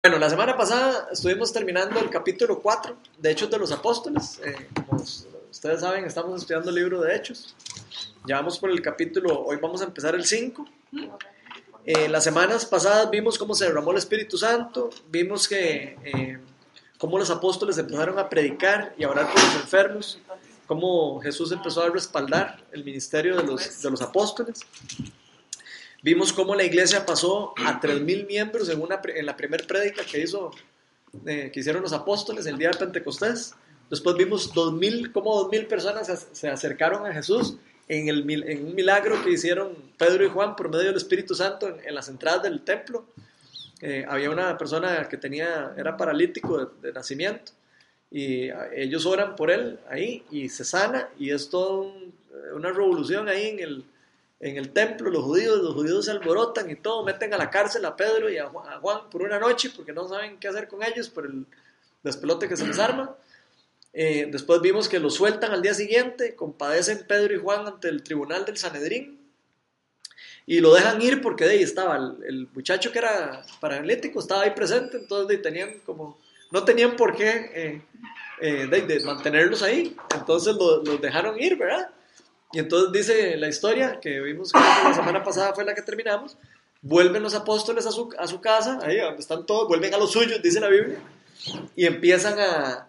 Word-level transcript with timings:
Bueno, 0.00 0.20
la 0.20 0.30
semana 0.30 0.56
pasada 0.56 1.08
estuvimos 1.10 1.52
terminando 1.52 1.98
el 1.98 2.08
capítulo 2.08 2.60
4 2.60 2.96
de 3.18 3.32
Hechos 3.32 3.50
de 3.50 3.58
los 3.58 3.72
Apóstoles. 3.72 4.40
Eh, 4.44 4.68
como 4.86 5.02
ustedes 5.50 5.80
saben, 5.80 6.04
estamos 6.04 6.40
estudiando 6.40 6.70
el 6.70 6.76
libro 6.76 7.00
de 7.00 7.16
Hechos. 7.16 7.56
Ya 8.24 8.36
vamos 8.36 8.60
por 8.60 8.70
el 8.70 8.80
capítulo, 8.80 9.44
hoy 9.44 9.56
vamos 9.56 9.80
a 9.82 9.86
empezar 9.86 10.14
el 10.14 10.24
5. 10.24 10.64
Eh, 11.84 12.08
las 12.08 12.22
semanas 12.22 12.64
pasadas 12.64 13.10
vimos 13.10 13.36
cómo 13.36 13.54
se 13.54 13.64
derramó 13.64 13.90
el 13.90 13.98
Espíritu 13.98 14.38
Santo, 14.38 14.88
vimos 15.10 15.48
que 15.48 15.98
eh, 16.04 16.38
cómo 16.96 17.18
los 17.18 17.30
apóstoles 17.30 17.76
empezaron 17.76 18.20
a 18.20 18.28
predicar 18.28 18.94
y 18.96 19.02
a 19.02 19.10
orar 19.10 19.26
por 19.26 19.42
los 19.42 19.54
enfermos, 19.56 20.20
cómo 20.68 21.18
Jesús 21.20 21.50
empezó 21.50 21.82
a 21.82 21.90
respaldar 21.90 22.62
el 22.70 22.84
ministerio 22.84 23.36
de 23.36 23.42
los, 23.42 23.82
de 23.82 23.90
los 23.90 24.00
apóstoles. 24.00 24.60
Vimos 26.08 26.32
cómo 26.32 26.54
la 26.54 26.64
iglesia 26.64 27.04
pasó 27.04 27.52
a 27.58 27.78
3.000 27.82 28.26
miembros 28.26 28.70
en, 28.70 28.80
una, 28.80 28.98
en 29.14 29.26
la 29.26 29.36
primera 29.36 29.62
prédica 29.66 30.02
que, 30.10 30.22
hizo, 30.22 30.52
eh, 31.26 31.50
que 31.52 31.60
hicieron 31.60 31.82
los 31.82 31.92
apóstoles 31.92 32.46
el 32.46 32.56
día 32.56 32.70
de 32.70 32.78
Pentecostés. 32.78 33.54
Después 33.90 34.16
vimos 34.16 34.54
2000, 34.54 35.12
cómo 35.12 35.50
2.000 35.50 35.66
personas 35.68 36.26
se, 36.32 36.48
acercaron 36.48 37.04
a 37.04 37.12
Jesús 37.12 37.58
en, 37.88 38.08
el, 38.08 38.30
en 38.48 38.68
un 38.68 38.74
milagro 38.74 39.22
que 39.22 39.32
hicieron 39.32 39.76
Pedro 39.98 40.24
y 40.24 40.30
Juan 40.30 40.56
por 40.56 40.70
medio 40.70 40.86
del 40.86 40.96
Espíritu 40.96 41.34
Santo 41.34 41.76
en, 41.84 41.94
las 41.94 42.08
entradas 42.08 42.42
del 42.42 42.62
templo. 42.62 43.04
Eh, 43.82 44.06
había 44.08 44.30
una 44.30 44.56
persona 44.56 45.06
que 45.10 45.18
tenía, 45.18 45.74
era 45.76 45.94
paralítico 45.94 46.72
de, 46.80 46.90
nacimiento 46.90 47.52
y 48.10 48.48
ellos 48.74 49.04
oran 49.04 49.36
por 49.36 49.50
él 49.50 49.78
ahí 49.90 50.24
y 50.30 50.48
se 50.48 50.64
sana 50.64 51.10
y 51.18 51.32
es 51.32 51.50
toda 51.50 51.92
una 52.54 52.72
revolución 52.72 53.28
ahí 53.28 53.48
en 53.48 53.58
el, 53.58 53.84
en 54.40 54.56
el 54.56 54.70
templo, 54.72 55.10
los 55.10 55.24
judíos, 55.24 55.58
los 55.58 55.74
judíos 55.74 56.04
se 56.04 56.12
alborotan 56.12 56.70
y 56.70 56.76
todo, 56.76 57.04
meten 57.04 57.34
a 57.34 57.38
la 57.38 57.50
cárcel 57.50 57.84
a 57.84 57.96
Pedro 57.96 58.30
y 58.30 58.38
a 58.38 58.46
Juan, 58.46 59.10
por 59.10 59.22
una 59.22 59.38
noche 59.38 59.70
porque 59.74 59.92
no 59.92 60.08
saben 60.08 60.38
qué 60.38 60.48
hacer 60.48 60.68
con 60.68 60.82
ellos 60.82 61.08
por 61.08 61.26
el 61.26 61.44
despelote 62.02 62.48
que 62.48 62.56
se 62.56 62.66
les 62.66 62.78
arma. 62.78 63.16
Eh, 63.92 64.28
después 64.30 64.60
vimos 64.60 64.88
que 64.88 65.00
los 65.00 65.14
sueltan 65.14 65.50
al 65.50 65.62
día 65.62 65.74
siguiente, 65.74 66.36
compadecen 66.36 67.04
Pedro 67.08 67.34
y 67.34 67.38
Juan 67.38 67.66
ante 67.66 67.88
el 67.88 68.04
tribunal 68.04 68.44
del 68.44 68.56
Sanedrín 68.56 69.18
y 70.46 70.60
lo 70.60 70.72
dejan 70.72 71.02
ir 71.02 71.20
porque 71.20 71.44
de 71.44 71.50
ahí 71.50 71.62
estaba 71.62 71.96
el, 71.96 72.48
muchacho 72.54 72.92
que 72.92 73.00
era 73.00 73.42
paralítico, 73.60 74.20
estaba 74.20 74.42
ahí 74.42 74.52
presente, 74.52 74.98
entonces 74.98 75.28
de, 75.28 75.38
tenían 75.38 75.80
como, 75.80 76.16
no 76.52 76.64
tenían 76.64 76.96
por 76.96 77.16
qué 77.16 77.50
eh, 77.54 77.82
eh, 78.40 78.66
de, 78.66 79.00
mantenerlos 79.04 79.62
ahí, 79.62 79.96
entonces 80.14 80.54
los 80.54 81.00
dejaron 81.00 81.40
ir, 81.40 81.56
¿verdad? 81.56 81.90
Y 82.52 82.58
entonces 82.60 82.92
dice 82.92 83.36
la 83.36 83.48
historia 83.48 84.00
que 84.00 84.20
vimos 84.20 84.52
que 84.52 84.58
la 84.58 84.94
semana 84.94 85.22
pasada 85.22 85.54
fue 85.54 85.64
la 85.64 85.74
que 85.74 85.82
terminamos. 85.82 86.36
Vuelven 86.80 87.22
los 87.22 87.34
apóstoles 87.34 87.86
a 87.86 87.92
su, 87.92 88.08
a 88.18 88.26
su 88.26 88.40
casa, 88.40 88.78
ahí 88.82 88.98
donde 88.98 89.20
están 89.20 89.44
todos, 89.44 89.68
vuelven 89.68 89.92
a 89.94 89.98
los 89.98 90.12
suyos, 90.12 90.40
dice 90.42 90.60
la 90.60 90.68
Biblia, 90.68 90.98
y 91.76 91.86
empiezan 91.86 92.38
a... 92.38 92.88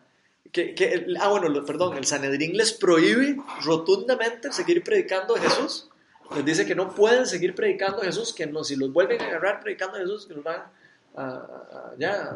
Que, 0.51 0.73
que, 0.73 1.05
ah, 1.19 1.27
bueno, 1.27 1.63
perdón, 1.65 1.97
el 1.97 2.05
Sanedrín 2.05 2.55
les 2.57 2.71
prohíbe 2.73 3.37
rotundamente 3.63 4.51
seguir 4.51 4.83
predicando 4.83 5.35
a 5.35 5.39
Jesús. 5.39 5.89
Les 6.35 6.45
dice 6.45 6.65
que 6.65 6.75
no 6.75 6.95
pueden 6.95 7.25
seguir 7.25 7.53
predicando 7.53 8.01
a 8.01 8.05
Jesús, 8.05 8.33
que 8.33 8.47
no, 8.47 8.63
si 8.63 8.75
los 8.75 8.91
vuelven 8.91 9.21
a 9.21 9.25
agarrar 9.25 9.59
predicando 9.61 9.97
a 9.97 10.01
Jesús, 10.01 10.25
que 10.25 10.33
los 10.35 10.43
van 10.43 10.63
a, 11.15 11.93
ya, 11.97 12.29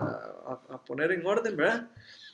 a, 0.69 0.85
poner 0.85 1.11
en 1.11 1.25
orden, 1.25 1.55
¿verdad? 1.55 1.87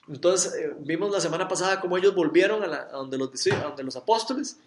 Entonces, 0.07 0.53
eh, 0.55 0.73
vimos 0.79 1.11
la 1.11 1.21
semana 1.21 1.47
pasada 1.47 1.79
cómo 1.79 1.97
ellos 1.97 2.15
volvieron 2.15 2.63
a, 2.63 2.85
donde, 2.85 3.17
los, 3.17 3.47
a 3.51 3.63
donde 3.63 3.83
los 3.83 3.95
apóstoles 3.95 4.57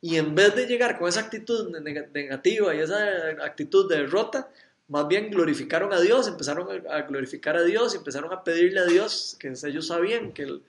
y 0.00 0.16
en 0.16 0.34
vez 0.34 0.54
de 0.54 0.66
llegar 0.66 0.98
con 0.98 1.08
esa 1.08 1.20
actitud 1.20 1.70
negativa 2.12 2.74
y 2.74 2.80
esa 2.80 3.28
actitud 3.42 3.88
de 3.88 3.98
derrota, 3.98 4.50
más 4.88 5.06
bien 5.06 5.30
glorificaron 5.30 5.92
a 5.92 6.00
Dios, 6.00 6.26
empezaron 6.26 6.66
a 6.88 7.02
glorificar 7.02 7.56
a 7.56 7.62
Dios, 7.62 7.94
empezaron 7.94 8.32
a 8.32 8.42
pedirle 8.42 8.80
a 8.80 8.86
Dios, 8.86 9.36
que 9.38 9.52
ellos 9.64 9.86
sabían 9.86 10.32
que 10.32 10.46
los 10.46 10.62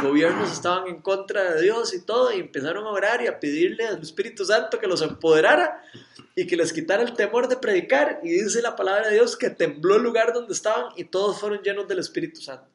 gobiernos 0.00 0.52
estaban 0.52 0.86
en 0.86 1.00
contra 1.02 1.54
de 1.54 1.62
Dios 1.62 1.92
y 1.92 2.02
todo, 2.02 2.32
y 2.32 2.38
empezaron 2.38 2.84
a 2.84 2.90
orar 2.90 3.22
y 3.22 3.26
a 3.26 3.40
pedirle 3.40 3.86
al 3.86 4.00
Espíritu 4.00 4.44
Santo 4.44 4.78
que 4.78 4.86
los 4.86 5.02
empoderara 5.02 5.82
y 6.36 6.46
que 6.46 6.56
les 6.56 6.72
quitara 6.72 7.02
el 7.02 7.14
temor 7.14 7.48
de 7.48 7.56
predicar. 7.56 8.20
Y 8.22 8.30
dice 8.30 8.62
la 8.62 8.76
palabra 8.76 9.08
de 9.08 9.14
Dios 9.14 9.36
que 9.36 9.50
tembló 9.50 9.96
el 9.96 10.02
lugar 10.02 10.32
donde 10.32 10.52
estaban 10.52 10.92
y 10.96 11.04
todos 11.04 11.40
fueron 11.40 11.60
llenos 11.62 11.88
del 11.88 11.98
Espíritu 11.98 12.40
Santo. 12.40 12.70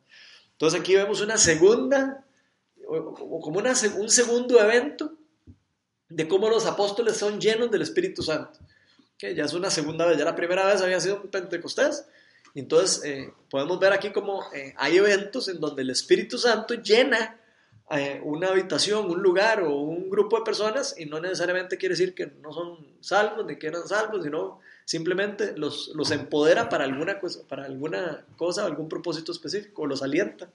Entonces 0.53 0.81
aquí 0.81 0.95
vemos 0.95 1.22
una 1.22 1.38
segunda, 1.38 2.25
o 2.85 3.39
como 3.39 3.59
una, 3.59 3.73
un 3.97 4.09
segundo 4.09 4.59
evento 4.59 5.13
de 6.09 6.27
cómo 6.27 6.49
los 6.49 6.65
apóstoles 6.65 7.17
son 7.17 7.39
llenos 7.39 7.71
del 7.71 7.83
Espíritu 7.83 8.23
Santo. 8.23 8.59
Que 9.17 9.35
ya 9.35 9.45
es 9.45 9.53
una 9.53 9.69
segunda 9.69 10.05
vez, 10.05 10.17
ya 10.17 10.25
la 10.25 10.35
primera 10.35 10.65
vez 10.65 10.81
había 10.81 10.99
sido 10.99 11.21
un 11.21 11.29
Pentecostés. 11.29 12.05
Entonces, 12.55 13.03
eh, 13.03 13.33
podemos 13.49 13.79
ver 13.79 13.93
aquí 13.93 14.11
cómo 14.11 14.43
eh, 14.53 14.73
hay 14.77 14.97
eventos 14.97 15.47
en 15.49 15.59
donde 15.59 15.83
el 15.83 15.91
Espíritu 15.91 16.37
Santo 16.37 16.73
llena 16.73 17.39
eh, 17.91 18.21
una 18.23 18.49
habitación, 18.49 19.09
un 19.09 19.21
lugar 19.21 19.61
o 19.61 19.75
un 19.75 20.09
grupo 20.09 20.37
de 20.37 20.43
personas 20.43 20.95
y 20.97 21.05
no 21.05 21.19
necesariamente 21.19 21.77
quiere 21.77 21.93
decir 21.93 22.13
que 22.13 22.27
no 22.27 22.53
son 22.53 22.77
salvos 23.01 23.45
ni 23.45 23.57
que 23.57 23.67
eran 23.67 23.87
salvos, 23.87 24.23
sino 24.23 24.59
simplemente 24.85 25.57
los, 25.57 25.91
los 25.95 26.11
empodera 26.11 26.69
para 26.69 26.83
alguna, 26.83 27.19
cosa, 27.19 27.41
para 27.47 27.65
alguna 27.65 28.25
cosa, 28.37 28.65
algún 28.65 28.89
propósito 28.89 29.31
específico, 29.31 29.83
o 29.83 29.87
los 29.87 30.01
alienta. 30.01 30.49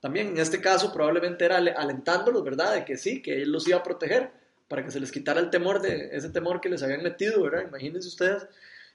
También 0.00 0.28
en 0.28 0.38
este 0.38 0.60
caso 0.60 0.92
probablemente 0.92 1.46
era 1.46 1.56
alentándolos, 1.56 2.44
¿verdad? 2.44 2.74
De 2.74 2.84
que 2.84 2.98
sí, 2.98 3.22
que 3.22 3.42
Él 3.42 3.50
los 3.50 3.66
iba 3.66 3.78
a 3.78 3.82
proteger 3.82 4.30
para 4.74 4.84
que 4.84 4.90
se 4.90 4.98
les 4.98 5.12
quitara 5.12 5.38
el 5.38 5.50
temor 5.50 5.80
de 5.80 6.08
ese 6.10 6.30
temor 6.30 6.60
que 6.60 6.68
les 6.68 6.82
habían 6.82 7.04
metido, 7.04 7.40
¿verdad? 7.44 7.62
Imagínense 7.68 8.08
ustedes 8.08 8.44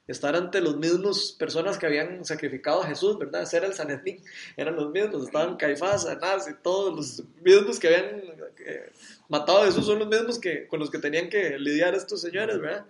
estar 0.07 0.35
ante 0.35 0.59
los 0.59 0.75
mismos 0.75 1.33
personas 1.39 1.77
que 1.77 1.85
habían 1.85 2.25
sacrificado 2.25 2.83
a 2.83 2.87
Jesús, 2.87 3.17
¿verdad? 3.17 3.43
Ese 3.43 3.55
era 3.55 3.67
el 3.67 3.73
Sanedrín, 3.73 4.21
eran 4.57 4.75
los 4.75 4.91
mismos, 4.91 5.23
estaban 5.23 5.55
Caifás, 5.55 6.05
Anás 6.05 6.49
y 6.49 6.53
todos 6.61 6.93
los 6.93 7.23
mismos 7.41 7.79
que 7.79 7.87
habían 7.87 8.21
eh, 8.57 8.91
matado 9.29 9.61
a 9.61 9.67
Jesús 9.67 9.85
son 9.85 9.99
los 9.99 10.09
mismos 10.09 10.37
que, 10.37 10.67
con 10.67 10.81
los 10.81 10.91
que 10.91 10.99
tenían 10.99 11.29
que 11.29 11.57
lidiar 11.57 11.95
estos 11.95 12.19
señores, 12.19 12.59
¿verdad? 12.59 12.85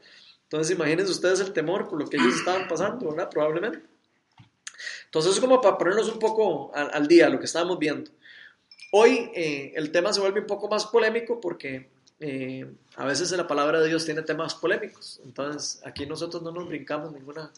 Entonces 0.46 0.76
imagínense 0.76 1.12
ustedes 1.12 1.42
el 1.42 1.54
temor 1.54 1.88
por 1.88 2.00
lo 2.00 2.10
que 2.10 2.18
ellos 2.18 2.38
estaban 2.38 2.68
pasando, 2.68 3.12
¿verdad? 3.12 3.30
Probablemente. 3.30 3.84
Entonces 5.06 5.34
es 5.34 5.40
como 5.40 5.62
para 5.62 5.78
ponernos 5.78 6.10
un 6.12 6.18
poco 6.18 6.72
al, 6.74 7.08
día, 7.08 7.30
lo 7.30 7.38
que 7.38 7.46
estábamos 7.46 7.78
viendo. 7.78 8.10
Hoy 8.92 9.30
eh, 9.36 9.74
el 9.76 9.92
tema 9.92 10.12
se 10.12 10.22
vuelve 10.22 10.40
un 10.40 10.48
poco 10.48 10.68
más 10.68 10.88
polémico 10.88 11.40
porque 11.40 11.99
eh, 12.20 12.70
a 12.98 13.06
veces 13.06 13.32
la 13.32 13.48
palabra 13.48 13.80
de 13.80 13.88
Dios 13.88 14.06
tiene 14.06 14.22
temas 14.22 14.56
polémicos. 14.56 15.22
Entonces, 15.24 15.82
aquí 15.86 16.06
nosotros 16.06 16.44
no 16.44 16.52
nos 16.52 16.68
brincamos 16.68 17.14
ninguna, 17.14 17.52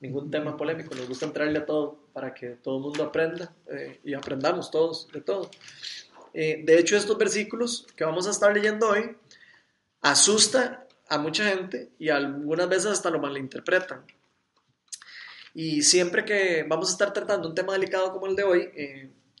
ningún 0.00 0.30
tema 0.30 0.56
polémico. 0.56 0.94
Nos 0.94 1.08
gusta 1.08 1.26
entrarle 1.26 1.58
a 1.58 1.66
todo 1.66 1.98
para 2.12 2.34
que 2.34 2.50
todo 2.50 2.76
el 2.76 2.82
mundo 2.82 3.04
aprenda 3.04 3.52
eh, 3.70 4.00
y 4.04 4.14
aprendamos 4.14 4.70
todos 4.70 5.08
de 5.12 5.20
todo. 5.22 5.50
Eh, 6.34 6.62
de 6.64 6.78
hecho, 6.78 6.96
estos 6.96 7.16
versículos 7.16 7.86
que 7.96 8.04
vamos 8.04 8.26
a 8.26 8.30
estar 8.30 8.54
leyendo 8.54 8.88
hoy 8.88 9.16
asusta 10.02 10.86
a 11.08 11.18
mucha 11.18 11.44
gente 11.48 11.90
y 11.98 12.10
algunas 12.10 12.68
veces 12.68 12.86
hasta 12.86 13.08
lo 13.08 13.18
malinterpretan. 13.18 14.04
Y 15.54 15.80
siempre 15.82 16.26
que 16.26 16.66
vamos 16.68 16.90
a 16.90 16.92
estar 16.92 17.14
tratando 17.14 17.48
un 17.48 17.54
tema 17.54 17.72
delicado 17.72 18.12
como 18.12 18.26
el 18.26 18.36
de 18.36 18.44
hoy, 18.44 18.70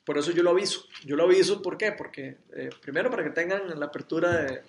por 0.06 0.16
eso 0.16 0.30
yo 0.30 0.44
lo 0.44 0.50
aviso. 0.50 0.86
Yo 1.04 1.16
lo 1.16 1.24
aviso, 1.24 1.60
¿por 1.60 1.76
qué? 1.76 1.90
Porque 1.92 2.36
eh, 2.54 2.70
primero 2.80 3.10
para 3.10 3.24
que 3.24 3.30
tengan 3.30 3.78
la 3.78 3.86
apertura 3.86 4.62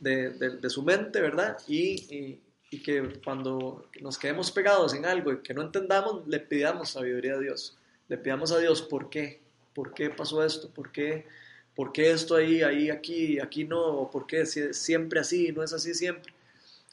de, 0.00 0.30
de, 0.30 0.70
su 0.70 0.82
mente, 0.82 1.20
¿verdad? 1.20 1.58
Y, 1.68 2.40
y, 2.70 2.80
que 2.80 3.20
cuando 3.24 3.88
nos 4.00 4.18
quedemos 4.18 4.50
pegados 4.50 4.94
en 4.94 5.04
algo 5.04 5.32
y 5.32 5.38
que 5.38 5.52
no 5.54 5.62
entendamos, 5.62 6.26
le 6.26 6.40
pidamos 6.40 6.90
sabiduría 6.90 7.34
a 7.34 7.38
Dios. 7.38 7.76
Le 8.08 8.16
pidamos 8.16 8.50
a 8.52 8.58
Dios, 8.58 8.80
¿por 8.82 9.10
qué? 9.10 9.40
¿Por 9.74 9.92
qué 9.92 10.10
pasó 10.10 10.42
esto? 10.42 10.70
¿Por 10.70 10.92
qué, 10.92 11.26
por 11.74 11.92
qué 11.92 12.10
esto 12.10 12.34
ahí, 12.34 12.62
ahí, 12.62 12.88
aquí, 12.88 13.38
aquí 13.40 13.64
no? 13.64 14.08
¿Por 14.10 14.26
qué 14.26 14.46
siempre 14.46 15.20
así, 15.20 15.52
no 15.52 15.62
es 15.62 15.74
así 15.74 15.92
siempre? 15.94 16.32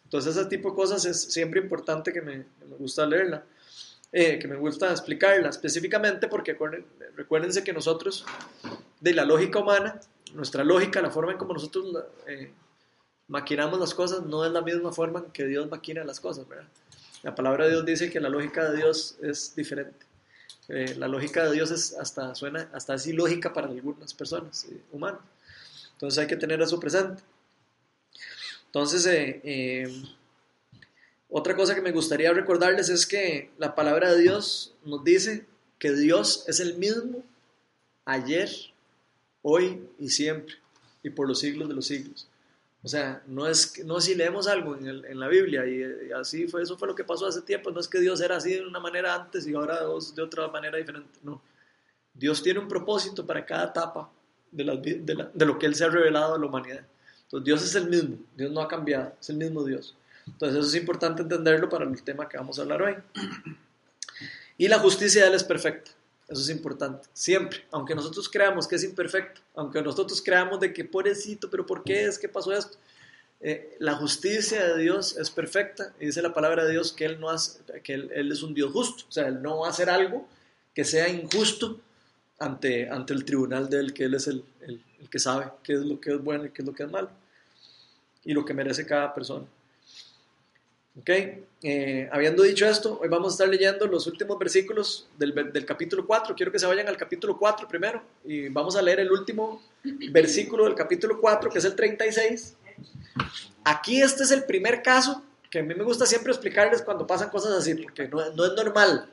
Entonces 0.03 0.35
ese 0.35 0.49
tipo 0.49 0.69
de 0.71 0.75
cosas 0.75 1.05
es 1.05 1.21
siempre 1.21 1.61
importante 1.61 2.11
que 2.11 2.21
me, 2.21 2.37
me 2.37 2.75
gusta 2.77 3.05
leerla. 3.05 3.45
Eh, 4.17 4.39
que 4.39 4.47
me 4.47 4.55
gusta 4.55 4.91
explicarla 4.91 5.49
específicamente 5.49 6.29
porque 6.29 6.57
recuérdense 7.17 7.65
que 7.65 7.73
nosotros, 7.73 8.25
de 9.01 9.13
la 9.13 9.25
lógica 9.25 9.59
humana, 9.59 9.99
nuestra 10.33 10.63
lógica, 10.63 11.01
la 11.01 11.11
forma 11.11 11.33
en 11.33 11.37
como 11.37 11.53
nosotros 11.53 11.85
eh, 12.25 12.49
maquinamos 13.27 13.77
las 13.77 13.93
cosas, 13.93 14.23
no 14.23 14.45
es 14.45 14.53
la 14.53 14.61
misma 14.61 14.93
forma 14.93 15.19
en 15.19 15.31
que 15.31 15.45
Dios 15.45 15.69
maquina 15.69 16.05
las 16.05 16.21
cosas, 16.21 16.47
¿verdad? 16.47 16.63
La 17.23 17.35
palabra 17.35 17.65
de 17.65 17.71
Dios 17.71 17.85
dice 17.85 18.09
que 18.09 18.21
la 18.21 18.29
lógica 18.29 18.71
de 18.71 18.77
Dios 18.77 19.17
es 19.21 19.53
diferente. 19.53 20.05
Eh, 20.69 20.95
la 20.97 21.09
lógica 21.09 21.43
de 21.43 21.51
Dios 21.51 21.71
es 21.71 21.97
hasta 21.99 22.35
suena 22.35 22.69
hasta 22.71 22.93
así 22.93 23.11
lógica 23.11 23.51
para 23.51 23.67
algunas 23.67 24.13
personas 24.13 24.65
humanas. 24.93 25.19
Entonces 25.91 26.19
hay 26.19 26.27
que 26.27 26.37
tener 26.37 26.61
eso 26.61 26.79
presente. 26.79 27.21
Entonces, 28.67 29.05
otra 31.37 31.57
cosa 31.57 31.75
que 31.75 31.81
me 31.81 31.91
gustaría 31.91 32.31
recordarles 32.31 32.87
es 32.87 33.05
que 33.05 33.51
la 33.57 33.75
palabra 33.75 34.13
de 34.13 34.21
Dios 34.21 34.73
nos 34.85 35.03
dice 35.03 35.45
que 35.77 35.91
Dios 35.91 36.45
es 36.47 36.61
el 36.61 36.77
mismo 36.77 37.25
ayer, 38.05 38.49
hoy 39.41 39.85
y 39.99 40.07
siempre, 40.07 40.55
y 41.03 41.09
por 41.09 41.27
los 41.27 41.39
siglos 41.39 41.67
de 41.67 41.75
los 41.75 41.87
siglos. 41.87 42.29
O 42.83 42.87
sea, 42.87 43.21
no 43.27 43.49
es, 43.49 43.83
no 43.83 43.99
si 43.99 44.15
leemos 44.15 44.47
algo 44.47 44.77
en, 44.77 45.19
la 45.19 45.27
Biblia 45.27 45.67
y, 45.67 46.09
así 46.13 46.47
fue, 46.47 46.61
eso 46.61 46.77
fue 46.77 46.87
lo 46.87 46.95
que 46.95 47.03
pasó 47.03 47.25
hace 47.25 47.41
tiempo, 47.41 47.69
no 47.69 47.81
es 47.81 47.89
que 47.89 47.99
Dios 47.99 48.21
era 48.21 48.37
así 48.37 48.53
de 48.53 48.65
una 48.65 48.79
manera 48.79 49.13
antes 49.13 49.45
y 49.45 49.53
ahora 49.53 49.81
de 49.81 50.21
otra 50.21 50.47
manera 50.47 50.77
diferente, 50.77 51.19
no. 51.21 51.41
Dios 52.13 52.41
tiene 52.43 52.61
un 52.61 52.69
propósito 52.69 53.25
para 53.25 53.45
cada 53.45 53.65
etapa 53.65 54.09
de, 54.51 54.63
de, 54.63 55.27
de 55.33 55.45
lo 55.45 55.59
que 55.59 55.65
Él 55.65 55.75
se 55.75 55.83
ha 55.83 55.89
revelado 55.89 56.35
a 56.35 56.39
la 56.39 56.45
humanidad. 56.45 56.85
Entonces 57.23 57.43
Dios 57.43 57.61
es 57.61 57.75
el 57.75 57.89
mismo, 57.89 58.19
Dios 58.37 58.53
no 58.53 58.61
ha 58.61 58.69
cambiado, 58.69 59.11
es 59.19 59.29
el 59.29 59.35
mismo 59.35 59.65
Dios. 59.65 59.97
Entonces 60.27 60.59
eso 60.59 60.67
es 60.67 60.75
importante 60.75 61.21
entenderlo 61.21 61.69
para 61.69 61.85
el 61.85 62.03
tema 62.03 62.27
que 62.27 62.37
vamos 62.37 62.57
a 62.59 62.63
hablar 62.63 62.81
hoy. 62.81 62.95
Y 64.57 64.69
la 64.69 64.79
justicia 64.79 65.23
de 65.23 65.27
Él 65.27 65.35
es 65.35 65.43
perfecta. 65.43 65.91
Eso 66.27 66.41
es 66.41 66.49
importante. 66.49 67.07
Siempre, 67.13 67.65
aunque 67.71 67.93
nosotros 67.93 68.29
creamos 68.29 68.67
que 68.67 68.75
es 68.75 68.83
imperfecto, 68.83 69.41
aunque 69.53 69.81
nosotros 69.81 70.21
creamos 70.21 70.59
de 70.59 70.73
que 70.73 70.85
pobrecito, 70.85 71.49
pero 71.49 71.65
¿por 71.65 71.83
qué 71.83 72.05
es 72.05 72.17
que 72.17 72.29
pasó 72.29 72.53
esto? 72.53 72.77
Eh, 73.41 73.75
la 73.79 73.95
justicia 73.95 74.65
de 74.65 74.81
Dios 74.81 75.17
es 75.17 75.29
perfecta 75.29 75.93
y 75.99 76.07
dice 76.07 76.21
la 76.21 76.33
palabra 76.33 76.63
de 76.63 76.71
Dios 76.71 76.93
que 76.93 77.05
Él, 77.05 77.19
no 77.19 77.29
hace, 77.29 77.59
que 77.83 77.93
él, 77.93 78.31
es 78.31 78.41
un 78.41 78.53
Dios 78.53 78.71
justo. 78.71 79.03
O 79.07 79.11
sea, 79.11 79.27
Él 79.27 79.41
no 79.41 79.59
va 79.59 79.67
a 79.67 79.69
hacer 79.69 79.89
algo 79.89 80.27
que 80.73 80.83
sea 80.83 81.09
injusto 81.09 81.79
ante, 82.39 82.89
ante 82.89 83.13
el 83.13 83.23
tribunal 83.23 83.69
de 83.69 83.79
Él, 83.79 83.93
que 83.93 84.05
Él 84.05 84.15
es 84.15 84.27
el, 84.27 84.43
el, 84.61 84.81
el 84.99 85.09
que 85.09 85.19
sabe 85.19 85.51
qué 85.63 85.73
es 85.73 85.81
lo 85.81 85.99
que 85.99 86.13
es 86.13 86.23
bueno 86.23 86.45
y 86.45 86.49
qué 86.49 86.63
es 86.63 86.65
lo 86.65 86.73
que 86.73 86.83
es 86.83 86.91
malo 86.91 87.09
y 88.23 88.33
lo 88.33 88.43
que 88.43 88.53
merece 88.55 88.85
cada 88.85 89.13
persona. 89.13 89.45
Ok, 90.97 91.09
eh, 91.61 92.09
habiendo 92.09 92.43
dicho 92.43 92.65
esto, 92.65 92.99
hoy 93.01 93.09
vamos 93.09 93.27
a 93.27 93.33
estar 93.33 93.49
leyendo 93.49 93.85
los 93.85 94.07
últimos 94.07 94.39
versículos 94.39 95.07
del, 95.17 95.33
del, 95.51 95.65
capítulo 95.65 96.07
4. 96.07 96.33
Quiero 96.35 96.53
que 96.53 96.59
se 96.59 96.65
vayan 96.65 96.87
al 96.87 96.95
capítulo 96.95 97.37
4 97.37 97.67
primero 97.67 98.01
y 98.23 98.47
vamos 98.47 98.77
a 98.77 98.81
leer 98.81 99.01
el 99.01 99.11
último 99.11 99.61
versículo 100.11 100.63
del 100.63 100.73
capítulo 100.73 101.19
4, 101.19 101.49
que 101.49 101.57
es 101.57 101.65
el 101.65 101.75
36. 101.75 102.55
Aquí 103.65 104.01
este 104.01 104.23
es 104.23 104.31
el 104.31 104.45
primer 104.45 104.81
caso 104.81 105.21
que 105.49 105.59
a 105.59 105.63
mí 105.63 105.75
me 105.75 105.83
gusta 105.83 106.05
siempre 106.05 106.31
explicarles 106.31 106.81
cuando 106.81 107.05
pasan 107.05 107.29
cosas 107.29 107.51
así, 107.51 107.75
porque 107.75 108.07
no, 108.07 108.29
no 108.31 108.45
es 108.45 108.53
normal. 108.53 109.09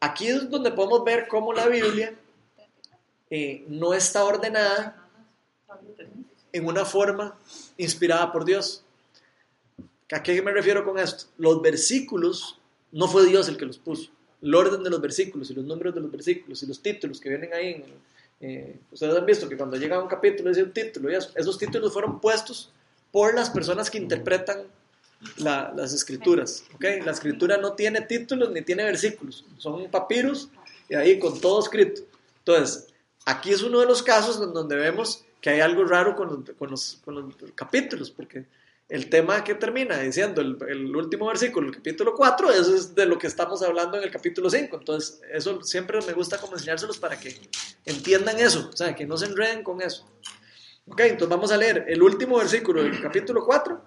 Aquí 0.00 0.28
es 0.28 0.48
donde 0.48 0.70
podemos 0.70 1.04
ver 1.04 1.28
cómo 1.28 1.52
la 1.52 1.66
Biblia 1.66 2.14
eh, 3.28 3.64
no 3.68 3.92
está 3.92 4.24
ordenada 4.24 4.96
en 6.50 6.66
una 6.66 6.86
forma 6.86 7.36
inspirada 7.76 8.32
por 8.32 8.46
Dios. 8.46 8.82
¿A 10.12 10.22
qué 10.22 10.40
me 10.42 10.50
refiero 10.50 10.84
con 10.84 10.98
esto? 10.98 11.26
Los 11.38 11.62
versículos, 11.62 12.58
no 12.92 13.06
fue 13.06 13.26
Dios 13.26 13.48
el 13.48 13.56
que 13.56 13.66
los 13.66 13.78
puso. 13.78 14.10
El 14.42 14.54
orden 14.54 14.82
de 14.82 14.90
los 14.90 15.00
versículos 15.00 15.50
y 15.50 15.54
los 15.54 15.64
números 15.64 15.94
de 15.94 16.00
los 16.00 16.10
versículos 16.10 16.62
y 16.62 16.66
los 16.66 16.82
títulos 16.82 17.20
que 17.20 17.28
vienen 17.28 17.52
ahí. 17.52 17.84
Eh, 18.40 18.78
ustedes 18.90 19.14
han 19.14 19.26
visto 19.26 19.48
que 19.48 19.56
cuando 19.56 19.76
llega 19.76 20.02
un 20.02 20.08
capítulo 20.08 20.48
dice 20.48 20.62
un 20.62 20.72
título 20.72 21.10
y 21.10 21.14
esos 21.14 21.58
títulos 21.58 21.92
fueron 21.92 22.20
puestos 22.20 22.72
por 23.12 23.34
las 23.34 23.50
personas 23.50 23.90
que 23.90 23.98
interpretan 23.98 24.62
las 25.36 25.92
escrituras. 25.92 26.64
¿okay? 26.74 27.02
La 27.02 27.12
escritura 27.12 27.58
no 27.58 27.74
tiene 27.74 28.00
títulos 28.00 28.50
ni 28.50 28.62
tiene 28.62 28.84
versículos, 28.84 29.44
son 29.58 29.90
papiros 29.90 30.48
y 30.88 30.94
ahí 30.94 31.18
con 31.18 31.38
todo 31.40 31.60
escrito. 31.60 32.02
Entonces, 32.38 32.88
aquí 33.26 33.50
es 33.50 33.62
uno 33.62 33.80
de 33.80 33.86
los 33.86 34.02
casos 34.02 34.40
donde 34.52 34.76
vemos 34.76 35.24
que 35.42 35.50
hay 35.50 35.60
algo 35.60 35.84
raro 35.84 36.16
con 36.16 36.44
con 36.58 36.70
los, 36.70 37.00
con 37.04 37.14
los 37.14 37.34
capítulos, 37.54 38.10
porque 38.10 38.46
el 38.90 39.08
tema 39.08 39.44
que 39.44 39.54
termina 39.54 39.98
diciendo 40.00 40.40
el, 40.40 40.96
último 40.96 41.28
versículo, 41.28 41.68
el 41.68 41.76
capítulo 41.76 42.12
4, 42.14 42.50
eso 42.50 42.74
es 42.74 42.92
de 42.92 43.06
lo 43.06 43.18
que 43.18 43.28
estamos 43.28 43.62
hablando 43.62 43.96
en 43.96 44.02
el 44.02 44.10
capítulo 44.10 44.50
5. 44.50 44.78
Entonces, 44.78 45.20
eso 45.32 45.62
siempre 45.62 46.00
me 46.04 46.12
gusta 46.12 46.38
como 46.38 46.54
enseñárselos 46.54 46.98
para 46.98 47.18
que 47.18 47.36
entiendan 47.86 48.40
eso, 48.40 48.68
o 48.72 48.76
sea, 48.76 48.94
que 48.96 49.06
no 49.06 49.16
se 49.16 49.26
enreden 49.26 49.62
con 49.62 49.80
eso. 49.80 50.10
Ok, 50.88 51.00
entonces 51.02 51.28
vamos 51.28 51.52
a 51.52 51.56
leer 51.56 51.84
el 51.88 52.02
último 52.02 52.38
versículo 52.38 52.82
del 52.82 53.00
capítulo 53.00 53.44
4 53.44 53.80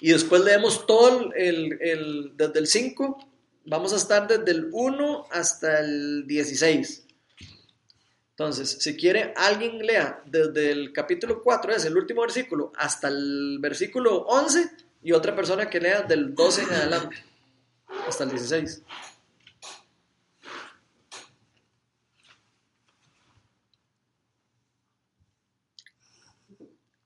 y 0.00 0.10
después 0.10 0.42
leemos 0.42 0.86
todo 0.86 1.32
el, 1.36 1.78
el 1.80 2.32
desde 2.36 2.58
el 2.58 2.66
5, 2.66 3.30
vamos 3.66 3.92
a 3.92 3.96
estar 3.96 4.26
desde 4.26 4.50
el 4.50 4.70
1 4.72 5.28
hasta 5.30 5.78
el 5.78 6.26
16. 6.26 7.03
Entonces, 8.36 8.78
si 8.80 8.96
quiere, 8.96 9.32
alguien 9.36 9.78
lea 9.78 10.20
desde 10.26 10.72
el 10.72 10.92
capítulo 10.92 11.40
4, 11.40 11.72
es 11.72 11.84
el 11.84 11.96
último 11.96 12.22
versículo, 12.22 12.72
hasta 12.76 13.06
el 13.06 13.58
versículo 13.60 14.22
11, 14.22 14.70
y 15.04 15.12
otra 15.12 15.36
persona 15.36 15.70
que 15.70 15.78
lea 15.78 16.02
del 16.02 16.34
12 16.34 16.62
en 16.64 16.72
adelante, 16.72 17.16
hasta 18.08 18.24
el 18.24 18.30
16. 18.30 18.82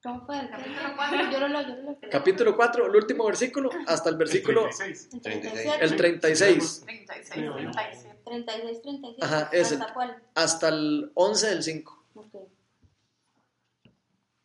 ¿Cómo 0.02 0.24
fue? 0.24 0.40
El 0.40 0.48
capítulo 0.48 0.96
4, 0.96 1.30
yo 1.30 1.40
lo 1.40 1.48
leo, 1.48 1.60
yo 1.60 1.68
lo 1.68 1.82
leo. 1.82 1.98
Capítulo 2.10 2.56
4, 2.56 2.86
el 2.86 2.96
último 2.96 3.26
versículo, 3.26 3.68
hasta 3.86 4.08
el 4.08 4.16
versículo... 4.16 4.66
El 4.66 4.72
36. 5.20 5.78
El 5.80 5.96
36. 5.96 6.82
36, 6.86 7.34
37. 7.34 8.07
36, 8.28 8.82
37. 8.82 9.24
Ajá, 9.24 9.48
ese. 9.52 9.74
¿Hasta 9.74 9.94
cuál? 9.94 10.22
Hasta 10.34 10.68
el 10.68 11.10
11 11.14 11.46
del 11.48 11.62
5. 11.62 12.04
Ok. 12.14 12.34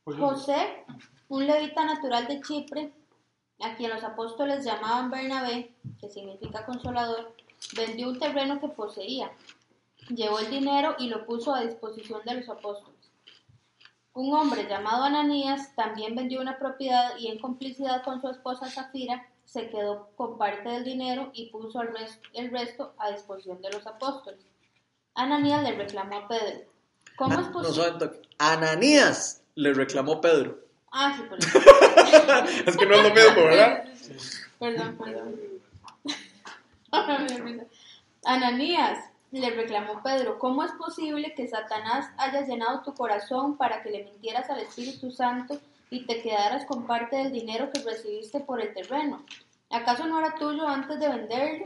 José, 0.06 0.86
un 1.30 1.48
levita 1.48 1.86
natural 1.86 2.28
de 2.28 2.42
Chipre, 2.42 2.94
a 3.62 3.76
quien 3.76 3.92
los 3.92 4.04
apóstoles 4.04 4.66
llamaban 4.66 5.10
Bernabé, 5.10 5.74
que 6.00 6.10
significa 6.10 6.66
consolador, 6.66 7.34
vendió 7.76 8.10
un 8.10 8.20
terreno 8.20 8.60
que 8.60 8.68
poseía, 8.68 9.32
llevó 10.10 10.40
el 10.40 10.50
dinero 10.50 10.96
y 11.00 11.08
lo 11.08 11.26
puso 11.26 11.54
a 11.54 11.62
disposición 11.62 12.22
de 12.26 12.36
los 12.36 12.50
apóstoles. 12.50 12.93
Un 14.14 14.34
hombre 14.36 14.68
llamado 14.70 15.04
Ananías 15.04 15.74
también 15.76 16.16
vendió 16.16 16.40
una 16.42 16.60
propiedad 16.60 17.18
y 17.18 17.28
en 17.30 17.40
complicidad 17.40 18.04
con 18.04 18.22
su 18.22 18.30
esposa 18.30 18.70
Zafira 18.70 19.28
se 19.46 19.70
quedó 19.70 20.10
con 20.16 20.38
parte 20.38 20.70
del 20.70 20.84
dinero 20.84 21.32
y 21.34 21.50
puso 21.50 21.82
el 21.82 21.90
resto, 21.96 22.28
el 22.34 22.52
resto 22.52 22.94
a 22.98 23.10
disposición 23.12 23.62
de 23.62 23.72
los 23.72 23.86
apóstoles. 23.88 24.40
Ananías 25.16 25.64
le 25.64 25.72
reclamó 25.74 26.18
a 26.18 26.28
Pedro. 26.28 26.60
¿Cómo 27.16 27.40
es 27.40 27.48
No, 27.48 27.52
posible? 27.52 27.94
no, 28.00 28.12
Ananías 28.38 29.42
le 29.56 29.74
reclamó 29.74 30.22
Pedro. 30.22 30.60
Ah, 30.92 31.14
sí, 31.16 31.24
por 31.28 31.40
eso. 31.40 31.60
es 32.68 32.78
que 32.78 32.86
no 32.86 32.94
es 32.96 33.04
lo 33.04 33.10
mismo, 33.10 33.44
¿verdad? 33.46 33.84
Perdón, 34.60 34.98
perdón. 34.98 35.40
Ananías, 38.26 39.00
le 39.40 39.50
reclamó 39.50 40.04
Pedro, 40.04 40.38
¿cómo 40.38 40.64
es 40.64 40.72
posible 40.74 41.34
que 41.34 41.48
Satanás 41.48 42.12
haya 42.18 42.46
llenado 42.46 42.84
tu 42.84 42.94
corazón 42.94 43.58
para 43.58 43.82
que 43.82 43.90
le 43.90 44.04
mintieras 44.04 44.48
al 44.52 44.60
Espíritu 44.60 45.10
Santo 45.10 45.60
y 45.90 46.06
te 46.06 46.22
quedaras 46.22 46.66
con 46.66 46.86
parte 46.86 47.16
del 47.16 47.32
dinero 47.32 47.72
que 47.74 47.82
recibiste 47.82 48.42
por 48.42 48.62
el 48.62 48.76
terreno? 48.76 49.24
¿Acaso 49.72 50.06
no 50.06 50.20
era 50.20 50.36
tuyo 50.36 50.68
antes 50.68 51.00
de 51.00 51.10
venderlo? 51.10 51.66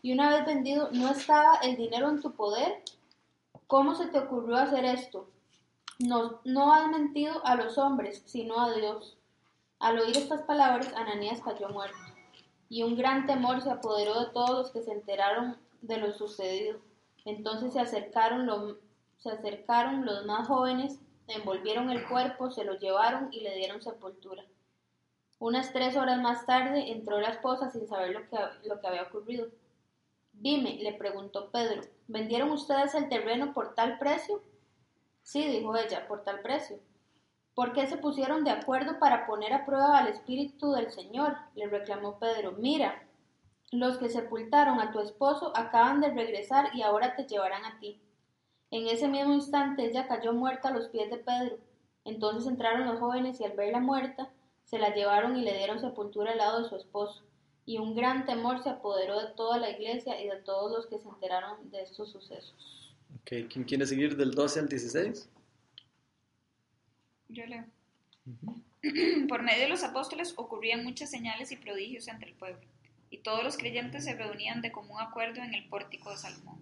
Y 0.00 0.12
una 0.12 0.30
vez 0.30 0.46
vendido, 0.46 0.90
¿no 0.92 1.10
estaba 1.10 1.56
el 1.56 1.76
dinero 1.76 2.08
en 2.08 2.20
tu 2.20 2.32
poder? 2.34 2.82
¿Cómo 3.66 3.96
se 3.96 4.06
te 4.06 4.20
ocurrió 4.20 4.56
hacer 4.56 4.84
esto? 4.84 5.28
No, 5.98 6.40
no 6.44 6.72
has 6.72 6.88
mentido 6.88 7.44
a 7.44 7.56
los 7.56 7.78
hombres, 7.78 8.22
sino 8.26 8.60
a 8.60 8.72
Dios. 8.74 9.18
Al 9.80 9.98
oír 9.98 10.16
estas 10.16 10.42
palabras, 10.42 10.92
Ananías 10.94 11.40
cayó 11.40 11.68
muerto, 11.68 11.98
y 12.68 12.84
un 12.84 12.96
gran 12.96 13.26
temor 13.26 13.60
se 13.60 13.70
apoderó 13.70 14.20
de 14.20 14.30
todos 14.32 14.50
los 14.50 14.70
que 14.70 14.82
se 14.82 14.92
enteraron 14.92 15.56
de 15.80 15.96
lo 15.96 16.12
sucedido. 16.12 16.78
Entonces 17.24 17.72
se 17.72 17.80
acercaron, 17.80 18.46
lo- 18.46 18.78
se 19.18 19.30
acercaron 19.30 20.04
los 20.06 20.24
más 20.26 20.46
jóvenes, 20.48 20.98
envolvieron 21.28 21.90
el 21.90 22.06
cuerpo, 22.08 22.50
se 22.50 22.64
lo 22.64 22.78
llevaron 22.78 23.28
y 23.32 23.40
le 23.40 23.54
dieron 23.54 23.82
sepultura. 23.82 24.44
Unas 25.38 25.72
tres 25.72 25.96
horas 25.96 26.20
más 26.22 26.46
tarde 26.46 26.90
entró 26.92 27.20
la 27.20 27.28
esposa 27.28 27.70
sin 27.70 27.86
saber 27.86 28.12
lo 28.12 28.28
que, 28.28 28.38
lo 28.68 28.80
que 28.80 28.86
había 28.86 29.02
ocurrido. 29.02 29.48
Dime, 30.32 30.78
le 30.82 30.92
preguntó 30.94 31.50
Pedro, 31.50 31.82
¿vendieron 32.08 32.50
ustedes 32.50 32.94
el 32.94 33.08
terreno 33.08 33.52
por 33.52 33.74
tal 33.74 33.98
precio? 33.98 34.42
Sí, 35.22 35.46
dijo 35.48 35.76
ella, 35.76 36.06
por 36.08 36.24
tal 36.24 36.40
precio. 36.40 36.78
¿Por 37.54 37.72
qué 37.72 37.86
se 37.86 37.98
pusieron 37.98 38.44
de 38.44 38.50
acuerdo 38.50 38.98
para 38.98 39.26
poner 39.26 39.52
a 39.52 39.66
prueba 39.66 39.98
al 39.98 40.08
Espíritu 40.08 40.72
del 40.72 40.90
Señor? 40.92 41.36
le 41.54 41.66
reclamó 41.68 42.18
Pedro. 42.18 42.52
Mira, 42.52 43.02
los 43.72 43.96
que 43.96 44.10
sepultaron 44.10 44.80
a 44.80 44.92
tu 44.92 45.00
esposo 45.00 45.52
acaban 45.56 46.00
de 46.00 46.10
regresar 46.10 46.70
y 46.74 46.82
ahora 46.82 47.16
te 47.16 47.24
llevarán 47.24 47.64
a 47.64 47.80
ti. 47.80 47.98
En 48.70 48.86
ese 48.86 49.08
mismo 49.08 49.34
instante 49.34 49.84
ella 49.84 50.06
cayó 50.06 50.32
muerta 50.32 50.68
a 50.68 50.72
los 50.72 50.88
pies 50.88 51.10
de 51.10 51.16
Pedro. 51.16 51.58
Entonces 52.04 52.46
entraron 52.46 52.86
los 52.86 53.00
jóvenes 53.00 53.40
y 53.40 53.44
al 53.44 53.56
verla 53.56 53.80
muerta, 53.80 54.30
se 54.64 54.78
la 54.78 54.94
llevaron 54.94 55.36
y 55.36 55.42
le 55.42 55.56
dieron 55.56 55.80
sepultura 55.80 56.32
al 56.32 56.38
lado 56.38 56.62
de 56.62 56.68
su 56.68 56.76
esposo. 56.76 57.22
Y 57.64 57.78
un 57.78 57.94
gran 57.94 58.26
temor 58.26 58.62
se 58.62 58.70
apoderó 58.70 59.20
de 59.20 59.32
toda 59.34 59.58
la 59.58 59.70
iglesia 59.70 60.20
y 60.22 60.28
de 60.28 60.36
todos 60.36 60.70
los 60.72 60.86
que 60.86 60.98
se 60.98 61.08
enteraron 61.08 61.70
de 61.70 61.82
estos 61.82 62.10
sucesos. 62.10 62.94
Ok, 63.16 63.48
¿Quién 63.50 63.64
quiere 63.64 63.86
seguir 63.86 64.16
del 64.16 64.32
12 64.32 64.60
al 64.60 64.68
16? 64.68 65.28
Yo 67.28 67.46
leo. 67.46 67.64
Por 69.28 69.42
medio 69.42 69.62
de 69.62 69.68
los 69.68 69.84
apóstoles 69.84 70.34
ocurrían 70.36 70.84
muchas 70.84 71.10
señales 71.10 71.52
y 71.52 71.56
prodigios 71.56 72.08
entre 72.08 72.30
el 72.30 72.36
pueblo, 72.36 72.66
y 73.12 73.18
todos 73.18 73.44
los 73.44 73.58
creyentes 73.58 74.04
se 74.04 74.14
reunían 74.14 74.62
de 74.62 74.72
común 74.72 74.98
acuerdo 74.98 75.42
en 75.42 75.52
el 75.52 75.68
pórtico 75.68 76.10
de 76.10 76.16
Salomón. 76.16 76.58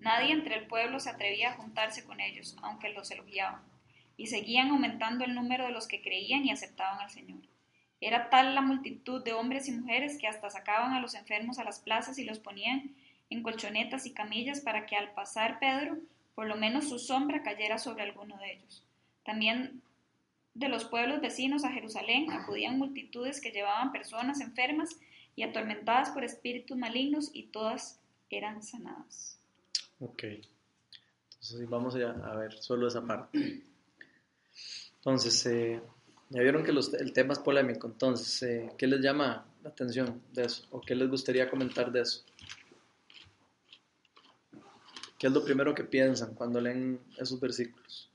Nadie 0.00 0.32
entre 0.32 0.56
el 0.56 0.66
pueblo 0.66 0.98
se 0.98 1.08
atrevía 1.08 1.50
a 1.50 1.54
juntarse 1.54 2.04
con 2.04 2.20
ellos, 2.20 2.56
aunque 2.62 2.90
los 2.90 3.10
elogiaban. 3.10 3.62
y 4.16 4.28
seguían 4.28 4.70
aumentando 4.70 5.24
el 5.24 5.34
número 5.34 5.64
de 5.64 5.72
los 5.72 5.88
que 5.88 6.00
creían 6.00 6.44
y 6.44 6.52
aceptaban 6.52 7.00
al 7.00 7.10
Señor. 7.10 7.40
Era 8.00 8.30
tal 8.30 8.54
la 8.54 8.60
multitud 8.60 9.24
de 9.24 9.32
hombres 9.32 9.66
y 9.66 9.72
mujeres 9.72 10.18
que 10.18 10.28
hasta 10.28 10.50
sacaban 10.50 10.92
a 10.92 11.00
los 11.00 11.14
enfermos 11.14 11.58
a 11.58 11.64
las 11.64 11.80
plazas 11.80 12.16
y 12.18 12.24
los 12.24 12.38
ponían 12.38 12.94
en 13.28 13.42
colchonetas 13.42 14.06
y 14.06 14.12
camillas 14.12 14.60
para 14.60 14.86
que 14.86 14.94
al 14.94 15.10
pasar 15.14 15.58
Pedro, 15.58 15.96
por 16.36 16.46
lo 16.46 16.54
menos 16.54 16.88
su 16.88 17.00
sombra 17.00 17.42
cayera 17.42 17.78
sobre 17.78 18.04
alguno 18.04 18.36
de 18.38 18.52
ellos. 18.52 18.84
También 19.24 19.82
de 20.54 20.68
los 20.68 20.84
pueblos 20.84 21.20
vecinos 21.20 21.64
a 21.64 21.72
Jerusalén 21.72 22.30
acudían 22.30 22.78
multitudes 22.78 23.40
que 23.40 23.50
llevaban 23.50 23.90
personas 23.90 24.40
enfermas 24.40 24.96
y 25.36 25.42
atormentadas 25.42 26.10
por 26.10 26.24
espíritus 26.24 26.76
malignos 26.76 27.30
y 27.32 27.44
todas 27.44 28.00
eran 28.30 28.62
sanadas. 28.62 29.38
Ok. 30.00 30.24
Entonces 30.24 31.68
vamos 31.68 31.94
a, 31.96 32.10
a 32.10 32.36
ver 32.36 32.54
solo 32.54 32.88
esa 32.88 33.04
parte. 33.04 33.62
Entonces, 34.96 35.46
eh, 35.46 35.82
ya 36.30 36.40
vieron 36.40 36.64
que 36.64 36.70
el 36.70 37.12
tema 37.12 37.34
es 37.34 37.38
polémico. 37.38 37.86
Entonces, 37.86 38.42
eh, 38.42 38.72
¿qué 38.78 38.86
les 38.86 39.00
llama 39.00 39.46
la 39.62 39.70
atención 39.70 40.22
de 40.32 40.44
eso? 40.44 40.66
¿O 40.70 40.80
qué 40.80 40.94
les 40.94 41.10
gustaría 41.10 41.50
comentar 41.50 41.92
de 41.92 42.00
eso? 42.00 42.24
¿Qué 45.18 45.26
es 45.26 45.32
lo 45.32 45.44
primero 45.44 45.74
que 45.74 45.84
piensan 45.84 46.34
cuando 46.34 46.60
leen 46.60 47.00
esos 47.18 47.38
versículos? 47.40 48.10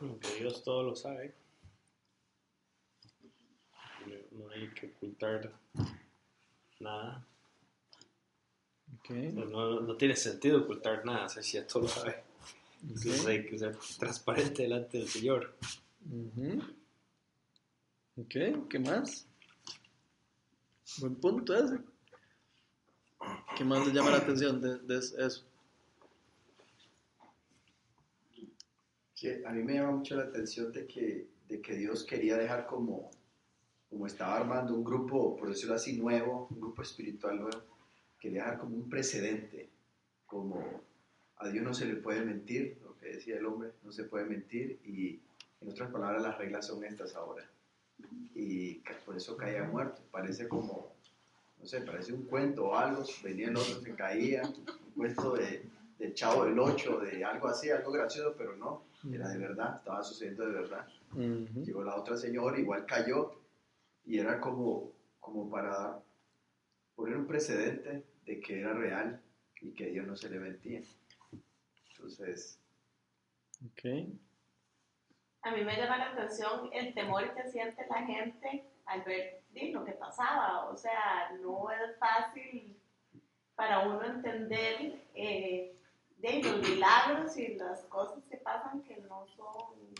Que 0.00 0.34
Dios 0.38 0.62
todo 0.62 0.82
lo 0.82 0.96
sabe. 0.96 1.34
No, 4.06 4.44
no 4.46 4.50
hay 4.50 4.68
que 4.70 4.86
ocultar 4.86 5.52
nada. 6.78 7.26
Okay. 9.00 9.32
No, 9.32 9.96
tiene 9.96 10.16
sentido 10.16 10.62
ocultar 10.62 11.04
nada, 11.04 11.26
o 11.26 11.28
sea, 11.28 11.42
si 11.42 11.58
ya 11.58 11.66
todo 11.66 11.82
lo 11.82 11.88
sabe. 11.88 12.22
Entonces 12.82 13.26
hay 13.26 13.44
que 13.44 13.58
ser 13.58 13.76
transparente 13.98 14.62
delante 14.62 14.98
del 14.98 15.08
Señor. 15.08 15.54
Ujú. 16.10 16.62
Ok, 18.16 18.68
¿qué 18.70 18.78
más? 18.78 19.26
Buen 20.98 21.16
punto 21.16 21.54
ese. 21.54 21.78
¿Qué 23.56 23.64
más 23.64 23.84
les 23.84 23.94
llama 23.94 24.10
la 24.10 24.16
atención 24.16 24.60
de, 24.60 24.78
de 24.78 24.98
eso? 24.98 25.44
A 29.28 29.52
mí 29.52 29.62
me 29.62 29.74
llama 29.74 29.92
mucho 29.92 30.16
la 30.16 30.24
atención 30.24 30.72
de 30.72 30.86
que, 30.86 31.26
de 31.48 31.60
que 31.60 31.74
Dios 31.74 32.04
quería 32.04 32.36
dejar 32.36 32.66
como, 32.66 33.10
como 33.88 34.06
estaba 34.06 34.36
armando 34.36 34.74
un 34.74 34.84
grupo, 34.84 35.36
por 35.36 35.48
decirlo 35.48 35.74
así, 35.74 35.96
nuevo, 35.98 36.48
un 36.50 36.60
grupo 36.60 36.82
espiritual 36.82 37.40
nuevo, 37.40 37.60
quería 38.18 38.44
dejar 38.44 38.58
como 38.58 38.76
un 38.76 38.88
precedente, 38.88 39.68
como 40.26 40.82
a 41.36 41.48
Dios 41.48 41.64
no 41.64 41.74
se 41.74 41.86
le 41.86 41.96
puede 41.96 42.22
mentir, 42.22 42.78
lo 42.82 42.96
que 42.96 43.06
decía 43.06 43.36
el 43.36 43.46
hombre, 43.46 43.72
no 43.82 43.92
se 43.92 44.04
puede 44.04 44.24
mentir, 44.24 44.78
y 44.84 45.20
en 45.60 45.68
otras 45.68 45.90
palabras 45.90 46.22
las 46.22 46.38
reglas 46.38 46.66
son 46.66 46.84
estas 46.84 47.14
ahora. 47.14 47.48
Y 48.34 48.76
por 49.04 49.16
eso 49.16 49.36
caía 49.36 49.64
muerto, 49.64 50.00
parece 50.10 50.48
como, 50.48 50.94
no 51.58 51.66
sé, 51.66 51.82
parece 51.82 52.12
un 52.12 52.22
cuento 52.22 52.68
o 52.68 52.76
algo, 52.76 53.04
venía 53.22 53.48
el 53.48 53.56
otro, 53.56 53.80
se 53.80 53.94
caía, 53.94 54.42
un 54.44 54.92
cuento 54.94 55.34
de, 55.34 55.62
del 55.98 56.14
chavo 56.14 56.44
del 56.44 56.58
8, 56.58 57.00
de 57.00 57.24
algo 57.24 57.48
así, 57.48 57.70
algo 57.70 57.92
gracioso, 57.92 58.34
pero 58.36 58.56
no, 58.56 58.82
era 59.12 59.28
de 59.28 59.38
verdad, 59.38 59.76
estaba 59.78 60.02
sucediendo 60.02 60.46
de 60.46 60.52
verdad. 60.52 60.86
Llegó 61.14 61.82
la 61.82 61.96
otra 61.96 62.16
señora, 62.16 62.58
igual 62.58 62.86
cayó, 62.86 63.40
y 64.04 64.18
era 64.18 64.40
como, 64.40 64.92
como 65.18 65.50
para 65.50 65.98
poner 66.94 67.16
un 67.16 67.26
precedente 67.26 68.04
de 68.24 68.40
que 68.40 68.60
era 68.60 68.74
real 68.74 69.20
y 69.60 69.72
que 69.72 69.86
Dios 69.86 70.06
no 70.06 70.16
se 70.16 70.28
le 70.30 70.38
mentía. 70.38 70.82
Entonces, 71.92 72.60
Ok. 73.66 73.84
A 75.42 75.50
mí 75.52 75.64
me 75.64 75.76
llama 75.76 75.98
la 75.98 76.10
atención 76.12 76.70
el 76.72 76.94
temor 76.94 77.34
que 77.34 77.50
siente 77.50 77.86
la 77.88 78.06
gente 78.06 78.64
al 78.86 79.02
ver 79.02 79.42
di, 79.50 79.72
lo 79.72 79.84
que 79.84 79.92
pasaba. 79.92 80.68
O 80.70 80.76
sea, 80.76 81.32
no 81.40 81.70
es 81.70 81.98
fácil 81.98 82.76
para 83.54 83.80
uno 83.80 84.04
entender 84.04 85.02
eh, 85.14 85.76
de 86.20 86.42
los 86.42 86.68
milagros 86.68 87.36
y 87.36 87.54
las 87.54 87.80
cosas 87.84 88.22
que 88.30 88.36
pasan 88.38 88.82
que 88.82 88.96
no 89.08 89.26
son 89.36 89.94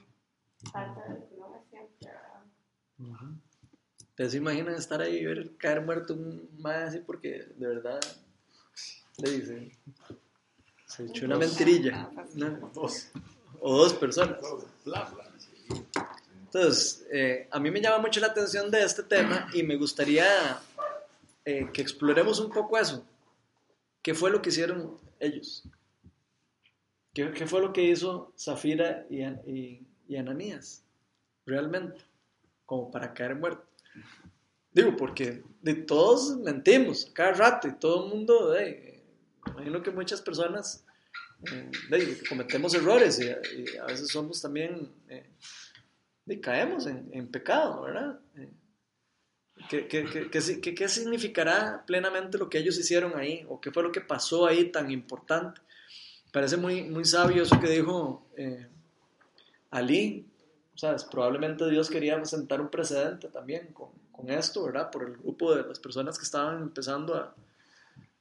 parte 0.73 1.01
del 1.13 1.39
no 1.39 1.55
es 1.55 1.69
siempre, 1.71 2.11
¿verdad? 2.11 2.45
Ujú. 2.99 3.35
¿Ustedes 4.01 4.33
se 4.33 4.39
imaginan 4.39 4.75
estar 4.75 5.01
ahí 5.01 5.17
y 5.17 5.25
ver 5.25 5.57
caer 5.57 5.81
muerto 5.81 6.15
un 6.15 6.49
más 6.59 6.89
así 6.89 6.99
porque 6.99 7.47
de 7.57 7.67
verdad 7.67 8.01
le 9.17 9.31
dice 9.31 9.73
se 10.87 11.07
echó 11.07 11.25
una 11.25 11.39
mentirilla 11.39 12.11
¿no? 12.35 12.71
Dos. 12.75 13.11
o 13.61 13.79
dos 13.79 13.95
personas? 13.95 14.39
Entonces, 16.45 17.07
eh, 17.13 17.49
a 17.51 17.61
mí 17.61 17.71
me 17.71 17.81
llama 17.81 17.99
mucho 17.99 18.21
la 18.21 18.27
atención 18.27 18.71
de 18.71 18.83
este 18.83 19.05
tema 19.05 19.49
y 19.55 19.63
me 19.63 19.77
gustaría 19.77 20.61
eh, 21.45 21.71
que 21.73 21.81
exploremos 21.81 22.41
un 22.41 22.51
poco 22.51 22.77
eso. 22.77 23.05
¿Qué 24.03 24.15
fue 24.15 24.31
lo 24.31 24.43
que 24.43 24.49
hicieron 24.49 24.99
ellos? 25.21 25.65
¿Qué, 27.21 27.33
qué 27.33 27.47
fue 27.47 27.61
lo 27.61 27.73
que 27.73 27.83
hizo 27.83 28.33
Zafira 28.39 29.07
y, 29.11 29.21
An- 29.23 29.43
y- 29.47 29.87
y 30.09 30.17
Ananías? 30.17 30.83
Realmente, 31.45 32.01
como 32.65 32.91
para 32.91 33.13
caer 33.13 33.35
muerto. 33.35 33.67
Digo, 34.73 34.97
porque 34.97 35.43
de 35.61 35.75
todos 35.75 36.39
mentimos 36.39 37.11
cada 37.13 37.33
rato 37.33 37.69
y 37.69 37.73
todo 37.73 38.05
el 38.07 38.11
mundo, 38.15 38.55
imagino 39.49 39.83
que 39.83 39.91
muchas 39.91 40.23
personas 40.23 40.83
cometemos 42.27 42.73
errores 42.75 43.21
y, 43.21 43.29
a 43.79 43.85
veces 43.87 44.09
somos 44.09 44.41
también... 44.41 44.91
eh, 45.09 45.29
caemos 46.41 46.87
en, 46.87 47.29
pecado, 47.29 47.83
¿verdad? 47.83 48.19
Eh, 48.37 48.53
¿Qué, 49.69 49.89
qué, 49.89 50.05
qué, 50.07 50.31
qué 50.31 50.41
si- 50.41 50.61
qué- 50.63 50.75
qué 50.75 50.89
significará 50.89 51.85
plenamente 51.87 52.39
lo 52.39 52.49
que 52.49 52.59
ellos 52.59 52.79
hicieron 52.79 53.19
ahí? 53.19 53.45
¿O 53.49 53.61
qué 53.61 53.71
fue 53.73 53.83
lo 53.83 53.93
que 53.93 54.01
pasó 54.01 54.47
ahí 54.47 54.71
tan 54.73 54.91
importante? 54.91 55.61
Parece 56.33 56.57
muy, 56.57 56.83
muy 56.83 57.05
sabio 57.05 57.43
eso 57.43 57.59
que 57.61 57.69
dijo 57.69 58.27
eh, 58.37 58.67
Ali. 59.71 60.27
¿Sabes? 60.77 61.05
Probablemente 61.05 61.69
Dios 61.69 61.91
quería 61.91 62.25
sentar 62.25 62.61
un 62.61 62.71
precedente 62.71 63.29
también 63.29 63.73
con, 63.75 63.91
con 64.13 64.31
esto, 64.31 64.65
¿verdad? 64.65 64.91
Por 64.91 65.03
el 65.05 65.17
grupo 65.19 65.55
de 65.55 65.63
las 65.67 65.79
personas 65.79 66.17
que 66.19 66.25
estaban 66.25 66.63
empezando 66.63 67.15
a- 67.17 67.35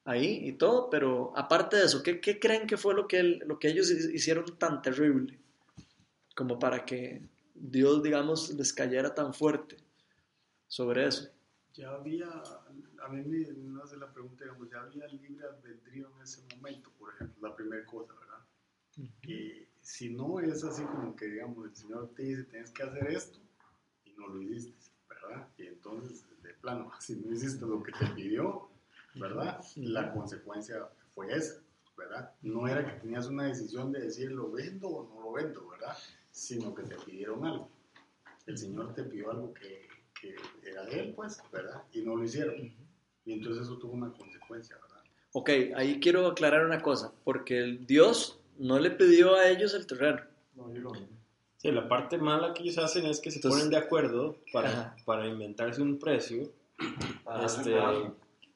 ahí 0.04 0.42
y 0.50 0.54
todo. 0.54 0.90
Pero 0.90 1.32
aparte 1.38 1.78
de 1.78 1.86
eso, 1.86 2.04
¿qué, 2.04 2.20
qué 2.20 2.38
creen 2.40 2.68
que 2.68 2.76
fue 2.76 2.94
lo 2.94 3.08
que, 3.08 3.24
lo 3.24 3.60
que 3.60 3.70
ellos 3.70 3.90
hicieron 3.90 4.58
tan 4.58 4.82
terrible? 4.82 5.40
Como 6.36 6.60
para 6.60 6.84
que 6.86 7.22
Dios, 7.56 8.04
digamos, 8.04 8.50
les 8.54 8.74
cayera 8.74 9.14
tan 9.16 9.34
fuerte 9.34 9.78
sobre 10.68 11.08
eso. 11.08 11.30
ya 11.74 11.92
había, 11.92 12.28
a 12.28 13.08
mí 13.10 13.22
me 13.24 13.82
hace 13.82 13.96
la 13.96 14.12
pregunta, 14.12 14.44
digamos, 14.44 14.70
ya 14.70 14.82
había 14.82 15.08
libre 15.08 15.46
albedrío 15.46 16.10
en 16.18 16.24
ese 16.24 16.42
momento, 16.54 16.92
ejemplo, 17.20 17.50
la 17.50 17.56
primera 17.56 17.86
cosa, 17.86 18.14
¿verdad? 18.14 18.46
Y 19.24 19.68
si 19.82 20.10
no 20.10 20.40
es 20.40 20.64
así 20.64 20.84
como 20.84 21.16
que, 21.16 21.26
digamos, 21.28 21.66
el 21.66 21.76
Señor 21.76 22.10
te 22.16 22.24
dice, 22.24 22.44
tienes 22.46 22.72
que 22.72 22.84
hacer 22.84 23.08
esto, 23.08 23.40
y 24.06 24.12
no 24.14 24.28
lo 24.28 24.42
hiciste, 24.42 24.92
¿verdad? 25.10 25.48
Y 25.58 25.68
entonces, 25.68 26.26
de 26.42 26.54
plano, 26.56 26.92
si 27.00 27.16
no 27.16 27.32
hiciste 27.32 27.66
lo 27.66 27.82
que 27.84 27.92
te 27.94 28.06
pidió, 28.08 28.70
¿verdad? 29.16 29.64
La 29.76 30.14
consecuencia 30.14 30.90
fue 31.14 31.34
esa, 31.34 31.62
¿verdad? 31.98 32.34
No 32.42 32.68
era 32.68 32.86
que 32.86 33.00
tenías 33.02 33.28
una 33.28 33.46
decisión 33.46 33.92
de 33.92 34.02
decir, 34.02 34.32
lo 34.32 34.52
vendo 34.52 34.88
o 34.88 35.10
no 35.14 35.22
lo 35.22 35.32
vendo, 35.34 35.68
¿verdad? 35.70 35.98
Sino 36.32 36.74
que 36.74 36.84
te 36.84 36.96
pidieron 36.96 37.46
algo. 37.46 37.70
El 38.46 38.58
Señor 38.58 38.94
te 38.94 39.04
pidió 39.04 39.32
algo 39.32 39.54
que, 39.54 39.88
que 40.20 40.36
era 40.64 40.84
de 40.86 41.00
Él, 41.00 41.14
pues, 41.16 41.42
¿verdad? 41.52 41.84
Y 41.92 42.02
no 42.02 42.16
lo 42.16 42.24
hicieron. 42.24 42.56
Y 43.26 43.34
entonces 43.34 43.64
eso 43.64 43.78
tuvo 43.78 43.94
una 43.94 44.12
consecuencia, 44.12 44.76
¿verdad? 44.78 44.89
Ok, 45.32 45.50
ahí 45.76 46.00
quiero 46.00 46.26
aclarar 46.28 46.66
una 46.66 46.82
cosa, 46.82 47.12
porque 47.24 47.60
el 47.60 47.86
Dios 47.86 48.40
no 48.58 48.80
le 48.80 48.92
pidió 48.92 49.36
a 49.36 49.48
ellos 49.50 49.74
el 49.74 49.86
terreno. 49.86 50.22
No, 50.56 50.74
yo 50.74 50.80
lo 50.82 50.92
Sí, 51.58 51.70
la 51.72 51.88
parte 51.90 52.18
mala 52.18 52.54
que 52.54 52.64
ellos 52.64 52.78
hacen 52.78 53.06
es 53.06 53.20
que 53.20 53.32
se 53.32 53.38
Entonces- 53.40 53.60
ponen 53.64 53.70
de 53.72 53.78
acuerdo 53.78 54.38
para, 54.54 54.96
para 55.06 55.28
inventarse 55.28 55.82
un 55.82 56.00
precio. 56.00 56.50
este, 57.46 57.76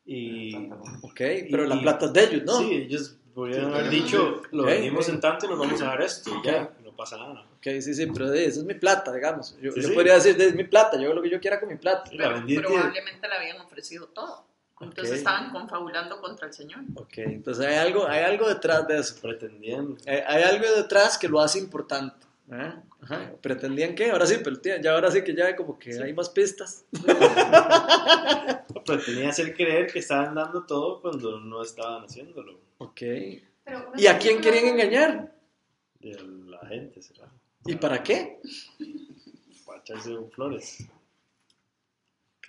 y, 0.05 0.69
Ok, 1.01 1.19
pero 1.51 1.65
la 1.65 1.75
Y- 1.75 1.81
plata 1.81 2.05
es 2.05 2.13
de 2.13 2.23
ellos, 2.23 2.43
¿no? 2.45 2.57
Sí, 2.59 2.73
ellos 2.73 3.17
podrían 3.35 3.65
Sí, 3.67 3.73
haber 3.73 3.89
dicho, 3.89 4.41
lo 4.51 4.63
vendimos 4.63 5.07
ok. 5.09 5.13
en 5.15 5.19
tanto 5.21 5.45
y 5.45 5.49
nos 5.49 5.59
vamos 5.59 5.81
a 5.81 5.85
dar 5.85 6.01
esto 6.01 6.29
y 6.41 6.45
ya, 6.47 6.71
no 6.83 6.95
pasa 6.95 7.17
nada. 7.17 7.41
Ok, 7.57 7.63
sí, 7.81 7.93
sí, 7.93 8.05
pero 8.07 8.31
esa 8.33 8.59
es 8.59 8.63
mi 8.65 8.73
plata, 8.75 9.11
digamos. 9.13 9.57
Yo, 9.61 9.71
Sí, 9.73 9.81
yo 9.81 9.87
sí. 9.89 9.93
podría 9.93 10.15
decir, 10.15 10.39
es 10.41 10.55
mi 10.55 10.63
plata, 10.63 10.97
yo 10.97 11.05
hago 11.07 11.15
lo 11.15 11.21
que 11.21 11.29
yo 11.29 11.39
quiera 11.41 11.59
con 11.59 11.69
mi 11.69 11.75
plata. 11.75 12.09
La 12.13 12.43
Pero 12.47 12.69
probablemente 12.69 13.27
le 13.27 13.33
habían 13.35 13.59
ofrecido 13.61 14.07
todo. 14.07 14.45
Entonces 14.83 15.17
estaban 15.17 15.51
confabulando 15.51 16.19
contra 16.21 16.47
el 16.47 16.53
Señor. 16.53 16.81
Ok, 16.95 17.17
entonces 17.17 17.65
hay 17.65 17.75
algo, 17.75 18.07
hay 18.07 18.23
algo 18.23 18.47
detrás 18.47 18.87
de 18.87 18.99
eso. 18.99 19.15
pretendiendo. 19.21 19.97
Hay, 20.05 20.19
hay 20.25 20.43
algo 20.43 20.65
detrás 20.75 21.17
que 21.17 21.27
lo 21.27 21.39
hace 21.39 21.59
importante. 21.59 22.25
¿eh? 22.51 22.73
Ajá, 23.01 23.33
¿Pretendían 23.41 23.95
qué? 23.95 24.11
Ahora 24.11 24.25
sí, 24.25 24.35
pero 24.43 24.59
tía, 24.59 24.79
ya 24.81 24.93
ahora 24.93 25.11
sí 25.11 25.23
que 25.23 25.35
ya 25.35 25.55
como 25.55 25.77
que 25.77 26.01
hay 26.01 26.13
más 26.13 26.29
pistas. 26.29 26.85
pretendía 28.85 29.29
hacer 29.29 29.53
creer 29.55 29.91
que 29.91 29.99
estaban 29.99 30.35
dando 30.35 30.65
todo 30.65 31.01
cuando 31.01 31.39
no 31.39 31.61
estaban 31.61 32.03
haciéndolo. 32.03 32.59
Ok. 32.77 33.01
Pero 33.63 33.87
unos 33.87 34.01
¿Y 34.01 34.07
a 34.07 34.17
quién 34.17 34.41
querían 34.41 34.65
engañar? 34.65 35.33
De 35.99 36.21
la 36.47 36.65
gente, 36.67 37.01
será. 37.01 37.29
¿Y 37.65 37.75
para 37.75 38.03
qué? 38.03 38.39
Para 39.65 39.79
echarse 39.79 40.17
flores. 40.31 40.85
Ok. 42.43 42.47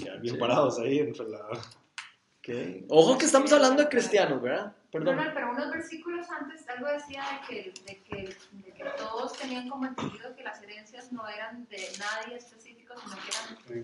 Quedar 0.00 0.20
bien 0.20 0.34
Sí. 0.34 0.40
parados 0.40 0.78
ahí 0.78 0.98
entre 1.00 1.28
la... 1.28 1.38
ok. 1.48 2.84
Ojo 2.88 3.18
que 3.18 3.24
estamos 3.26 3.52
hablando 3.52 3.82
de 3.82 3.88
cristianos, 3.88 4.40
¿verdad? 4.40 4.72
Perdón. 4.92 5.16
No, 5.16 5.24
no, 5.24 5.34
pero 5.34 5.50
unos 5.50 5.70
versículos 5.70 6.26
antes 6.30 6.66
algo 6.68 6.86
decía 6.88 7.22
de 7.22 7.46
que, 7.46 7.72
de, 7.84 8.02
que, 8.04 8.16
de 8.52 8.72
que 8.72 8.84
todos 8.96 9.34
tenían 9.34 9.68
como 9.68 9.84
entendido 9.86 10.34
que 10.34 10.42
las 10.42 10.62
herencias 10.62 11.12
no 11.12 11.28
eran 11.28 11.66
de 11.68 11.76
nadie 11.98 12.36
específico, 12.36 12.94
sino 12.96 13.16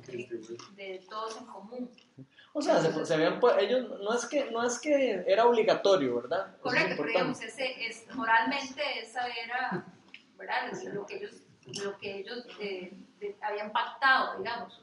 que 0.01 0.13
eran 0.15 0.41
de, 0.77 0.83
de 0.83 0.99
todos 1.11 1.37
en 1.37 1.45
común. 1.47 1.91
O 2.55 2.63
sea, 2.63 2.81
se, 2.81 3.05
se 3.05 3.15
habían 3.15 3.39
ellos 3.59 4.01
no 4.01 4.15
es 4.15 4.25
que 4.25 4.51
no 4.51 4.63
es 4.65 4.79
que 4.79 5.25
era 5.27 5.45
obligatorio, 5.47 6.23
¿verdad? 6.23 6.55
Es 6.55 6.61
Correcto, 6.63 6.95
pero 6.97 7.09
digamos, 7.09 7.43
importante. 7.43 7.83
ese, 7.83 7.87
es, 7.89 8.15
moralmente 8.15 8.83
esa 9.03 9.27
era, 9.29 9.85
¿verdad? 10.39 10.69
Es 10.73 10.85
lo 10.85 11.05
que 11.05 11.17
ellos, 11.17 11.33
lo 11.83 11.99
que 11.99 12.21
ellos 12.21 12.47
eh, 12.61 12.97
de- 13.19 13.37
habían 13.43 13.73
pactado, 13.73 14.39
digamos, 14.39 14.81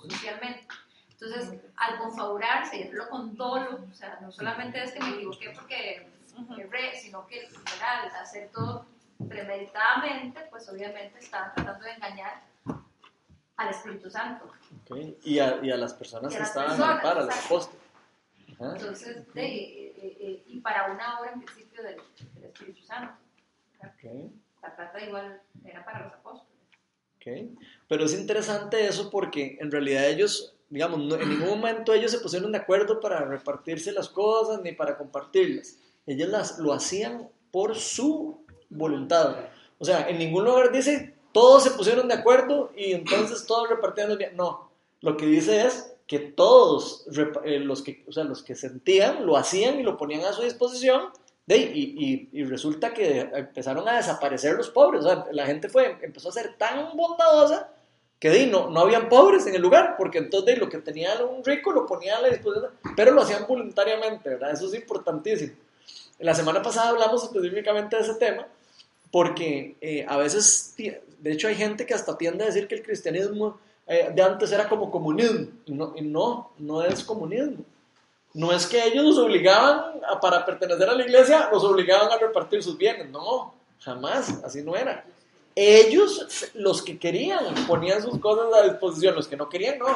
socialmente. 0.00 0.66
Entonces, 1.12 1.60
al 1.76 1.98
confabularse 1.98 2.76
y 2.78 2.82
hacerlo 2.82 3.08
con 3.08 3.36
dolo, 3.36 3.78
o 3.90 3.94
sea, 3.94 4.18
no 4.20 4.32
solamente 4.32 4.82
es 4.82 4.92
que 4.92 5.00
me 5.00 5.10
equivoqué 5.10 5.50
porque 5.54 6.08
erré, 6.58 6.98
sino 7.00 7.26
que 7.26 7.48
al 7.80 8.08
hacer 8.16 8.50
todo 8.50 8.86
premeditadamente, 9.28 10.40
pues 10.50 10.68
obviamente 10.68 11.18
estaban 11.20 11.54
tratando 11.54 11.84
de 11.84 11.92
engañar 11.92 12.42
al 13.56 13.68
Espíritu 13.68 14.10
Santo. 14.10 14.50
Ok. 14.90 14.96
Y, 15.22 15.38
a, 15.38 15.58
y 15.62 15.70
a 15.70 15.76
las 15.76 15.94
personas 15.94 16.32
Y 16.32 16.34
a 16.34 16.38
que 16.38 16.40
las 16.40 16.48
estaban 16.48 16.70
personas, 16.70 16.96
al 16.96 17.02
par, 17.02 17.18
a 17.18 17.20
los 17.20 17.28
exacto. 17.28 17.46
apóstoles. 17.54 17.82
Ajá. 18.54 18.72
Entonces, 18.76 19.34
de- 19.34 19.46
eh, 19.46 19.94
eh, 19.96 20.16
eh, 20.20 20.44
y 20.48 20.60
para 20.60 20.90
una 20.90 21.20
obra 21.20 21.32
en 21.32 21.42
principio 21.42 21.82
del, 21.82 22.00
del 22.34 22.44
Espíritu 22.44 22.82
Santo. 22.82 23.14
Ok. 23.78 24.32
La 24.62 24.74
plata 24.76 25.00
igual 25.00 25.40
era 25.64 25.84
para 25.84 26.04
los 26.04 26.12
apóstoles. 26.14 26.51
Ok. 27.24 27.50
Pero 27.88 28.04
es 28.04 28.14
interesante 28.14 28.86
eso 28.86 29.10
porque 29.10 29.56
en 29.60 29.70
realidad 29.70 30.08
ellos, 30.08 30.54
digamos, 30.70 30.98
no- 31.00 31.14
en 31.16 31.28
ningún 31.28 31.48
momento 31.48 31.92
ellos 31.92 32.10
se 32.10 32.18
pusieron 32.18 32.50
de 32.52 32.58
acuerdo 32.58 33.00
para 33.00 33.24
repartirse 33.24 33.92
las 33.92 34.08
cosas 34.08 34.60
ni 34.62 34.72
para 34.72 34.96
compartirlas. 34.98 35.76
Ellos 36.06 36.28
las, 36.28 36.58
lo 36.58 36.72
hacían 36.72 37.28
por 37.50 37.76
su 37.76 38.38
voluntad. 38.70 39.36
O 39.78 39.84
sea, 39.84 40.08
en 40.08 40.18
ningún 40.18 40.44
lugar 40.44 40.72
dice 40.72 41.14
todos 41.32 41.62
se 41.62 41.70
pusieron 41.70 42.08
de 42.08 42.14
acuerdo 42.14 42.72
y 42.76 42.92
entonces 42.92 43.46
todos 43.46 43.68
repartían 43.68 44.16
bienes. 44.18 44.36
No, 44.36 44.70
lo 45.00 45.16
que 45.16 45.26
dice 45.26 45.66
es 45.66 45.94
que 46.06 46.18
todos 46.18 47.06
eh, 47.44 47.58
los 47.60 47.82
que, 47.82 48.04
o 48.06 48.12
sea, 48.12 48.24
los 48.24 48.42
que 48.42 48.54
sentían 48.54 49.24
lo 49.24 49.36
hacían 49.36 49.78
y 49.80 49.82
lo 49.82 49.96
ponían 49.96 50.24
a 50.24 50.32
su 50.32 50.42
disposición. 50.42 51.04
De, 51.46 51.56
y, 51.56 52.28
y- 52.32 52.40
y 52.40 52.44
resulta 52.44 52.92
que 52.94 53.20
empezaron 53.34 53.88
a 53.88 53.96
desaparecer 53.96 54.54
los 54.54 54.70
pobres. 54.70 55.04
O 55.04 55.08
sea, 55.08 55.26
la 55.32 55.46
gente 55.46 55.68
fue, 55.68 55.96
empezó 56.02 56.28
a 56.28 56.32
ser 56.32 56.54
tan 56.56 56.96
bondadosa 56.96 57.68
que 58.20 58.30
di, 58.30 58.46
no, 58.46 58.70
no 58.70 58.80
habían 58.80 59.08
pobres 59.08 59.46
en 59.48 59.54
el 59.56 59.60
lugar, 59.62 59.96
porque 59.98 60.18
entonces 60.18 60.54
di, 60.54 60.60
lo 60.60 60.68
que 60.68 60.78
tenía 60.78 61.10
un 61.24 61.44
rico 61.44 61.72
lo 61.72 61.86
ponía 61.86 62.18
a 62.18 62.22
la 62.22 62.28
disposición, 62.28 62.70
pero 62.96 63.10
lo 63.10 63.22
hacían 63.22 63.46
voluntariamente, 63.48 64.28
¿verdad? 64.30 64.52
Eso 64.52 64.66
es 64.68 64.74
importantísimo. 64.74 65.54
La 66.20 66.32
semana 66.34 66.62
pasada 66.62 66.90
hablamos 66.90 67.24
específicamente 67.24 67.96
de 67.96 68.02
ese 68.02 68.14
tema, 68.14 68.46
porque 69.10 69.74
eh, 69.80 70.06
a 70.08 70.16
veces, 70.16 70.74
de 70.76 71.32
hecho 71.32 71.48
hay 71.48 71.56
gente 71.56 71.84
que 71.84 71.94
hasta 71.94 72.16
tiende 72.16 72.44
a 72.44 72.46
decir 72.46 72.68
que 72.68 72.76
el 72.76 72.82
cristianismo 72.84 73.58
eh, 73.88 74.10
de 74.14 74.22
antes 74.22 74.52
era 74.52 74.68
como 74.68 74.90
comunismo, 74.92 75.48
y 75.66 75.72
no, 75.72 75.92
y 75.96 76.02
no, 76.02 76.52
no 76.58 76.84
es 76.84 77.02
comunismo. 77.02 77.64
No 78.34 78.50
es 78.52 78.66
que 78.66 78.82
ellos 78.82 79.04
los 79.04 79.18
obligaban, 79.18 80.00
para 80.20 80.44
pertenecer 80.44 80.88
a 80.88 80.94
la 80.94 81.02
iglesia, 81.02 81.48
los 81.52 81.62
obligaban 81.64 82.10
a 82.10 82.16
repartir 82.16 82.62
sus 82.62 82.78
bienes, 82.78 83.10
no, 83.10 83.54
jamás, 83.80 84.42
así 84.44 84.62
no 84.62 84.74
era. 84.74 85.04
Ellos, 85.54 86.50
los 86.54 86.80
que 86.80 86.98
querían, 86.98 87.54
ponían 87.66 88.02
sus 88.02 88.18
cosas 88.18 88.46
a 88.54 88.62
disposición, 88.62 89.14
los 89.14 89.28
que 89.28 89.36
no 89.36 89.48
querían, 89.50 89.78
no. 89.78 89.86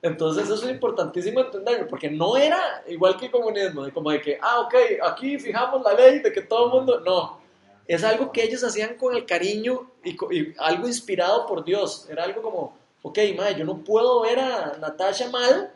Entonces 0.00 0.44
eso 0.44 0.54
es 0.54 0.70
importantísimo 0.70 1.40
entenderlo, 1.40 1.88
porque 1.88 2.08
no 2.08 2.36
era 2.36 2.84
igual 2.88 3.16
que 3.16 3.26
el 3.26 3.32
comunismo, 3.32 3.84
de 3.84 3.92
como 3.92 4.10
de 4.10 4.20
que, 4.20 4.38
ah, 4.40 4.60
ok, 4.60 4.74
aquí 5.02 5.38
fijamos 5.38 5.82
la 5.82 5.94
ley 5.94 6.20
de 6.20 6.32
que 6.32 6.42
todo 6.42 6.66
el 6.66 6.72
mundo, 6.72 7.00
no. 7.00 7.40
Es 7.86 8.04
algo 8.04 8.30
que 8.30 8.44
ellos 8.44 8.62
hacían 8.62 8.94
con 8.94 9.16
el 9.16 9.26
cariño 9.26 9.90
y, 10.04 10.10
y 10.10 10.54
algo 10.58 10.86
inspirado 10.86 11.46
por 11.46 11.64
Dios. 11.64 12.06
Era 12.08 12.22
algo 12.22 12.40
como, 12.40 12.78
ok, 13.02 13.18
madre, 13.36 13.56
yo 13.58 13.64
no 13.64 13.78
puedo 13.78 14.20
ver 14.20 14.38
a 14.38 14.76
Natasha 14.78 15.28
mal, 15.30 15.72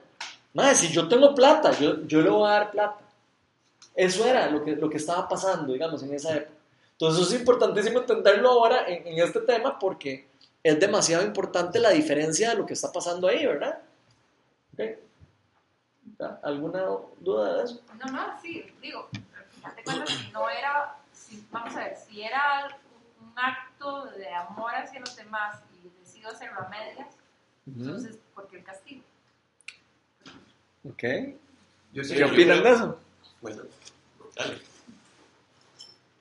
madre, 0.55 0.75
si 0.75 0.89
yo 0.89 1.07
tengo 1.09 1.35
plata, 1.35 1.73
yo, 1.73 2.03
yo 2.07 2.21
le 2.23 2.31
voy 2.31 2.49
a 2.49 2.53
dar 2.53 2.71
plata. 2.71 3.01
Eso 3.95 4.25
era 4.25 4.49
lo 4.51 4.65
que, 4.65 4.75
lo 4.77 4.89
que 4.91 4.97
estaba 4.97 5.29
pasando, 5.29 5.73
digamos, 5.73 6.03
en 6.03 6.15
esa 6.15 6.35
época. 6.37 6.55
Entonces 6.93 7.27
es 7.33 7.41
importantísimo 7.41 7.99
entenderlo 8.01 8.51
ahora 8.51 8.87
en, 8.89 9.07
en 9.07 9.19
este 9.19 9.41
tema 9.41 9.79
porque 9.79 10.29
es 10.63 10.81
demasiado 10.81 11.25
importante 11.25 11.79
la 11.79 11.91
diferencia 11.91 12.51
de 12.51 12.57
lo 12.57 12.67
que 12.67 12.73
está 12.73 12.91
pasando 12.91 13.29
ahí, 13.29 13.45
¿verdad? 13.47 13.79
Ok. 14.73 14.81
¿Ya? 16.19 16.39
¿Alguna 16.43 16.85
duda 17.21 17.57
de 17.59 17.65
eso? 17.65 17.81
No, 17.99 18.13
no, 18.13 18.41
sí, 18.41 18.65
digo, 18.81 19.09
date 19.63 19.83
cuenta 19.85 20.05
que 20.05 20.33
no 20.33 20.49
era, 20.49 20.97
si- 21.13 21.45
vamos 21.51 21.75
a 21.77 21.81
ver, 21.85 21.97
si 21.97 22.23
era 22.23 22.77
un 23.21 23.33
acto 23.39 24.05
de 24.17 24.29
amor 24.33 24.75
hacia 24.75 25.01
los 25.01 25.17
demás 25.17 25.61
y 25.83 25.89
decido 26.01 26.31
hacerlo 26.31 26.61
a 26.61 26.69
medias, 26.69 27.09
entonces, 27.67 28.19
¿por 28.35 28.47
qué 28.49 28.59
el 28.59 28.65
castigo? 28.65 29.03
Ok. 30.85 31.03
Yo 31.93 32.03
Sí, 32.03 32.11
¿Qué 32.11 32.17
siento, 32.17 32.33
opinan 32.33 32.63
de 32.63 32.71
eso? 32.71 32.99
Bueno, 33.41 33.63
dale. 34.37 34.59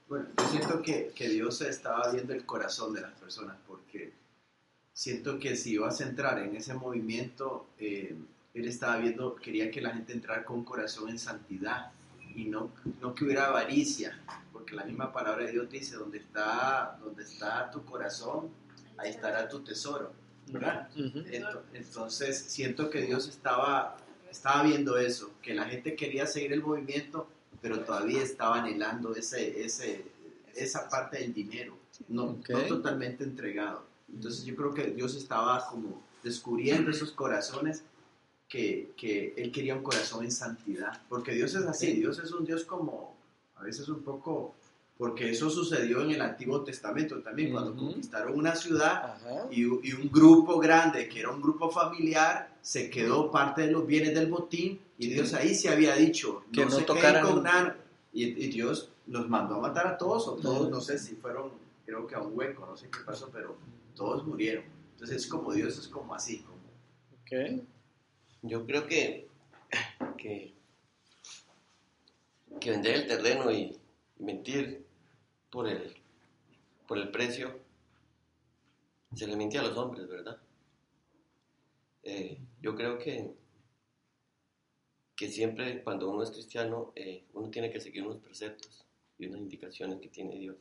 bueno, 0.07 0.25
yo 0.37 0.47
siento 0.49 0.81
que, 0.81 1.11
que 1.15 1.29
Dios 1.29 1.61
estaba 1.61 2.11
viendo 2.11 2.33
el 2.33 2.45
corazón 2.45 2.93
de 2.93 3.01
las 3.01 3.11
personas 3.13 3.57
porque 3.67 4.13
siento 4.93 5.39
que 5.39 5.55
si 5.55 5.73
ibas 5.73 5.99
a 6.01 6.05
entrar 6.05 6.39
en 6.39 6.55
ese 6.55 6.73
movimiento, 6.75 7.67
eh, 7.79 8.15
Él 8.53 8.67
estaba 8.67 8.97
viendo, 8.97 9.35
quería 9.35 9.71
que 9.71 9.81
la 9.81 9.91
gente 9.91 10.13
entrara 10.13 10.45
con 10.45 10.63
corazón 10.63 11.09
en 11.09 11.19
santidad 11.19 11.91
y 12.35 12.45
no, 12.45 12.71
no 13.01 13.13
que 13.13 13.25
hubiera 13.25 13.47
avaricia, 13.47 14.19
porque 14.51 14.75
la 14.75 14.85
misma 14.85 15.11
palabra 15.11 15.45
de 15.45 15.51
Dios 15.51 15.69
dice, 15.69 15.95
donde 15.95 16.19
está, 16.19 16.97
donde 17.03 17.23
está 17.23 17.69
tu 17.71 17.83
corazón, 17.85 18.49
ahí 18.97 19.11
estará 19.11 19.47
tu 19.47 19.59
tesoro, 19.59 20.13
¿verdad? 20.47 20.89
Entonces, 21.73 22.39
siento 22.39 22.89
que 22.89 23.01
Dios 23.01 23.27
estaba, 23.27 23.97
estaba 24.33 24.63
viendo 24.63 24.97
eso, 24.97 25.31
que 25.41 25.53
la 25.53 25.65
gente 25.65 25.95
quería 25.95 26.25
seguir 26.25 26.53
el 26.53 26.61
movimiento, 26.61 27.27
pero 27.61 27.79
todavía 27.81 28.21
estaba 28.23 28.59
anhelando 28.61 29.15
ese, 29.15 29.63
ese, 29.63 30.03
esa 30.55 30.89
parte 30.89 31.19
del 31.19 31.33
dinero, 31.33 31.77
no, 32.09 32.23
Ok. 32.31 32.49
no 32.49 32.61
totalmente 32.63 33.23
entregado. 33.23 33.85
Entonces, 34.11 34.43
yo 34.43 34.55
creo 34.55 34.73
que 34.73 34.87
Dios 34.87 35.15
estaba 35.15 35.65
como 35.69 36.01
descubriendo 36.23 36.89
esos 36.91 37.11
corazones 37.11 37.83
que, 38.49 38.91
que 38.97 39.33
Él 39.37 39.51
quería 39.51 39.75
un 39.75 39.83
corazón 39.83 40.23
en 40.25 40.31
santidad, 40.31 41.01
porque 41.09 41.31
Dios 41.33 41.53
es 41.55 41.65
así, 41.65 41.93
Dios 41.93 42.19
es 42.19 42.31
un 42.31 42.43
Dios 42.45 42.63
como, 42.65 43.15
a 43.55 43.63
veces 43.63 43.87
un 43.87 44.01
poco, 44.01 44.55
porque 44.97 45.31
eso 45.31 45.49
sucedió 45.49 46.01
en 46.03 46.11
el 46.11 46.21
Antiguo 46.21 46.63
Testamento 46.63 47.21
también, 47.21 47.51
cuando 47.51 47.71
Ujú. 47.71 47.87
conquistaron 47.87 48.37
una 48.37 48.55
ciudad, 48.55 49.17
y, 49.51 49.61
y 49.61 49.93
un 49.93 50.09
grupo 50.11 50.59
grande, 50.59 51.07
que 51.09 51.19
era 51.21 51.31
un 51.31 51.41
grupo 51.41 51.69
familiar, 51.69 52.55
se 52.61 52.89
quedó 52.89 53.31
parte 53.31 53.63
de 53.63 53.71
los 53.71 53.85
bienes 53.85 54.13
del 54.13 54.27
botín 54.27 54.79
y 54.97 55.07
Dios 55.07 55.33
ahí 55.33 55.53
se 55.55 55.69
había 55.69 55.95
dicho, 55.95 56.43
Que 56.53 56.61
no, 56.61 56.69
no 56.69 56.75
se 56.77 56.85
queden 56.85 56.97
tocaran- 57.01 57.25
con 57.33 57.43
nada. 57.43 57.77
Y, 58.13 58.25
y 58.25 58.47
Dios 58.49 58.89
los 59.07 59.27
mandó 59.27 59.55
a 59.55 59.59
matar 59.61 59.87
a 59.87 59.97
todos, 59.97 60.27
o 60.27 60.35
todos, 60.35 60.69
no 60.69 60.79
sé 60.79 60.99
si 60.99 61.15
fueron, 61.15 61.51
creo 61.85 62.05
que 62.07 62.15
a 62.15 62.21
un 62.21 62.37
hueco, 62.37 62.65
no 62.65 62.77
sé 62.77 62.87
qué 62.89 62.99
pasó, 63.05 63.29
pero 63.33 63.57
todos 63.95 64.25
murieron. 64.25 64.63
Entonces 64.93 65.17
es 65.23 65.27
como 65.27 65.51
Dios 65.51 65.77
es 65.79 65.87
como 65.87 66.13
así, 66.13 66.37
como 66.39 66.61
Ok. 67.23 67.63
Yo 68.43 68.65
creo 68.65 68.85
que, 68.85 69.27
que, 70.17 70.53
que 72.59 72.69
vender 72.71 72.95
el 72.95 73.07
terreno 73.07 73.51
y 73.51 73.75
mentir 74.19 74.82
por 75.53 75.67
el, 75.67 75.93
por 76.87 76.97
el 76.97 77.11
precio, 77.11 77.59
se 79.13 79.27
le 79.27 79.35
miente 79.35 79.59
a 79.59 79.61
los 79.61 79.77
hombres, 79.77 80.07
¿verdad? 80.07 80.35
Eh, 82.01 82.39
yo 82.59 82.75
creo 82.75 82.97
que, 82.97 83.35
que 85.15 85.29
siempre 85.29 85.83
cuando 85.83 86.09
uno 86.09 86.23
es 86.23 86.31
cristiano, 86.31 86.91
eh, 86.95 87.25
uno 87.33 87.51
tiene 87.51 87.69
que 87.69 87.79
seguir 87.79 88.01
unos 88.01 88.17
preceptos 88.17 88.83
y 89.19 89.27
unas 89.27 89.41
indicaciones 89.41 89.99
que 90.01 90.07
tiene 90.07 90.39
Dios. 90.39 90.57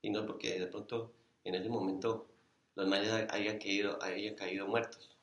Y 0.00 0.08
no 0.08 0.24
porque 0.24 0.58
de 0.58 0.66
pronto 0.66 1.12
en 1.44 1.54
ese 1.54 1.68
momento 1.68 2.26
los 2.74 2.88
mayas 2.88 3.30
hayan 3.30 3.58
caído, 3.58 4.02
hayan 4.02 4.34
caído 4.34 4.66
muertos. 4.66 5.14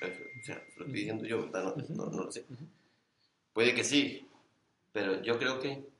O 0.00 0.44
sea, 0.44 0.56
lo 0.78 0.86
estoy 0.86 1.00
diciendo 1.00 1.26
yo, 1.26 1.42
¿verdad? 1.42 1.76
No, 1.76 1.94
no, 1.94 2.10
no 2.10 2.24
lo 2.24 2.32
sé. 2.32 2.46
Puede 3.52 3.74
que 3.74 3.84
sí, 3.84 4.26
pero 4.90 5.22
yo 5.22 5.38
creo 5.38 5.60
que, 5.60 5.93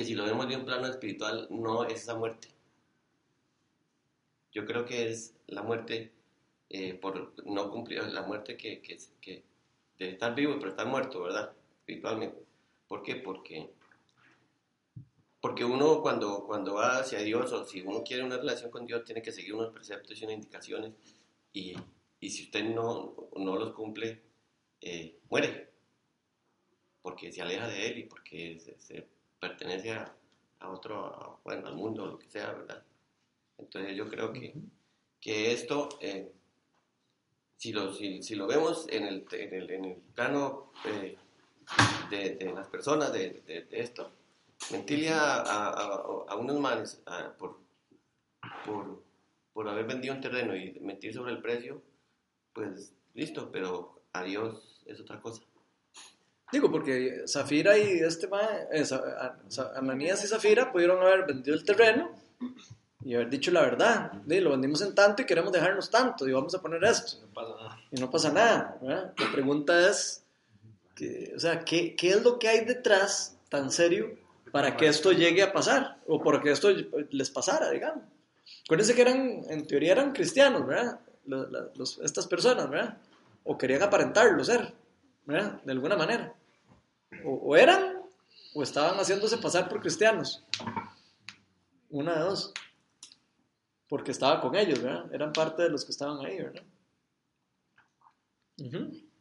que 0.00 0.06
si 0.06 0.14
lo 0.14 0.24
vemos 0.24 0.48
de 0.48 0.56
un 0.56 0.64
plano 0.64 0.86
espiritual, 0.86 1.46
no 1.50 1.84
es 1.84 2.00
esa 2.04 2.14
muerte. 2.14 2.48
Yo 4.50 4.64
creo 4.64 4.86
que 4.86 5.10
es 5.10 5.34
la 5.46 5.62
muerte 5.62 6.10
eh, 6.70 6.94
por 6.94 7.34
no 7.44 7.70
cumplir 7.70 8.02
la 8.04 8.22
muerte 8.22 8.56
que, 8.56 8.80
que, 8.80 8.96
que 9.20 9.44
de 9.98 10.08
estar 10.08 10.34
vivo 10.34 10.54
pero 10.58 10.70
estar 10.70 10.86
muerto, 10.86 11.20
¿verdad? 11.20 11.52
Espiritualmente. 11.80 12.42
¿Por 12.88 13.02
qué? 13.02 13.16
Porque, 13.16 13.68
porque 15.38 15.66
uno 15.66 16.00
cuando, 16.00 16.46
cuando 16.46 16.76
va 16.76 17.00
hacia 17.00 17.18
Dios 17.18 17.52
o 17.52 17.66
si 17.66 17.82
uno 17.82 18.02
quiere 18.02 18.24
una 18.24 18.38
relación 18.38 18.70
con 18.70 18.86
Dios 18.86 19.04
tiene 19.04 19.20
que 19.20 19.32
seguir 19.32 19.52
unos 19.52 19.74
preceptos 19.74 20.18
y 20.18 20.24
unas 20.24 20.36
indicaciones 20.36 20.94
y, 21.52 21.74
y 22.20 22.30
si 22.30 22.44
usted 22.44 22.64
no, 22.64 23.28
no 23.36 23.56
los 23.56 23.74
cumple, 23.74 24.22
eh, 24.80 25.18
muere. 25.28 25.68
Porque 27.02 27.30
se 27.30 27.42
aleja 27.42 27.68
de 27.68 27.86
Él 27.86 27.98
y 27.98 28.04
porque 28.04 28.58
se, 28.58 28.78
se 28.80 29.19
pertenece 29.40 29.92
a, 29.92 30.14
a 30.60 30.68
otro, 30.70 31.06
a- 31.06 31.40
bueno, 31.44 31.66
al 31.68 31.74
mundo, 31.76 32.06
lo 32.06 32.18
que 32.18 32.28
sea, 32.28 32.52
¿verdad? 32.52 32.82
Entonces 33.58 33.96
yo 33.96 34.08
creo 34.08 34.32
que, 34.32 34.54
que 35.20 35.52
esto, 35.52 35.88
eh, 36.00 36.32
si, 37.56 37.72
lo, 37.72 37.92
si, 37.92 38.22
si 38.22 38.34
lo 38.36 38.46
vemos 38.46 38.86
en 38.88 39.04
el, 39.04 39.26
en 39.32 39.54
el, 39.54 39.70
en 39.70 39.84
el 39.84 39.96
plano 40.14 40.72
eh, 40.84 41.16
de, 42.10 42.36
de 42.36 42.52
las 42.52 42.68
personas, 42.68 43.12
de, 43.12 43.42
de- 43.46 43.62
de 43.64 43.80
esto, 43.80 44.10
mentirle 44.70 45.10
a, 45.10 45.40
a, 45.40 46.36
unos 46.36 46.58
manes 46.60 47.02
por, 47.38 47.58
por, 48.64 49.02
por 49.52 49.68
haber 49.68 49.86
vendido 49.86 50.14
un 50.14 50.20
terreno 50.20 50.54
y 50.56 50.78
mentir 50.80 51.12
sobre 51.14 51.32
el 51.32 51.42
precio, 51.42 51.82
pues 52.52 52.94
listo, 53.14 53.50
pero 53.50 54.02
a 54.12 54.22
Dios 54.22 54.82
es 54.86 55.00
otra 55.00 55.20
cosa. 55.20 55.42
Digo, 56.52 56.70
porque 56.70 57.22
Zafira 57.28 57.78
y 57.78 58.00
este 58.00 58.26
mae, 58.28 58.66
eh, 58.72 58.84
Ananías 59.76 60.24
y 60.24 60.26
Zafira 60.26 60.72
pudieron 60.72 61.00
haber 61.00 61.24
vendido 61.26 61.56
el 61.56 61.64
terreno 61.64 62.10
y 63.04 63.14
haber 63.14 63.30
dicho 63.30 63.50
la 63.50 63.60
verdad. 63.62 64.12
Di, 64.26 64.40
lo 64.40 64.50
vendimos 64.50 64.82
en 64.82 64.94
tanto 64.94 65.22
y 65.22 65.26
queremos 65.26 65.52
dejarnos 65.52 65.90
tanto 65.90 66.28
y 66.28 66.32
vamos 66.32 66.54
a 66.54 66.60
poner 66.60 66.82
esto. 66.84 67.18
No 67.22 67.32
pasa 67.32 67.52
nada. 67.56 67.78
Y 67.92 68.00
no 68.00 68.10
pasa 68.10 68.32
nada. 68.32 68.78
¿verdad? 68.82 69.14
La 69.18 69.32
pregunta 69.32 69.88
es, 69.88 70.24
que, 70.96 71.32
o 71.36 71.38
sea, 71.38 71.64
¿qué, 71.64 71.94
¿qué 71.96 72.10
es 72.10 72.22
lo 72.22 72.38
que 72.38 72.48
hay 72.48 72.64
detrás 72.64 73.36
tan 73.48 73.70
serio 73.70 74.18
para 74.52 74.76
que 74.76 74.86
esto 74.88 75.12
llegue 75.12 75.42
a 75.42 75.52
pasar? 75.52 75.98
O 76.06 76.20
para 76.22 76.40
que 76.40 76.50
esto 76.50 76.68
les 77.10 77.30
pasara, 77.30 77.70
digamos. 77.70 78.04
Acuérdense 78.64 78.94
que 78.94 79.02
eran, 79.02 79.44
en 79.48 79.66
teoría 79.66 79.92
eran 79.92 80.12
cristianos, 80.12 80.66
¿verdad? 80.66 80.98
Los- 81.26 81.48
los- 81.76 81.98
estas 82.00 82.26
personas, 82.26 82.68
¿verdad? 82.68 82.98
O 83.44 83.56
querían 83.56 83.82
aparentarlo 83.82 84.42
ser, 84.44 84.72
¿verdad? 85.24 85.60
De 85.62 85.72
alguna 85.72 85.96
manera. 85.96 86.34
O, 87.24 87.56
eran, 87.56 87.98
o 88.54 88.62
estaban 88.62 88.96
haciéndose 88.96 89.38
pasar 89.38 89.68
por 89.68 89.80
cristianos. 89.80 90.44
Una 91.90 92.14
de 92.14 92.20
dos. 92.20 92.52
Porque 93.88 94.12
estaba 94.12 94.40
con 94.40 94.54
ellos, 94.56 94.82
¿verdad? 94.82 95.12
Eran 95.12 95.32
parte 95.32 95.62
de 95.62 95.70
los 95.70 95.84
que 95.84 95.92
estaban 95.92 96.24
ahí, 96.24 96.38
¿verdad? 96.38 96.62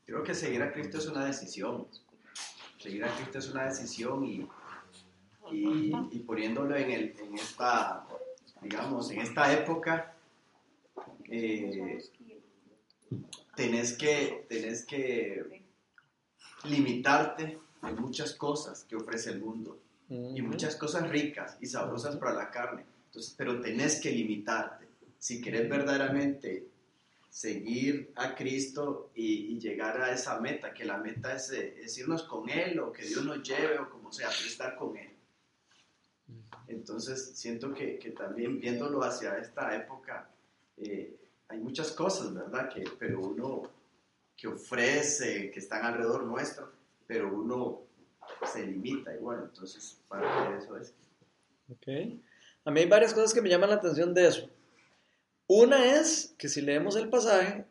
Creo 0.06 0.24
que 0.24 0.34
seguir 0.34 0.62
a 0.62 0.72
Cristo 0.72 0.98
es 0.98 1.08
una 1.08 1.26
decisión. 1.26 1.88
Seguir 2.78 3.04
a 3.04 3.16
Cristo 3.16 3.40
es 3.40 3.50
una 3.50 3.66
decisión 3.66 4.24
y, 4.26 4.48
y, 5.52 5.92
y 6.12 6.20
poniéndolo 6.20 6.76
en, 6.76 6.92
el, 6.92 7.16
en 7.20 7.36
esta, 7.36 8.06
digamos, 8.62 9.10
en 9.12 9.22
esta 9.22 9.52
época, 9.52 10.16
eh, 11.26 12.00
tenés, 13.56 13.94
que, 13.98 14.46
tenés 14.50 14.86
que 14.86 15.64
limitarte 16.64 17.60
en 17.84 17.96
muchas 17.96 18.34
cosas 18.34 18.84
que 18.84 18.96
ofrece 18.96 19.32
el 19.32 19.39
mundo 19.39 19.80
y 20.10 20.42
muchas 20.42 20.76
cosas 20.76 21.08
ricas 21.10 21.58
y 21.62 21.68
sabrosas 21.68 22.18
para 22.18 22.34
la 22.34 22.50
carne. 22.50 22.84
Entonces, 23.06 23.34
pero 23.38 23.62
tenés 23.62 24.02
que 24.02 24.12
limitarte. 24.12 24.88
Si 25.20 25.39
querés 25.39 25.70
verdaderamente 25.70 26.68
seguir 27.30 28.12
a 28.15 28.34
Cristo 28.34 29.12
y, 29.13 29.54
y 29.54 29.60
llegar 29.60 30.02
a 30.02 30.12
esa 30.12 30.39
meta, 30.39 30.74
que 30.74 30.84
la 30.86 30.98
meta 30.98 31.36
es, 31.36 31.52
eh, 31.52 31.76
es 31.80 31.98
irnos 31.98 32.24
con 32.24 32.50
Él 32.50 32.80
o 32.80 32.92
que 32.92 33.04
Dios 33.04 33.24
nos 33.24 33.44
lleve 33.44 33.78
o 33.78 33.89
como 33.89 34.12
sea, 34.12 34.30
pero 34.30 34.50
estar 34.50 34.76
con 34.76 34.98
Él. 34.98 35.12
Entonces, 36.68 37.32
siento 37.36 37.74
que, 37.74 37.98
que 38.00 38.12
también 38.12 38.60
viéndolo 38.60 39.04
hacia 39.04 39.38
esta 39.38 39.76
época, 39.76 40.30
eh, 40.78 41.15
hay 41.48 41.60
muchas 41.60 41.92
cosas, 41.92 42.34
¿verdad? 42.34 42.70
Que, 42.74 42.84
pero 42.98 43.20
uno 43.22 43.70
que 44.36 44.48
ofrece, 44.48 45.52
que 45.52 45.60
están 45.60 45.84
alrededor 45.84 46.24
nuestro, 46.24 46.72
pero 47.10 47.34
uno 47.36 47.82
se 48.45 48.67
limita 48.67 49.12
igual. 49.15 49.50
Entonces, 49.52 50.00
parte 50.08 50.28
de 50.52 50.58
eso 50.60 50.78
es. 50.78 50.93
Ok. 51.72 52.19
A 52.65 52.72
mí 52.72 52.82
hay 52.82 52.88
varias 52.88 53.15
cosas 53.15 53.34
que 53.34 53.41
me 53.41 53.50
llaman 53.50 53.72
la 53.72 53.78
atención 53.78 54.13
de 54.13 54.28
eso. 54.28 54.48
Una 55.48 56.00
es 56.00 56.36
que 56.38 56.48
si 56.48 56.62
leemos 56.62 56.95
el 56.95 57.10
pasaje, 57.10 57.65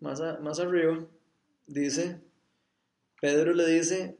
más, 0.00 0.20
a- 0.20 0.38
más 0.38 0.60
arriba, 0.60 1.04
dice, 1.66 2.20
Pedro 3.20 3.54
le 3.54 3.66
dice, 3.66 4.16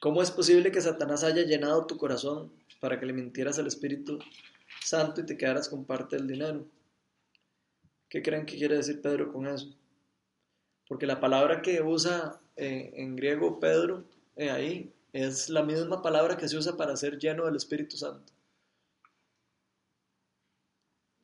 ¿cómo 0.00 0.22
es 0.22 0.30
posible 0.30 0.70
que 0.70 0.80
Satanás 0.80 1.24
haya 1.24 1.42
llenado 1.42 1.86
tu 1.86 1.96
corazón 1.96 2.52
para 2.80 3.00
que 3.00 3.06
le 3.06 3.12
mintieras 3.12 3.58
al 3.58 3.66
Espíritu 3.66 4.20
Santo 4.84 5.20
y 5.20 5.26
te 5.26 5.36
quedaras 5.36 5.68
con 5.68 5.84
parte 5.84 6.14
del 6.14 6.28
dinero? 6.28 6.64
¿Qué 8.08 8.22
creen 8.22 8.46
que 8.46 8.56
quiere 8.56 8.76
decir 8.76 9.02
Pedro 9.02 9.32
con 9.32 9.48
eso? 9.48 9.66
Porque 10.86 11.06
la 11.06 11.18
palabra 11.18 11.62
que 11.62 11.80
usa 11.82 12.38
en 12.56 13.16
griego 13.16 13.58
Pedro 13.58 14.04
eh, 14.36 14.50
ahí 14.50 14.92
es 15.12 15.48
la 15.48 15.62
misma 15.62 16.02
palabra 16.02 16.36
que 16.36 16.48
se 16.48 16.56
usa 16.56 16.76
para 16.76 16.96
ser 16.96 17.18
lleno 17.18 17.44
del 17.44 17.56
Espíritu 17.56 17.96
Santo 17.96 18.32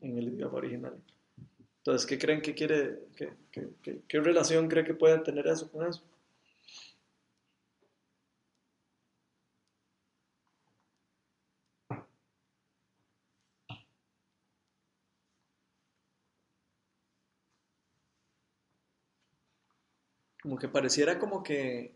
en 0.00 0.18
el 0.18 0.28
idioma 0.28 0.58
original. 0.58 0.94
Entonces, 1.78 2.06
¿qué 2.06 2.18
creen 2.18 2.42
que 2.42 2.54
quiere, 2.54 2.98
qué, 3.16 4.20
relación 4.20 4.68
cree 4.68 4.84
que 4.84 4.94
puede 4.94 5.18
tener 5.18 5.46
eso 5.46 5.70
con 5.70 5.86
eso? 5.86 6.02
Como 20.48 20.58
que 20.58 20.68
pareciera 20.68 21.18
como 21.18 21.42
que 21.42 21.92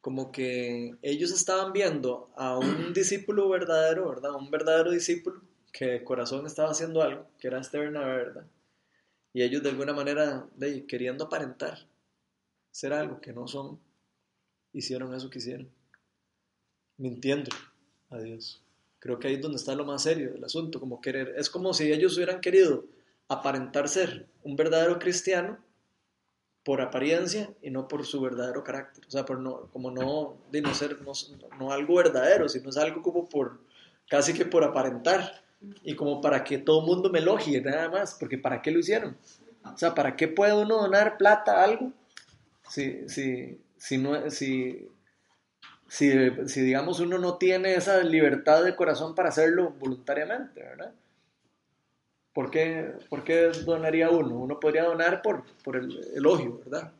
como 0.00 0.32
que 0.32 0.96
ellos 1.02 1.30
estaban 1.32 1.74
viendo 1.74 2.30
a 2.34 2.56
un 2.56 2.94
discípulo 2.94 3.46
verdadero, 3.50 4.08
¿verdad? 4.08 4.34
Un 4.34 4.50
verdadero 4.50 4.90
discípulo 4.90 5.42
que 5.70 5.84
de 5.84 6.02
corazón 6.02 6.46
estaba 6.46 6.70
haciendo 6.70 7.02
algo, 7.02 7.26
que 7.38 7.48
era 7.48 7.60
este 7.60 7.78
Bernabé, 7.78 8.16
¿verdad? 8.16 8.46
Y 9.34 9.42
ellos 9.42 9.62
de 9.62 9.68
alguna 9.68 9.92
manera, 9.92 10.48
de, 10.56 10.86
queriendo 10.86 11.24
aparentar 11.26 11.86
ser 12.70 12.94
algo 12.94 13.20
que 13.20 13.34
no 13.34 13.46
son, 13.46 13.78
hicieron 14.72 15.12
eso 15.14 15.28
que 15.28 15.38
hicieron, 15.38 15.68
mintiendo 16.96 17.50
a 18.08 18.18
Dios. 18.18 18.62
Creo 18.98 19.18
que 19.18 19.28
ahí 19.28 19.34
es 19.34 19.42
donde 19.42 19.58
está 19.58 19.74
lo 19.74 19.84
más 19.84 20.04
serio 20.04 20.32
del 20.32 20.44
asunto, 20.44 20.80
como 20.80 21.02
querer, 21.02 21.34
es 21.36 21.50
como 21.50 21.74
si 21.74 21.92
ellos 21.92 22.16
hubieran 22.16 22.40
querido 22.40 22.86
aparentar 23.28 23.90
ser 23.90 24.26
un 24.42 24.56
verdadero 24.56 24.98
cristiano 24.98 25.62
por 26.64 26.80
apariencia 26.80 27.50
y 27.60 27.70
no 27.70 27.88
por 27.88 28.06
su 28.06 28.20
verdadero 28.20 28.62
carácter. 28.62 29.04
O 29.06 29.10
sea, 29.10 29.24
por 29.24 29.38
no, 29.38 29.68
como 29.72 29.90
no, 29.90 30.36
de 30.50 30.62
no 30.62 30.74
ser 30.74 31.00
no, 31.02 31.12
no 31.58 31.72
algo 31.72 31.96
verdadero, 31.96 32.48
sino 32.48 32.70
es 32.70 32.76
algo 32.76 33.02
como 33.02 33.28
por, 33.28 33.60
casi 34.08 34.32
que 34.32 34.44
por 34.44 34.64
aparentar 34.64 35.42
y 35.82 35.94
como 35.94 36.20
para 36.20 36.44
que 36.44 36.58
todo 36.58 36.80
el 36.80 36.86
mundo 36.86 37.10
me 37.10 37.18
elogie, 37.18 37.60
nada 37.60 37.88
más, 37.88 38.16
porque 38.18 38.38
¿para 38.38 38.62
qué 38.62 38.70
lo 38.70 38.78
hicieron? 38.78 39.16
O 39.64 39.78
sea, 39.78 39.94
¿para 39.94 40.16
qué 40.16 40.28
puede 40.28 40.54
uno 40.54 40.76
donar 40.76 41.16
plata 41.16 41.60
a 41.60 41.64
algo? 41.64 41.92
Si, 42.68 43.08
si, 43.08 43.60
si, 43.76 43.98
no, 43.98 44.30
si, 44.30 44.88
si, 45.88 46.10
si, 46.46 46.60
digamos, 46.60 47.00
uno 47.00 47.18
no 47.18 47.38
tiene 47.38 47.74
esa 47.74 48.02
libertad 48.02 48.64
de 48.64 48.74
corazón 48.74 49.14
para 49.14 49.28
hacerlo 49.28 49.70
voluntariamente, 49.78 50.62
¿verdad? 50.62 50.92
¿Por 52.32 52.50
qué, 52.50 52.92
¿Por 53.10 53.24
qué 53.24 53.48
donaría 53.64 54.10
uno? 54.10 54.36
Uno 54.38 54.58
podría 54.58 54.84
donar 54.84 55.20
por, 55.22 55.44
por 55.62 55.76
el 55.76 55.98
elogio, 56.14 56.58
¿verdad? 56.64 56.92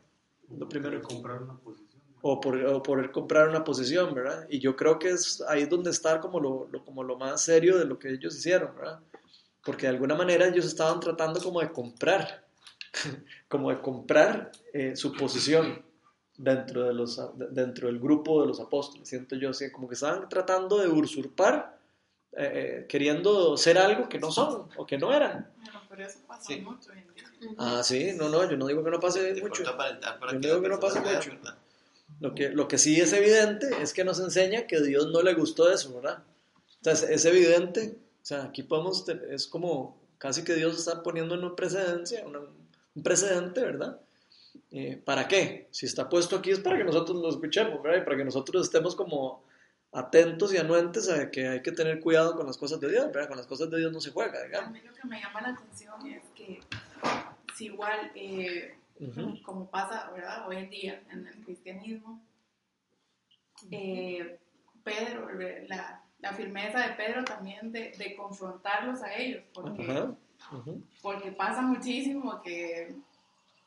Lo 0.57 0.69
primero 0.69 1.01
comprar 1.01 1.41
una 1.41 1.57
posición. 1.57 2.01
o 2.21 2.39
por, 2.39 2.55
o 2.65 2.83
por 2.83 3.11
comprar 3.11 3.49
una 3.49 3.63
posición, 3.63 4.13
¿verdad? 4.13 4.45
Y 4.49 4.59
yo 4.59 4.75
creo 4.75 4.99
que 4.99 5.09
es 5.09 5.41
ahí 5.47 5.65
donde 5.65 5.89
está 5.89 6.19
como 6.19 6.39
lo, 6.39 6.67
lo- 6.71 6.85
como 6.85 7.03
lo 7.03 7.17
más 7.17 7.41
serio 7.43 7.77
de 7.79 7.85
lo 7.85 7.97
que 7.97 8.11
ellos 8.11 8.35
hicieron, 8.37 8.75
¿verdad? 8.75 8.99
Porque 9.65 9.87
de 9.87 9.93
alguna 9.93 10.13
manera 10.15 10.45
ellos 10.47 10.65
estaban 10.65 10.99
tratando 10.99 11.41
como 11.41 11.59
de 11.61 11.71
comprar, 11.71 12.45
como 13.47 13.69
de 13.71 13.81
comprar 13.81 14.51
eh, 14.73 14.95
su 14.95 15.13
posición 15.13 15.81
dentro, 16.37 16.83
de 16.83 16.93
los, 16.93 17.17
de- 17.37 17.47
dentro 17.49 17.87
del 17.87 17.99
grupo 17.99 18.41
de 18.41 18.47
los 18.47 18.59
apóstoles, 18.59 19.07
siento 19.09 19.35
yo, 19.35 19.49
así, 19.49 19.71
como 19.71 19.87
que 19.87 19.95
estaban 19.95 20.29
tratando 20.29 20.77
de 20.79 20.87
usurpar, 20.89 21.79
eh, 22.37 22.85
queriendo 22.89 23.55
ser 23.57 23.77
algo 23.77 24.09
que 24.09 24.19
no 24.19 24.31
son 24.31 24.67
o 24.77 24.85
que 24.85 24.97
no 24.97 25.13
eran. 25.13 25.49
Bueno, 25.63 25.81
pero 25.89 26.05
eso 26.05 26.19
pasa 26.27 26.43
Sí. 26.47 26.61
mucho 26.61 26.91
hoy 26.91 26.99
en 26.99 27.13
día. 27.13 27.55
Ah, 27.57 27.81
sí, 27.83 28.11
no, 28.15 28.29
no, 28.29 28.49
yo 28.49 28.57
no 28.57 28.67
digo 28.67 28.83
que 28.83 28.89
no 28.91 28.99
pase 28.99 29.33
mucho. 29.41 29.63
pronto 29.63 29.69
aparentar 29.71 30.19
para 30.19 30.33
Yo 30.33 30.39
que 30.39 30.47
digo 30.47 30.61
que 30.61 30.69
no 30.69 30.79
personas 30.79 31.15
mucho. 31.27 31.37
Lo 32.19 32.33
que, 32.35 32.49
lo 32.49 32.67
que 32.67 32.77
sí 32.77 32.99
es 33.01 33.11
evidente 33.13 33.67
es 33.81 33.93
que 33.93 34.03
nos 34.03 34.19
enseña 34.19 34.65
que 34.67 34.79
Dios 34.81 35.07
no 35.11 35.21
le 35.21 35.33
gustó 35.33 35.69
eso, 35.71 35.93
¿verdad? 35.95 36.23
Entonces, 36.77 37.09
es 37.09 37.25
evidente, 37.25 37.95
o 38.21 38.25
sea, 38.25 38.43
aquí 38.43 38.63
podemos, 38.63 39.03
te- 39.05 39.33
es 39.33 39.47
como 39.47 39.97
casi 40.17 40.43
que 40.43 40.53
Dios 40.55 40.77
está 40.77 41.03
poniendo 41.03 41.35
una 41.35 41.55
precedencia, 41.55 42.23
una- 42.25 42.39
un 42.39 43.03
precedente, 43.03 43.61
¿verdad? 43.61 43.99
Eh, 44.71 45.01
¿Para 45.03 45.27
qué? 45.27 45.67
Si 45.71 45.85
está 45.85 46.07
puesto 46.07 46.35
aquí 46.37 46.51
es 46.51 46.59
para 46.59 46.77
que 46.77 46.83
nosotros 46.83 47.17
lo 47.21 47.29
escuchemos, 47.29 47.81
¿verdad? 47.83 48.01
Y 48.01 48.05
para 48.05 48.17
que 48.17 48.25
nosotros 48.25 48.63
estemos 48.63 48.95
como 48.95 49.43
atentos 49.93 50.53
y 50.53 50.57
anuentes 50.57 51.09
a 51.09 51.29
que 51.29 51.47
hay 51.47 51.61
que 51.61 51.71
tener 51.71 51.99
cuidado 51.99 52.35
con 52.35 52.47
las 52.47 52.57
cosas 52.57 52.79
de 52.79 52.89
Dios, 52.89 53.05
¿verdad? 53.07 53.27
Con 53.27 53.37
las 53.37 53.47
cosas 53.47 53.69
de 53.69 53.77
Dios 53.77 53.91
no 53.91 54.01
se 54.01 54.11
juega, 54.11 54.39
A 54.39 54.43
digamos. 54.43 54.71
mí 54.71 54.81
lo 54.81 54.93
que 54.93 55.07
me 55.07 55.21
llama 55.21 55.41
la 55.41 55.49
atención 55.49 56.05
es 56.07 56.23
que 56.35 56.59
si 57.55 57.65
igual, 57.65 58.11
eh, 58.15 58.75
como 59.43 59.69
pasa 59.69 60.09
¿verdad? 60.11 60.47
hoy 60.47 60.57
en 60.57 60.69
día 60.69 61.03
en 61.11 61.27
el 61.27 61.35
cristianismo, 61.43 62.21
eh, 63.69 64.39
Pedro, 64.83 65.29
la, 65.67 66.03
la 66.19 66.33
firmeza 66.33 66.79
de 66.79 66.93
Pedro 66.93 67.23
también 67.23 67.71
de, 67.71 67.91
de 67.91 68.15
confrontarlos 68.15 69.01
a 69.03 69.13
ellos, 69.13 69.43
porque, 69.53 71.31
pasa 71.37 71.61
muchísimo 71.61 72.41
que, 72.41 72.95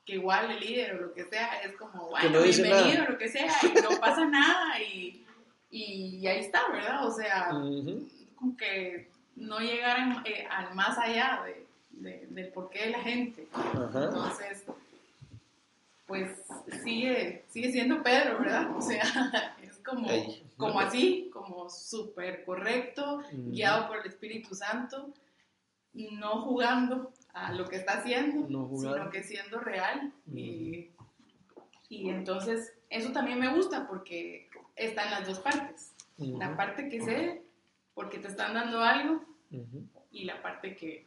que 0.05 0.15
igual 0.15 0.51
el 0.51 0.61
líder 0.61 0.95
o 0.95 1.01
lo 1.03 1.15
que 1.15 1.25
sea 1.25 1.61
es 1.61 1.73
como, 1.77 2.09
bueno, 2.11 2.31
no 2.31 2.43
bienvenido, 2.43 2.99
nada. 2.99 3.11
lo 3.11 3.19
que 3.19 3.29
sea, 3.29 3.53
y 3.62 3.81
no 3.81 4.01
pasa 4.01 4.25
nada, 4.27 4.81
y, 4.81 5.26
y 5.70 6.26
ahí 6.26 6.40
está, 6.40 6.68
¿verdad? 6.70 7.07
O 7.07 7.12
sea, 7.12 7.50
Ujú. 7.52 8.09
como 8.37 8.57
que 8.57 9.09
no 9.37 9.59
llegaran 9.61 10.22
eh, 10.24 10.46
al 10.50 10.74
más 10.74 10.96
allá 10.98 11.42
de, 11.44 11.66
de- 11.90 12.26
del 12.29 12.48
porqué 12.48 12.87
de 12.87 12.90
la 12.90 13.00
gente. 13.00 13.46
Entonces, 13.55 14.64
pues 16.07 16.31
sigue, 16.85 17.44
sigue 17.48 17.72
siendo 17.72 18.02
Pedro, 18.02 18.38
¿verdad? 18.38 18.76
O 18.76 18.81
sea, 18.81 19.02
es 19.62 19.76
como, 19.79 20.09
como 20.57 20.81
así, 20.81 21.31
como 21.33 21.68
súper 21.68 22.44
correcto, 22.44 23.22
guiado 23.33 23.88
por 23.88 23.98
el 23.98 24.07
Espíritu 24.07 24.55
Santo, 24.55 25.11
no 25.92 26.42
jugando 26.42 27.12
a 27.33 27.52
lo 27.52 27.66
que 27.66 27.76
está 27.76 27.94
haciendo, 27.94 28.46
No 28.48 28.70
sino 28.79 29.11
que 29.11 29.22
siendo 29.22 29.59
real. 29.59 30.12
Y, 30.33 30.90
y 31.88 32.09
entonces, 32.11 32.72
eso 32.88 33.11
también 33.12 33.40
me 33.40 33.52
gusta 33.55 33.88
porque 33.88 34.46
está 34.77 35.05
en 35.05 35.11
las 35.11 35.27
dos 35.27 35.39
partes. 35.41 35.93
Ujú. 36.19 36.39
La 36.39 36.57
parte 36.57 36.89
que 36.89 37.01
sé, 37.03 37.43
porque 37.95 38.19
te 38.19 38.29
están 38.29 38.55
dando 38.55 38.81
algo, 38.81 39.25
Ujú. 39.51 39.87
y 40.11 40.25
la 40.25 40.41
parte 40.43 40.75
que, 40.77 41.07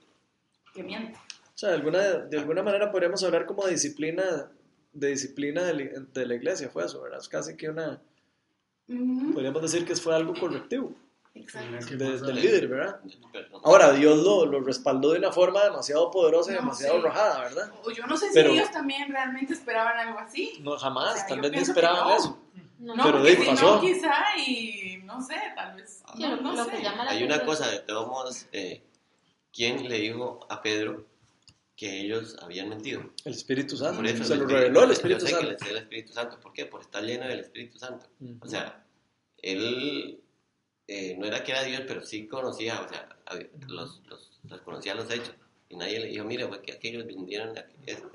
que 0.74 0.84
miente. 0.84 1.18
O 1.18 1.58
sea, 1.60 1.70
de 1.70 1.76
alguna, 1.76 2.00
de 2.00 2.38
alguna 2.38 2.64
manera 2.64 2.92
podríamos 2.92 3.24
hablar 3.24 3.46
como 3.46 3.66
de 3.66 3.72
disciplina, 3.72 4.24
de 4.94 5.08
disciplina 5.10 5.64
de, 5.64 5.74
la- 5.74 6.00
de 6.14 6.26
la 6.26 6.36
iglesia, 6.36 6.70
fue 6.70 6.86
eso, 6.86 7.02
¿verdad? 7.02 7.20
Es 7.20 7.28
casi 7.30 7.56
que 7.58 7.70
una, 7.70 8.02
Ujú, 8.88 9.34
podríamos 9.34 9.62
decir 9.62 9.86
que 9.86 9.96
fue 9.96 10.16
algo 10.16 10.34
correctivo 10.40 10.94
Exacto. 11.36 11.86
¿Qué 11.88 11.96
de- 11.96 12.20
del 12.20 12.36
líder, 12.36 12.68
¿verdad? 12.68 13.00
Ahora, 13.64 13.92
Dios 13.94 14.24
lo, 14.24 14.46
lo 14.48 14.62
respaldó 14.62 15.12
de 15.12 15.20
una 15.20 15.32
forma 15.32 15.64
demasiado 15.64 16.10
poderosa 16.12 16.52
y 16.52 16.56
No, 16.56 16.62
demasiado 16.62 16.96
sí. 16.96 17.00
arrojada, 17.02 17.40
¿verdad? 17.44 17.72
O 17.84 17.92
Yo 17.92 18.06
no 18.08 18.18
sé 18.18 18.28
si 18.30 18.34
Pero- 18.34 18.52
ellos 18.52 18.72
también 18.72 19.10
realmente 19.12 19.54
esperaban 19.54 19.98
algo 20.00 20.20
así. 20.20 20.54
No, 20.62 20.76
jamás, 20.78 21.14
O 21.14 21.18
sea, 21.18 21.28
tal 21.28 21.42
vez 21.52 21.70
esperaban 21.70 22.08
no. 22.10 22.18
eso. 22.18 22.40
No, 22.80 22.96
No, 22.96 23.04
Pero 23.04 23.24
de 23.24 23.36
si 23.36 23.42
ahí 23.42 23.48
pasó. 23.48 23.76
no, 23.76 23.82
quizá, 23.82 24.14
y 24.38 24.98
no 25.04 25.22
sé, 25.22 25.36
tal 25.56 25.76
vez. 25.76 26.02
Sí, 26.16 26.22
no, 26.22 26.36
lo, 26.36 26.42
no 26.42 26.54
lo 26.56 26.64
sé. 26.66 26.72
que 26.72 26.82
llama 26.82 27.04
la 27.06 27.12
Hay 27.12 27.24
una 27.24 27.44
cosa, 27.46 27.70
de 27.70 27.80
todos 27.80 28.08
modos, 28.08 28.46
eh, 28.54 28.82
¿quién 29.54 29.88
le 29.90 30.00
dijo 30.00 30.46
a 30.50 30.62
Pedro 30.62 31.06
que 31.76 32.00
ellos 32.02 32.38
habían 32.42 32.70
mentido? 32.70 33.04
El 33.26 33.34
Espíritu 33.34 33.76
Santo. 33.78 33.98
Por 33.98 34.08
eso 34.08 34.24
Se 34.24 34.36
lo 34.38 34.48
reveló 34.48 34.82
el 34.82 34.88
yo 34.88 34.94
Espíritu 34.94 35.22
sé 35.22 35.26
que 35.28 35.32
Santo. 35.36 35.52
le 35.52 35.60
sé 35.60 35.70
el 35.72 35.78
Espíritu 35.78 36.14
Santo. 36.14 36.40
¿Por 36.40 36.54
qué? 36.54 36.66
Por 36.66 36.82
estar 36.82 37.04
lleno 37.04 37.28
del 37.28 37.40
Espíritu 37.42 37.78
Santo. 37.78 38.06
Ujú. 38.22 38.38
O 38.42 38.48
sea, 38.48 38.86
él 39.42 40.22
eh, 40.88 41.16
no 41.20 41.26
era 41.26 41.44
que 41.44 41.52
era 41.52 41.64
Dios, 41.64 41.84
pero 41.88 42.04
sí 42.06 42.28
conocía, 42.28 42.82
o 42.82 42.88
sea, 42.90 43.10
los, 43.68 44.02
los, 44.08 44.40
los 44.44 44.62
conocía 44.62 44.96
los 44.96 45.10
hechos. 45.12 45.34
Y 45.70 45.76
nadie 45.76 46.00
le 46.00 46.08
dijo, 46.08 46.24
mire, 46.26 46.48
fue 46.48 46.62
que 46.62 46.72
aquellos 46.74 47.06
vendieron 47.06 47.56
aquello". 47.58 48.10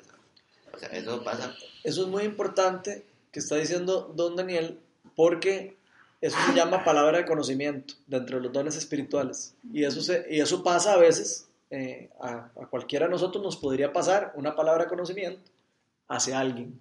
O 0.73 0.79
sea, 0.79 0.89
eso 0.89 1.23
pasa. 1.23 1.55
Eso 1.85 2.03
es 2.03 2.09
muy 2.09 2.25
importante 2.25 3.07
que 3.35 3.41
está 3.41 3.57
diciendo 3.57 4.13
don 4.15 4.37
Daniel, 4.37 4.79
porque 5.17 5.77
eso 6.21 6.37
se 6.47 6.55
llama 6.55 6.85
palabra 6.85 7.19
de 7.19 7.25
conocimiento 7.25 7.95
dentro 8.07 8.37
de 8.37 8.45
los 8.45 8.53
dones 8.53 8.77
espirituales. 8.77 9.57
Y 9.73 9.83
eso, 9.83 10.01
se, 10.03 10.25
y 10.31 10.39
eso 10.39 10.63
pasa 10.63 10.95
a 10.95 10.99
veces, 10.99 11.49
eh, 11.69 12.11
a, 12.21 12.49
a 12.63 12.67
cualquiera 12.71 13.07
de 13.07 13.11
nosotros 13.11 13.43
nos 13.43 13.57
podría 13.57 13.93
pasar 13.93 14.33
una 14.37 14.55
palabra 14.55 14.85
de 14.85 14.89
conocimiento 14.89 15.51
hacia 16.07 16.39
alguien. 16.39 16.81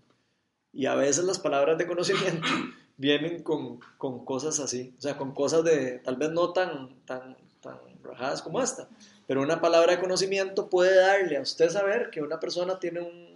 Y 0.72 0.86
a 0.86 0.94
veces 0.94 1.26
las 1.26 1.40
palabras 1.40 1.76
de 1.80 1.88
conocimiento 1.88 2.48
vienen 2.98 3.42
con, 3.42 3.80
con 3.98 4.24
cosas 4.24 4.60
así, 4.60 4.94
o 5.00 5.02
sea, 5.02 5.18
con 5.18 5.34
cosas 5.34 5.64
de 5.64 5.98
tal 6.04 6.18
vez 6.18 6.30
no 6.30 6.54
tan, 6.54 7.04
tan, 7.06 7.36
tan 7.62 7.80
rajadas 8.04 8.44
como 8.44 8.62
esta, 8.62 8.88
pero 9.26 9.42
una 9.42 9.60
palabra 9.60 9.94
de 9.94 10.00
conocimiento 10.00 10.70
puede 10.70 10.96
darle 10.96 11.38
a 11.38 11.42
usted 11.42 11.72
saber 11.72 12.12
que 12.12 12.22
una 12.22 12.40
persona 12.40 12.78
tiene 12.78 13.02
un, 13.02 13.33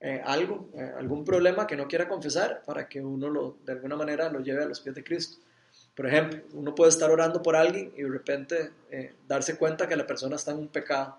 eh, 0.00 0.22
algo, 0.24 0.68
eh, 0.74 0.92
algún 0.96 1.24
problema 1.24 1.66
que 1.66 1.76
no 1.76 1.88
quiera 1.88 2.08
confesar 2.08 2.62
para 2.64 2.88
que 2.88 3.00
uno 3.00 3.28
lo, 3.28 3.56
de 3.64 3.72
alguna 3.72 3.96
manera 3.96 4.30
lo 4.30 4.40
lleve 4.40 4.62
a 4.62 4.66
los 4.66 4.80
pies 4.80 4.94
de 4.94 5.04
Cristo. 5.04 5.38
Por 5.94 6.06
ejemplo, 6.06 6.40
uno 6.52 6.74
puede 6.74 6.90
estar 6.90 7.10
orando 7.10 7.42
por 7.42 7.56
alguien 7.56 7.92
y 7.96 8.02
de 8.02 8.08
repente 8.08 8.70
eh, 8.90 9.14
darse 9.26 9.56
cuenta 9.56 9.88
que 9.88 9.96
la 9.96 10.06
persona 10.06 10.36
está 10.36 10.52
en 10.52 10.58
un 10.58 10.68
pecado. 10.68 11.16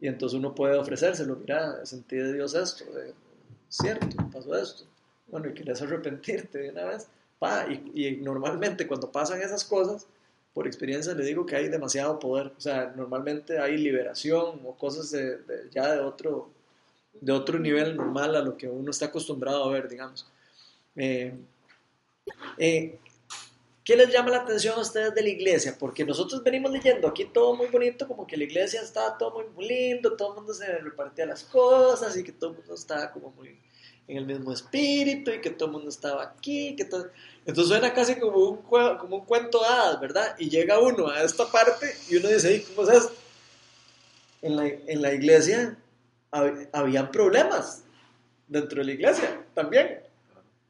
Y 0.00 0.08
entonces 0.08 0.36
uno 0.38 0.54
puede 0.54 0.76
ofrecérselo, 0.76 1.36
mira, 1.36 1.86
sentí 1.86 2.16
de 2.16 2.32
Dios 2.32 2.54
esto, 2.54 2.84
eh, 2.98 3.14
cierto, 3.68 4.06
pasó 4.32 4.56
esto. 4.56 4.84
Bueno, 5.28 5.48
y 5.48 5.52
quieres 5.52 5.80
arrepentirte 5.80 6.58
de 6.58 6.70
una 6.70 6.84
vez. 6.84 7.06
Pa, 7.38 7.66
y, 7.68 7.90
y 7.94 8.16
normalmente 8.16 8.86
cuando 8.86 9.10
pasan 9.10 9.40
esas 9.40 9.64
cosas, 9.64 10.06
por 10.52 10.66
experiencia 10.66 11.14
le 11.14 11.24
digo 11.24 11.46
que 11.46 11.56
hay 11.56 11.68
demasiado 11.68 12.18
poder. 12.18 12.52
O 12.56 12.60
sea, 12.60 12.92
normalmente 12.96 13.58
hay 13.58 13.78
liberación 13.78 14.60
o 14.64 14.74
cosas 14.76 15.10
de, 15.10 15.38
de- 15.38 15.70
ya 15.70 15.92
de 15.92 16.00
otro, 16.00 16.50
de 17.20 17.32
otro 17.32 17.58
nivel 17.58 17.96
normal 17.96 18.36
a 18.36 18.42
lo 18.42 18.56
que 18.56 18.68
uno 18.68 18.90
está 18.90 19.06
acostumbrado 19.06 19.64
a 19.64 19.70
ver, 19.70 19.88
digamos. 19.88 20.26
Eh, 20.96 21.34
eh, 22.58 22.98
¿Qué 23.84 23.96
les 23.96 24.10
llama 24.10 24.30
la 24.30 24.38
atención 24.38 24.78
a 24.78 24.80
ustedes 24.80 25.14
de 25.14 25.22
la 25.22 25.28
iglesia? 25.28 25.76
Porque 25.78 26.04
nosotros 26.04 26.42
venimos 26.42 26.72
leyendo 26.72 27.06
aquí 27.06 27.26
todo 27.26 27.54
muy 27.54 27.66
bonito, 27.66 28.08
como 28.08 28.26
que 28.26 28.36
la 28.36 28.44
iglesia 28.44 28.80
estaba 28.80 29.18
todo 29.18 29.44
muy, 29.54 29.66
lindo, 29.66 30.16
todo 30.16 30.30
el 30.30 30.34
mundo 30.36 30.54
se 30.54 30.78
repartía 30.78 31.26
las 31.26 31.44
cosas 31.44 32.16
y 32.16 32.24
que 32.24 32.32
todo 32.32 32.50
el 32.50 32.56
mundo 32.56 32.74
estaba 32.74 33.12
como 33.12 33.30
muy 33.32 33.58
en 34.06 34.16
el 34.18 34.26
mismo 34.26 34.52
espíritu 34.52 35.30
y 35.30 35.40
que 35.40 35.50
todo 35.50 35.66
el 35.66 35.72
mundo 35.72 35.90
estaba 35.90 36.22
aquí. 36.22 36.74
Que 36.76 36.86
todo... 36.86 37.10
Entonces 37.44 37.68
suena 37.68 37.92
casi 37.92 38.18
como 38.18 38.38
un, 38.38 39.20
cuento 39.26 39.60
de 39.60 39.66
hadas, 39.66 40.00
¿verdad? 40.00 40.34
Y 40.38 40.48
llega 40.48 40.78
uno 40.78 41.08
a 41.08 41.22
esta 41.22 41.46
parte 41.50 41.94
y 42.08 42.16
uno 42.16 42.28
dice, 42.28 42.54
"Ey, 42.54 42.60
¿cómo 42.60 42.88
es 42.88 42.96
esto? 42.96 43.14
En 44.40 45.02
la 45.02 45.12
iglesia 45.12 45.76
hab- 46.34 46.68
habían 46.72 47.10
problemas 47.10 47.84
dentro 48.48 48.78
de 48.80 48.84
la 48.86 48.92
iglesia 48.92 49.40
también. 49.54 50.00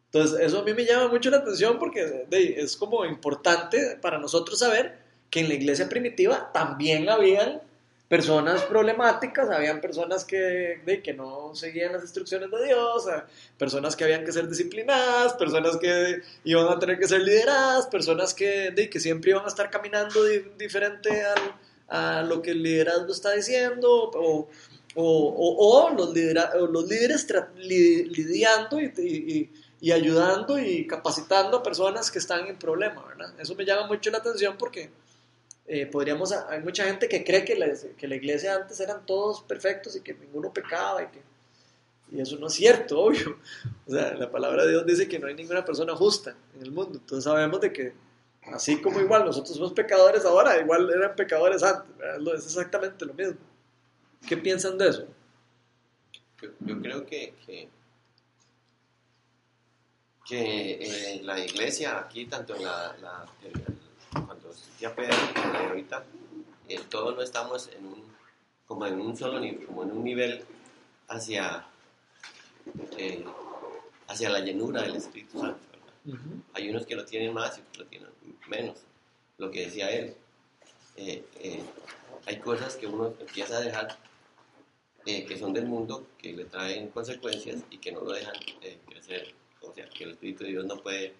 Entonces, 0.06 0.38
eso 0.40 0.60
a 0.60 0.64
mí 0.64 0.72
me 0.74 0.84
llama 0.84 1.08
mucho 1.08 1.30
la 1.30 1.38
atención 1.38 1.78
porque 1.78 2.26
es 2.30 2.76
como 2.76 3.04
importante 3.04 3.98
para 4.00 4.18
nosotros 4.18 4.58
saber 4.60 4.96
que 5.30 5.40
en 5.40 5.48
la 5.48 5.54
iglesia 5.54 5.88
primitiva 5.88 6.50
también 6.52 7.08
habían 7.08 7.60
personas 8.08 8.62
problemáticas, 8.62 9.50
habían 9.50 9.80
personas 9.80 10.24
que, 10.24 10.80
que 11.02 11.14
no 11.14 11.52
seguían 11.56 11.94
las 11.94 12.02
instrucciones 12.02 12.48
de 12.50 12.66
Dios, 12.66 13.08
a- 13.08 13.26
personas 13.58 13.96
que 13.96 14.04
habían 14.04 14.24
que 14.24 14.30
ser 14.30 14.46
disciplinadas, 14.48 15.32
personas 15.34 15.76
que 15.78 16.20
iban 16.44 16.68
a 16.68 16.78
tener 16.78 16.98
que 16.98 17.08
ser 17.08 17.22
lideradas, 17.22 17.88
personas 17.88 18.34
que, 18.34 18.72
que 18.92 19.00
siempre 19.00 19.30
iban 19.32 19.44
a 19.44 19.48
estar 19.48 19.68
caminando 19.68 20.22
di- 20.22 20.44
diferente 20.56 21.24
al- 21.24 21.54
a 21.88 22.22
lo 22.22 22.40
que 22.40 22.52
el 22.52 22.62
liderazgo 22.62 23.10
está 23.10 23.32
diciendo, 23.32 23.88
o, 24.14 24.48
o, 24.96 25.90
los, 25.96 26.12
lidera- 26.14 26.52
o 26.54 26.66
los 26.66 26.86
líderes 26.88 27.26
li- 27.56 28.04
lidiando 28.04 28.80
y, 28.80 29.50
ayudando 29.92 30.58
y 30.58 30.86
capacitando 30.86 31.58
a 31.58 31.62
personas 31.62 32.10
que 32.10 32.18
están 32.18 32.46
en 32.46 32.58
problema, 32.58 33.04
¿verdad? 33.06 33.34
Eso 33.38 33.54
me 33.54 33.64
llama 33.64 33.86
mucho 33.86 34.10
la 34.10 34.18
atención 34.18 34.56
porque 34.58 34.90
eh, 35.66 35.86
podríamos, 35.86 36.32
hay 36.32 36.60
mucha 36.60 36.84
gente 36.84 37.08
que 37.08 37.24
cree 37.24 37.44
que 37.44 37.54
la, 37.56 37.66
que 37.96 38.08
la 38.08 38.16
iglesia 38.16 38.54
antes 38.54 38.80
eran 38.80 39.04
todos 39.06 39.42
perfectos 39.42 39.96
y 39.96 40.00
que 40.00 40.14
ninguno 40.14 40.52
pecaba 40.52 41.02
y 42.10 42.20
eso 42.20 42.36
no 42.38 42.46
es 42.46 42.52
cierto, 42.54 43.00
obvio. 43.04 43.38
O 43.86 43.90
sea, 43.90 44.14
la 44.14 44.30
palabra 44.30 44.64
de 44.64 44.70
Dios 44.70 44.86
dice 44.86 45.08
que 45.08 45.18
no 45.18 45.26
hay 45.26 45.34
ninguna 45.34 45.64
persona 45.64 45.94
justa 45.96 46.36
en 46.54 46.62
el 46.62 46.70
mundo. 46.70 46.98
Entonces 46.98 47.24
sabemos 47.24 47.60
de 47.60 47.72
que 47.72 47.92
así 48.52 48.80
como 48.80 49.00
igual 49.00 49.24
nosotros 49.24 49.56
somos 49.56 49.72
pecadores 49.72 50.24
ahora, 50.24 50.58
igual 50.60 50.88
eran 50.90 51.16
pecadores 51.16 51.62
antes. 51.62 51.90
Es 52.38 52.44
exactamente 52.46 53.04
lo 53.04 53.14
mismo. 53.14 53.36
¿Qué 54.28 54.36
piensan 54.36 54.78
de 54.78 54.88
eso? 54.88 55.06
Yo, 56.40 56.48
yo 56.60 56.80
creo 56.80 57.06
que, 57.06 57.34
que, 57.46 57.68
que 60.26 61.14
en 61.16 61.26
la 61.26 61.38
iglesia, 61.38 61.98
aquí, 61.98 62.26
tanto 62.26 62.54
en 62.56 62.64
la, 62.64 62.96
la- 63.00 63.26
en- 63.42 64.24
cuando 64.26 64.50
existía 64.50 64.94
Pedro 64.94 65.16
como 65.34 65.52
la 65.52 65.58
de 65.60 65.66
ahorita, 65.66 66.04
eh, 66.68 66.80
todos 66.88 67.14
no 67.16 67.22
estamos 67.22 67.68
en 67.68 67.84
un, 67.86 68.04
como 68.66 68.86
en 68.86 69.00
un 69.00 69.16
solo 69.16 69.40
nivel, 69.40 69.66
como 69.66 69.82
en 69.82 69.90
un 69.92 70.04
nivel 70.04 70.44
hacia, 71.08 71.66
eh, 72.96 73.24
hacia 74.08 74.30
la 74.30 74.40
llenura 74.40 74.82
del 74.82 74.96
Espíritu 74.96 75.40
Santo. 75.40 75.58
¿verdad? 75.72 75.94
Hay 76.54 76.70
unos 76.70 76.86
que 76.86 76.94
lo 76.94 77.04
tienen 77.04 77.34
más 77.34 77.58
y 77.58 77.60
otros 77.60 77.78
lo 77.78 77.86
tienen 77.86 78.08
menos. 78.48 78.78
Lo 79.38 79.50
que 79.50 79.66
decía 79.66 79.90
él. 79.90 80.14
eh, 80.96 81.24
eh, 81.40 81.62
hay 82.26 82.38
cosas 82.38 82.76
que 82.76 82.86
uno 82.86 83.12
empieza 83.20 83.56
a 83.56 83.60
dejar 83.60 83.98
eh, 85.06 85.24
que 85.26 85.38
son 85.38 85.52
del 85.52 85.66
mundo, 85.66 86.06
que 86.16 86.32
le 86.32 86.46
traen 86.46 86.88
consecuencias 86.88 87.62
y 87.70 87.78
que 87.78 87.92
no 87.92 88.00
lo 88.00 88.12
dejan 88.12 88.34
eh, 88.62 88.78
crecer. 88.88 89.34
O 89.60 89.72
sea, 89.74 89.88
que 89.88 90.04
el 90.04 90.10
Espíritu 90.12 90.44
de 90.44 90.50
Dios 90.50 90.64
no 90.64 90.78
puede, 90.78 91.12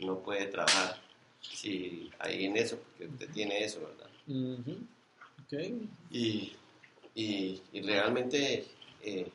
no 0.00 0.20
puede 0.20 0.46
trabajar 0.46 1.00
si 1.40 2.10
hay 2.18 2.46
en 2.46 2.56
eso, 2.56 2.78
porque 2.78 3.06
usted 3.06 3.30
tiene 3.30 3.62
eso, 3.62 3.80
¿verdad? 3.80 4.10
Ujú. 4.26 4.78
Ok. 5.44 5.52
Y, 6.10 6.52
y, 7.14 7.62
y 7.72 7.82
realmente 7.82 8.64
eh, 9.02 9.28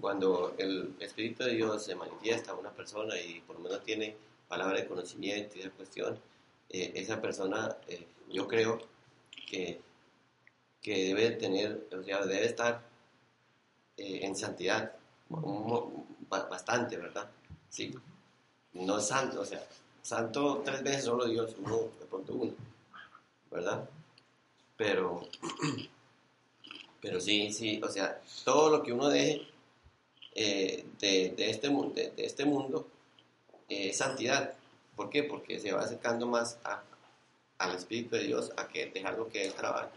cuando 0.00 0.54
el 0.58 0.94
Espíritu 0.98 1.44
de 1.44 1.54
Dios 1.54 1.84
se 1.84 1.94
manifiesta 1.94 2.52
a 2.52 2.54
una 2.54 2.70
persona 2.70 3.18
y 3.20 3.40
por 3.40 3.56
lo 3.56 3.62
menos 3.62 3.84
tiene 3.84 4.16
palabra 4.48 4.78
de 4.80 4.86
conocimiento 4.86 5.56
y 5.56 5.60
esa 5.60 5.70
cuestión, 5.70 6.18
eh, 6.70 6.92
esa 6.96 7.22
persona 7.22 7.76
yo 8.30 8.46
creo 8.48 8.78
que, 9.46 9.80
que 10.82 11.04
debe 11.04 11.30
tener, 11.30 11.86
o 11.92 12.02
sea, 12.02 12.26
debe 12.26 12.46
estar 12.46 12.87
eh, 13.98 14.20
en 14.22 14.34
santidad, 14.36 14.92
bastante, 16.28 16.96
¿verdad? 16.96 17.28
Sí, 17.68 17.94
no 18.74 18.98
es 18.98 19.06
santo, 19.06 19.40
o 19.40 19.44
sea, 19.44 19.62
santo 20.02 20.62
tres 20.64 20.82
veces 20.82 21.04
solo 21.04 21.26
Dios, 21.26 21.54
uno, 21.58 21.78
de 21.98 22.06
pronto 22.06 22.32
uno, 22.32 22.52
¿verdad? 23.50 23.88
Pero, 24.76 25.22
pero 27.02 27.20
sí, 27.20 27.52
sí, 27.52 27.80
o 27.82 27.88
sea, 27.88 28.20
todo 28.44 28.70
lo 28.70 28.82
que 28.82 28.92
uno 28.92 29.08
deje 29.08 29.46
eh, 30.34 30.84
de, 31.00 31.34
de 31.36 31.50
este, 31.50 31.68
de, 31.68 32.10
de 32.10 32.24
este 32.24 32.44
mundo 32.44 32.86
eh, 33.68 33.90
es 33.90 33.98
santidad. 33.98 34.54
¿Por 34.96 35.10
qué? 35.10 35.24
Porque 35.24 35.58
se 35.60 35.72
va 35.72 35.82
acercando 35.82 36.26
más 36.26 36.58
a, 36.64 36.82
al 37.58 37.74
Espíritu 37.74 38.16
de 38.16 38.24
Dios, 38.24 38.52
a 38.56 38.68
que 38.68 38.86
dejarlo 38.86 39.28
que 39.28 39.44
Él 39.44 39.54
trabaje. 39.54 39.90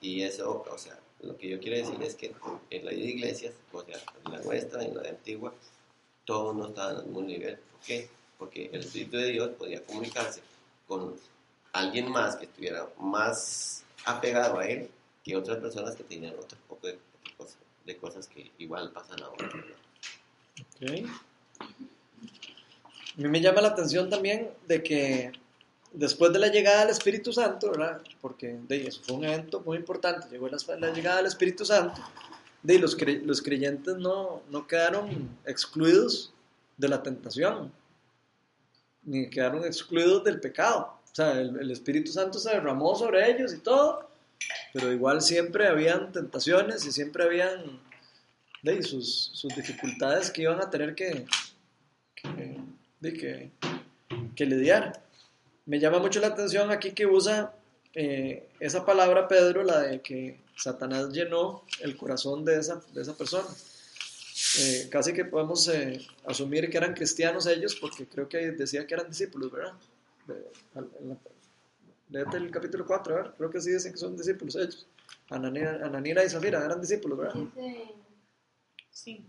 Y 0.00 0.22
eso, 0.22 0.64
o 0.70 0.78
sea, 0.78 0.98
lo 1.24 1.36
que 1.36 1.48
yo 1.48 1.60
quiero 1.60 1.76
decir 1.76 2.02
es 2.02 2.14
que 2.14 2.32
en 2.70 2.84
la 2.84 2.90
vida 2.90 3.02
de 3.02 3.10
iglesias, 3.10 3.54
o 3.72 3.82
sea, 3.82 3.96
en 4.24 4.32
la 4.32 4.40
nuestra, 4.40 4.84
en 4.84 4.94
la 4.94 5.02
de 5.02 5.08
antigua, 5.10 5.52
todos 6.24 6.54
no 6.54 6.68
estaban 6.68 6.96
al 6.96 7.04
mismo 7.04 7.22
nivel. 7.22 7.56
¿Por 7.56 7.80
qué? 7.80 8.08
Porque 8.38 8.70
el 8.72 8.80
Espíritu 8.80 9.16
de 9.16 9.30
Dios 9.30 9.50
podía 9.58 9.82
comunicarse 9.84 10.40
con 10.86 11.14
alguien 11.72 12.10
más 12.10 12.36
que 12.36 12.44
estuviera 12.44 12.88
más 12.98 13.84
apegado 14.04 14.58
a 14.58 14.66
Él 14.66 14.88
que 15.22 15.36
otras 15.36 15.58
personas 15.58 15.96
que 15.96 16.04
tenían 16.04 16.34
otro 16.38 16.58
poco 16.68 16.88
cosas, 17.36 17.56
de 17.84 17.96
cosas 17.96 18.26
que 18.26 18.50
igual 18.58 18.90
pasan 18.92 19.22
ahora. 19.22 19.48
¿verdad? 19.48 19.76
Ok. 20.74 21.10
A 23.16 23.20
mí 23.20 23.28
me 23.28 23.40
llama 23.40 23.60
la 23.60 23.68
atención 23.68 24.10
también 24.10 24.50
de 24.66 24.82
que 24.82 25.32
después 25.94 26.32
de 26.32 26.38
la 26.38 26.48
llegada 26.48 26.80
del 26.80 26.90
Espíritu 26.90 27.32
Santo, 27.32 27.70
¿verdad? 27.70 28.02
Porque 28.20 28.58
de, 28.68 28.86
eso 28.86 29.00
fue 29.04 29.16
un 29.16 29.24
evento 29.24 29.60
muy 29.60 29.76
importante, 29.76 30.28
llegó 30.30 30.48
la, 30.48 30.90
llegada 30.92 31.18
del 31.18 31.26
Espíritu 31.26 31.64
Santo, 31.64 32.00
de, 32.62 32.78
los, 32.78 32.96
los 33.24 33.42
creyentes 33.42 33.96
no, 33.96 34.42
no 34.50 34.66
quedaron 34.66 35.36
excluidos 35.46 36.32
de 36.76 36.88
la 36.88 37.02
tentación, 37.02 37.72
ni 39.04 39.30
quedaron 39.30 39.64
excluidos 39.64 40.24
del 40.24 40.40
pecado. 40.40 40.98
O 41.12 41.14
sea, 41.14 41.40
el, 41.40 41.56
el 41.60 41.70
Espíritu 41.70 42.10
Santo 42.10 42.38
se 42.38 42.50
derramó 42.50 42.94
sobre 42.96 43.30
ellos 43.30 43.54
y 43.54 43.58
todo, 43.58 44.08
pero 44.72 44.92
igual 44.92 45.22
siempre 45.22 45.68
habían 45.68 46.10
tentaciones 46.10 46.84
y 46.86 46.92
siempre 46.92 47.24
habían 47.24 47.80
de, 48.64 48.82
sus, 48.82 49.30
sus 49.34 49.54
dificultades 49.54 50.30
que 50.30 50.42
iban 50.42 50.60
a 50.60 50.70
tener 50.70 50.94
que, 50.94 51.26
que, 52.14 52.60
de 53.00 53.12
que, 53.12 53.50
que 54.34 54.46
lidiar. 54.46 55.03
Me 55.66 55.78
llama 55.80 55.98
mucho 55.98 56.20
la 56.20 56.28
atención 56.28 56.70
aquí 56.70 56.92
que 56.92 57.06
usa 57.06 57.54
eh, 57.94 58.48
esa 58.60 58.84
palabra 58.84 59.28
Pedro, 59.28 59.62
la 59.62 59.80
de 59.80 60.00
que 60.02 60.40
Satanás 60.56 61.10
llenó 61.10 61.62
el 61.80 61.96
corazón 61.96 62.44
de 62.44 62.58
esa, 62.58 62.82
de 62.92 63.02
esa 63.02 63.16
persona. 63.16 63.48
Eh, 64.60 64.88
casi 64.90 65.12
que 65.12 65.24
podemos 65.24 65.68
eh, 65.68 66.00
asumir 66.26 66.68
que 66.68 66.76
eran 66.76 66.94
cristianos 66.94 67.46
ellos, 67.46 67.76
porque 67.80 68.06
creo 68.06 68.28
que 68.28 68.52
decía 68.52 68.86
que 68.86 68.94
eran 68.94 69.08
discípulos, 69.08 69.50
¿verdad? 69.50 69.72
Léete 72.10 72.36
el 72.36 72.50
capítulo 72.50 72.84
4, 72.86 73.14
a 73.14 73.22
ver, 73.22 73.32
creo 73.36 73.50
que 73.50 73.60
sí 73.60 73.70
dicen 73.70 73.92
que 73.92 73.98
son 73.98 74.16
discípulos 74.16 74.56
ellos. 74.56 74.86
Ananía, 75.30 75.80
Ananira 75.82 76.24
y 76.24 76.28
Zafira 76.28 76.64
eran 76.64 76.80
discípulos, 76.80 77.18
¿verdad? 77.18 77.34
Dice, 77.34 77.94
Sí. 78.90 79.28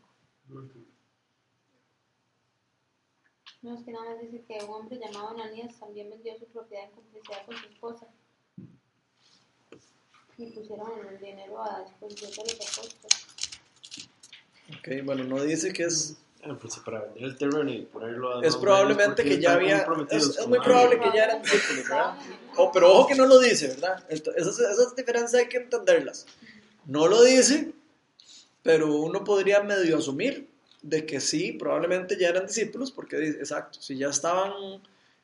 No 3.65 3.75
es 3.77 3.83
que 3.83 3.91
nada 3.91 4.11
más 4.11 4.21
dice 4.21 4.43
que 4.47 4.63
un 4.63 4.69
hombre 4.73 4.97
llamado 4.99 5.29
Ananías 5.29 5.73
también 5.79 6.09
vendió 6.09 6.37
su 6.37 6.45
propiedad 6.45 6.85
en 6.85 6.91
complicidad 6.91 7.45
con 7.45 7.57
su 7.57 7.65
esposa. 7.67 8.07
Y 10.37 10.45
pusieron 10.51 10.87
el 11.09 11.19
dinero 11.19 11.61
a 11.63 11.83
disposición 11.83 12.31
de 12.31 12.53
los 12.53 12.53
apóstoles. 12.77 13.25
Ok, 14.79 15.05
bueno, 15.05 15.23
no 15.23 15.41
dice 15.43 15.73
que 15.73 15.83
es 15.83 16.17
Ah, 16.47 16.55
pues 16.61 16.75
para 16.85 17.01
vender 17.01 17.23
el 17.23 17.37
terreno 17.39 17.71
y 17.73 17.81
ponerlo 17.85 18.37
a 18.37 18.45
es 18.45 18.55
probablemente 18.55 19.23
que 19.23 19.39
ya 19.41 19.53
había, 19.53 19.87
es, 20.11 20.37
es 20.37 20.47
muy 20.47 20.59
probable 20.59 20.99
que 20.99 21.09
ya 21.11 21.23
eran 21.23 21.41
discípulos, 21.41 21.89
¿verdad? 21.89 22.19
Oh, 22.55 22.71
pero 22.71 22.93
ojo 22.93 23.07
que 23.07 23.15
no 23.15 23.25
lo 23.25 23.39
dice, 23.39 23.69
¿verdad? 23.69 24.07
Ento- 24.09 24.31
Esas, 24.35 24.59
esas 24.59 24.95
diferencias 24.95 25.41
hay 25.41 25.49
que 25.49 25.57
entenderlas. 25.57 26.27
No 26.85 27.07
lo 27.07 27.23
dice, 27.23 27.71
pero 28.61 28.93
uno 28.95 29.23
podría 29.23 29.63
medio 29.63 29.97
asumir 29.97 30.47
de 30.85 31.05
que 31.05 31.19
sí, 31.19 31.53
probablemente 31.53 32.15
ya 32.17 32.29
eran 32.29 32.45
discípulos, 32.45 32.91
porque 32.91 33.17
dice, 33.17 33.39
exacto, 33.39 33.81
si 33.81 33.97
ya 33.97 34.09
estaban 34.09 34.53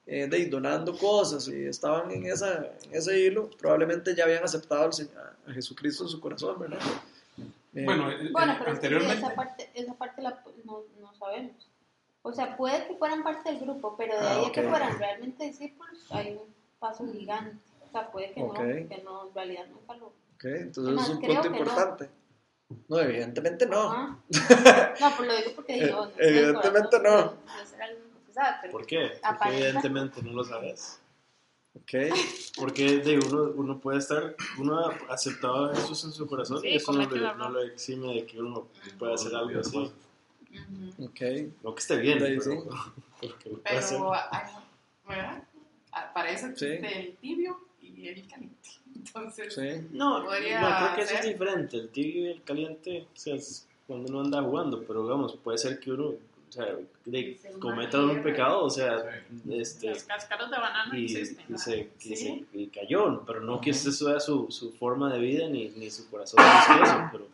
eh, 0.07 0.27
de, 0.27 0.47
donando 0.47 0.97
cosas 0.97 1.47
y 1.47 1.65
estaban 1.65 2.09
en, 2.11 2.25
esa, 2.25 2.71
en 2.83 2.95
ese 2.95 3.19
hilo, 3.19 3.47
probablemente 3.59 4.15
ya 4.15 4.23
habían 4.23 4.43
aceptado 4.43 4.85
al 4.85 4.93
Señor, 4.93 5.35
a 5.47 5.53
Jesucristo 5.53 6.03
en 6.03 6.09
su 6.09 6.19
corazón, 6.19 6.59
¿verdad? 6.59 6.79
Eh, 7.75 7.85
Bueno, 7.85 8.09
eh, 8.09 8.29
Bueno, 8.31 8.55
pero 8.57 8.73
es 8.73 8.79
que 8.79 8.87
anteriormente. 8.87 9.17
esa 9.17 9.35
parte, 9.35 9.69
esa 9.75 9.93
parte 9.93 10.21
la, 10.23 10.43
no, 10.65 10.83
no 10.99 11.13
sabemos. 11.13 11.69
O 12.23 12.33
sea, 12.33 12.57
puede 12.57 12.87
que 12.87 12.95
fueran 12.95 13.23
parte 13.23 13.51
del 13.51 13.59
grupo, 13.61 13.95
pero 13.95 14.19
de 14.19 14.27
Ah, 14.27 14.39
ahí 14.39 14.45
a 14.47 14.51
que 14.51 14.63
fueran 14.63 14.97
realmente 14.97 15.45
discípulos 15.45 16.05
hay 16.09 16.39
un 16.41 16.53
paso 16.79 17.05
gigante. 17.11 17.57
O 17.87 17.91
sea, 17.91 18.11
puede 18.11 18.31
que 18.31 18.41
no, 18.41 18.53
que 18.53 19.01
no, 19.03 19.27
en 19.27 19.35
realidad 19.35 19.65
nunca 19.69 19.95
lo... 19.95 20.07
ok, 20.07 20.45
entonces 20.45 20.85
Además, 20.87 21.09
es 21.09 21.15
un 21.15 21.21
punto 21.21 21.49
no. 21.49 22.20
No, 22.87 22.99
evidentemente 22.99 23.65
no. 23.65 23.91
Ajá. 23.91 24.19
No, 24.99 25.15
pues 25.17 25.27
lo 25.29 25.35
digo 25.37 25.51
porque 25.55 25.73
digo, 25.83 26.05
no 26.05 26.11
el 26.17 26.27
Evidentemente 26.27 26.99
no. 26.99 27.33
pero 28.61 28.71
¿Por 28.71 28.85
qué? 28.85 29.11
Porque 29.21 29.49
evidentemente 29.57 30.21
no 30.21 30.31
lo 30.33 30.43
sabes. 30.43 30.99
Ok, 31.73 31.93
Porque 32.57 32.97
de 32.97 33.17
uno, 33.17 33.43
uno 33.55 33.79
puede 33.79 33.99
estar, 33.99 34.35
uno 34.57 34.77
ha 34.77 35.13
aceptado 35.13 35.71
a 35.71 35.75
Jesús 35.75 36.03
en 36.03 36.11
su 36.11 36.27
corazón 36.27 36.59
Sí, 36.59 36.67
y 36.67 36.75
eso 36.75 36.91
no 36.91 37.09
le, 37.09 37.21
no 37.35 37.49
le 37.49 37.67
exime 37.67 38.13
de 38.13 38.25
que 38.25 38.39
uno 38.41 38.67
pueda 38.99 39.13
hacer 39.15 39.33
algo 39.33 39.57
así. 39.59 39.77
Ujú. 39.77 41.05
ok. 41.05 41.21
No 41.63 41.73
que 41.73 41.79
esté 41.79 41.95
bien, 41.97 42.19
pero, 42.19 42.41
sí. 42.41 42.49
lo. 43.21 43.61
Pero, 43.63 44.13
hay- 44.13 44.53
¿verdad? 45.07 45.43
Aparece 45.93 46.55
Sí. 46.57 46.65
el 46.65 47.15
tibio 47.17 47.57
y 48.01 48.07
el 48.09 48.27
caliente. 48.27 48.69
Entonces, 48.95 49.53
Sí. 49.53 49.87
No, 49.91 50.23
Podría 50.23 50.61
no, 50.61 50.77
creo 50.77 50.95
que 50.95 51.01
eso 51.01 51.15
es 51.15 51.25
diferente. 51.25 51.77
El 51.77 51.89
tibio 51.89 52.25
y 52.27 52.31
el 52.33 52.43
caliente, 52.43 53.07
o 53.13 53.17
sea, 53.19 53.35
es 53.35 53.67
cuando 53.87 54.09
uno 54.11 54.21
anda 54.21 54.41
jugando, 54.41 54.83
pero 54.85 55.03
digamos, 55.03 55.35
puede 55.37 55.57
ser 55.57 55.79
que 55.79 55.91
uno, 55.91 56.07
o 56.07 56.51
sea, 56.51 56.65
de, 57.05 57.39
humano. 57.61 58.11
un 58.11 58.23
pecado, 58.23 58.63
o 58.65 58.69
sea, 58.69 59.23
este, 59.49 59.89
los 59.89 60.03
cascaros 60.03 60.51
de 60.51 60.57
banano 60.57 60.95
y, 60.97 61.05
existen. 61.05 61.45
y 61.49 61.57
se, 61.57 61.77
y 61.79 61.89
Sí. 61.99 62.15
se- 62.15 62.45
y 62.57 62.67
cayó, 62.67 63.23
pero 63.25 63.41
no 63.41 63.59
que 63.61 63.71
ese 63.71 63.91
sea 63.91 64.19
su, 64.19 64.47
su 64.51 64.71
forma 64.73 65.11
de 65.13 65.19
vida 65.19 65.47
ni, 65.47 65.69
ni 65.69 65.89
su 65.89 66.09
corazón 66.09 66.39
dice 66.43 66.83
eso, 66.83 67.09
pero, 67.11 67.27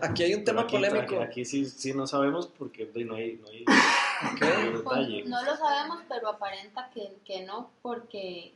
Aquí 0.00 0.22
hay 0.22 0.32
un 0.34 0.42
tema 0.42 0.62
aquí, 0.62 0.76
polémico. 0.76 1.02
aquí, 1.02 1.16
aquí 1.16 1.44
sí, 1.44 1.66
sí 1.66 1.92
no 1.92 2.06
sabemos 2.06 2.46
porque 2.58 2.90
no 3.04 3.14
hay, 3.14 3.34
no 3.42 3.48
hay, 3.48 3.62
Ok. 3.62 4.40
no 4.40 4.46
hay 4.46 4.70
pues, 4.70 4.78
detalle. 4.84 5.24
no 5.26 5.44
lo 5.44 5.54
sabemos, 5.56 5.98
pero 6.08 6.28
aparenta 6.30 6.90
que, 6.94 7.12
que 7.26 7.44
no, 7.44 7.70
porque, 7.82 8.54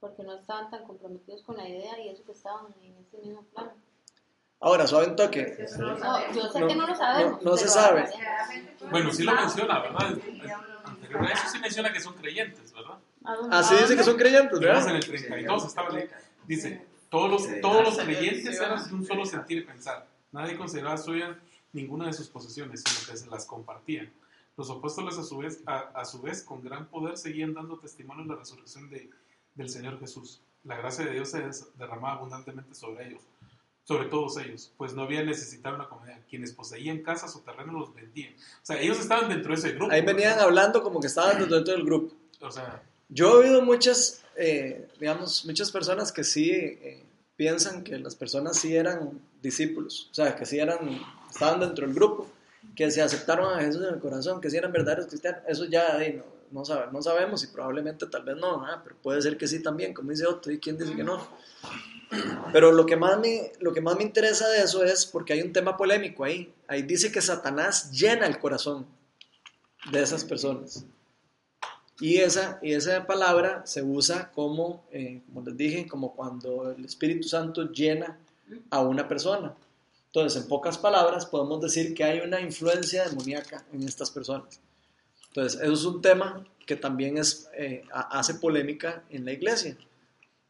porque 0.00 0.22
no 0.22 0.34
estaban 0.38 0.70
tan 0.70 0.84
comprometidos 0.84 1.42
con 1.42 1.56
la 1.56 1.68
idea 1.68 1.98
y 2.00 2.08
eso 2.08 2.24
que 2.24 2.32
estaban 2.32 2.66
en 2.82 2.96
ese 2.98 3.18
mismo 3.18 3.42
plano. 3.44 3.72
Ahora, 4.60 4.86
suave 4.86 5.06
un 5.08 5.16
toque. 5.16 5.56
No, 5.78 6.32
yo 6.32 6.48
sé 6.50 6.60
No, 6.60 6.66
que 6.66 6.74
no 6.74 6.86
lo 6.86 6.94
sabemos. 6.96 7.42
no- 7.42 7.50
no 7.50 7.56
se 7.56 7.68
sabe. 7.68 8.08
Bueno, 8.90 9.12
sí 9.12 9.22
lo 9.22 9.32
menciona, 9.34 9.80
¿verdad? 9.80 10.18
Eso 11.32 11.48
sí 11.52 11.58
menciona 11.60 11.92
que 11.92 12.00
son 12.00 12.14
creyentes, 12.14 12.72
¿verdad? 12.72 12.98
Así 13.50 13.74
dice 13.76 13.96
que 13.96 14.02
son 14.02 14.16
creyentes, 14.16 14.58
Digamos 14.58 14.86
en 14.86 14.92
¿verdad? 14.94 15.08
el 15.08 15.18
32 15.20 15.64
estaba. 15.66 15.88
Dice, 16.46 16.86
todos 17.10 17.30
los, 17.30 17.60
todos 17.60 17.84
los 17.84 17.98
creyentes 17.98 18.60
eran 18.60 18.88
de 18.88 18.94
un 18.94 19.04
solo 19.06 19.24
sentir 19.24 19.58
y 19.58 19.62
pensar. 19.62 20.06
Nadie 20.32 20.56
consideraba 20.56 20.96
suya 20.96 21.38
ninguna 21.72 22.06
de 22.06 22.12
sus 22.12 22.28
posesiones, 22.28 22.82
sino 22.84 23.10
que 23.12 23.16
se 23.16 23.28
las 23.28 23.44
compartían. 23.46 24.10
Los 24.56 24.70
apóstoles 24.70 25.16
a 25.18 25.22
su 25.22 25.38
vez, 25.38 25.60
a, 25.66 25.78
a 25.94 26.04
su 26.04 26.20
vez 26.20 26.42
con 26.42 26.62
gran 26.64 26.86
poder 26.86 27.16
seguían 27.16 27.54
dando 27.54 27.78
testimonio 27.78 28.24
de 28.24 28.30
la 28.30 28.36
resurrección 28.36 28.90
de, 28.90 29.08
del 29.58 29.68
Señor 29.68 30.00
Jesús. 30.00 30.40
La 30.64 30.76
gracia 30.76 31.04
de 31.04 31.12
Dios 31.12 31.30
se 31.30 31.42
derramaba 31.76 32.14
abundantemente 32.14 32.74
sobre 32.74 33.08
ellos, 33.08 33.20
sobre 33.84 34.06
todos 34.08 34.38
ellos, 34.38 34.72
pues 34.76 34.94
no 34.94 35.02
había 35.02 35.22
necesitado 35.22 35.74
una 35.74 35.88
comunidad. 35.88 36.20
Quienes 36.30 36.52
poseían 36.52 37.02
casas 37.02 37.34
o 37.36 37.40
terrenos 37.40 37.74
los 37.74 37.94
vendían. 37.94 38.32
O 38.34 38.66
sea, 38.66 38.80
ellos 38.80 38.98
estaban 38.98 39.28
dentro 39.28 39.50
de 39.52 39.58
ese 39.58 39.72
grupo. 39.72 39.92
Ahí 39.92 40.00
venían 40.00 40.30
¿verdad? 40.30 40.44
hablando 40.44 40.82
como 40.82 41.00
que 41.00 41.08
estaban 41.08 41.38
dentro 41.38 41.60
del 41.60 41.84
grupo. 41.84 42.14
O 42.40 42.50
sea, 42.50 42.82
Yo 43.08 43.42
he 43.42 43.46
oído 43.46 43.62
muchas, 43.62 44.22
eh, 44.36 44.88
digamos, 45.00 45.44
muchas 45.44 45.70
personas 45.70 46.12
que 46.12 46.22
sí 46.24 46.50
eh, 46.50 47.04
piensan 47.36 47.82
que 47.82 47.98
las 47.98 48.14
personas 48.14 48.58
sí 48.58 48.76
eran 48.76 49.20
discípulos, 49.42 50.08
o 50.10 50.14
sea, 50.14 50.36
que 50.36 50.46
sí 50.46 50.58
eran, 50.58 51.00
estaban 51.30 51.60
dentro 51.60 51.86
del 51.86 51.94
grupo, 51.94 52.28
que 52.76 52.90
se 52.90 53.02
aceptaron 53.02 53.54
a 53.54 53.60
Jesús 53.60 53.82
en 53.82 53.94
el 53.94 54.00
corazón, 54.00 54.40
que 54.40 54.50
sí 54.50 54.56
eran 54.56 54.72
verdaderos 54.72 55.06
cristianos. 55.06 55.42
Eso 55.48 55.64
ya 55.64 56.00
eh, 56.02 56.14
no, 56.14 56.37
no, 56.50 56.64
sabe- 56.64 56.88
no 56.92 57.02
sabemos 57.02 57.42
y 57.44 57.48
probablemente 57.48 58.06
tal 58.06 58.22
vez 58.24 58.36
no, 58.36 58.64
pero 58.84 58.96
puede 59.02 59.20
ser 59.22 59.36
que 59.36 59.46
sí 59.46 59.62
también, 59.62 59.94
como 59.94 60.10
dice 60.10 60.26
otro, 60.26 60.52
y 60.52 60.58
quién 60.58 60.76
dice 60.78 60.94
que 60.94 61.04
no. 61.04 61.26
Pero 62.52 62.72
lo 62.72 62.86
que, 62.86 62.96
más 62.96 63.18
me, 63.18 63.52
lo 63.60 63.72
que 63.72 63.82
más 63.82 63.96
me 63.96 64.02
interesa 64.02 64.48
de 64.48 64.62
eso 64.62 64.82
es 64.82 65.04
porque 65.04 65.34
hay 65.34 65.42
un 65.42 65.52
tema 65.52 65.76
polémico 65.76 66.24
ahí. 66.24 66.52
Ahí 66.66 66.82
dice 66.82 67.12
que 67.12 67.20
Satanás 67.20 67.90
llena 67.92 68.26
el 68.26 68.38
corazón 68.38 68.86
de 69.92 70.02
esas 70.02 70.24
personas. 70.24 70.86
Y 72.00 72.18
esa, 72.18 72.58
y 72.62 72.72
esa 72.72 73.06
palabra 73.06 73.62
se 73.66 73.82
usa 73.82 74.30
como, 74.30 74.84
eh, 74.92 75.20
como 75.26 75.44
les 75.46 75.56
dije, 75.56 75.86
como 75.86 76.14
cuando 76.14 76.70
el 76.70 76.84
Espíritu 76.84 77.28
Santo 77.28 77.70
llena 77.72 78.18
a 78.70 78.80
una 78.80 79.06
persona. 79.08 79.54
Entonces, 80.06 80.40
en 80.42 80.48
pocas 80.48 80.78
palabras, 80.78 81.26
podemos 81.26 81.60
decir 81.60 81.94
que 81.94 82.04
hay 82.04 82.20
una 82.20 82.40
influencia 82.40 83.06
demoníaca 83.06 83.66
en 83.72 83.82
estas 83.82 84.10
personas. 84.10 84.60
Entonces, 85.38 85.60
eso 85.62 85.72
es 85.72 85.84
un 85.84 86.02
tema 86.02 86.44
que 86.66 86.74
también 86.76 87.16
es, 87.16 87.48
eh, 87.56 87.84
ha- 87.92 88.18
hace 88.18 88.34
polémica 88.34 89.04
en 89.10 89.24
la 89.24 89.32
iglesia. 89.32 89.76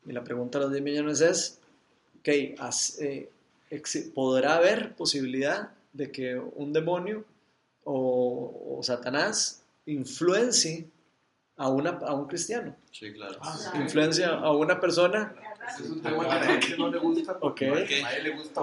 Y 0.07 0.13
la 0.13 0.25
pregunta 0.25 0.59
de 0.59 0.65
los 0.65 0.73
10 0.73 0.83
millones 0.83 1.21
es, 1.21 1.59
ok, 2.21 2.59
has- 2.59 2.99
eh, 3.01 3.29
¿podrá 4.15 4.57
haber 4.57 4.95
posibilidad 4.97 5.71
de 5.93 6.11
que 6.11 6.37
un 6.37 6.73
demonio 6.73 7.25
o, 7.85 8.77
o 8.79 8.83
Satanás 8.83 9.63
influencie 9.87 10.87
a, 11.59 11.69
una, 11.69 11.91
a 11.91 12.15
un 12.15 12.27
cristiano? 12.27 12.75
Sí, 12.91 13.13
claro. 13.13 13.39
Influencia 13.75 14.31
a 14.31 14.51
una 14.53 14.81
persona. 14.81 15.35
Ese 15.71 15.83
es 15.85 15.91
un 15.91 16.01
tema 16.01 16.25
que 16.25 16.31
a 16.31 16.41
la 16.41 16.47
gente 16.47 16.79
no 16.79 16.89
le 16.91 16.99
gusta 16.99 17.39
porque 17.39 17.67
a 17.69 18.03
nadie 18.03 18.23
le 18.23 18.31
gusta. 18.37 18.63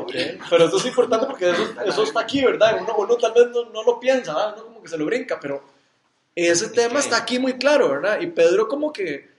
Pero 0.50 0.66
eso 0.66 0.78
es 0.78 0.86
importante 0.88 1.28
porque 1.28 1.52
eso, 1.52 1.82
eso 1.86 2.04
está 2.04 2.22
aquí, 2.22 2.44
¿verdad? 2.44 2.82
Uno, 2.82 2.96
uno 2.98 3.16
tal 3.18 3.34
vez 3.34 3.48
no, 3.54 3.70
no 3.70 3.84
lo 3.84 4.00
piensa, 4.00 4.34
¿verdad? 4.34 4.54
Uno 4.56 4.64
como 4.66 4.82
que 4.82 4.90
se 4.90 4.98
lo 4.98 5.06
brinca, 5.06 5.40
pero 5.40 5.75
ese 6.36 6.70
tema 6.70 7.00
está 7.00 7.18
aquí 7.18 7.40
muy 7.40 7.54
claro, 7.58 7.90
¿verdad? 7.90 8.20
Y 8.20 8.28
Pedro 8.28 8.68
como 8.68 8.92
que, 8.92 9.30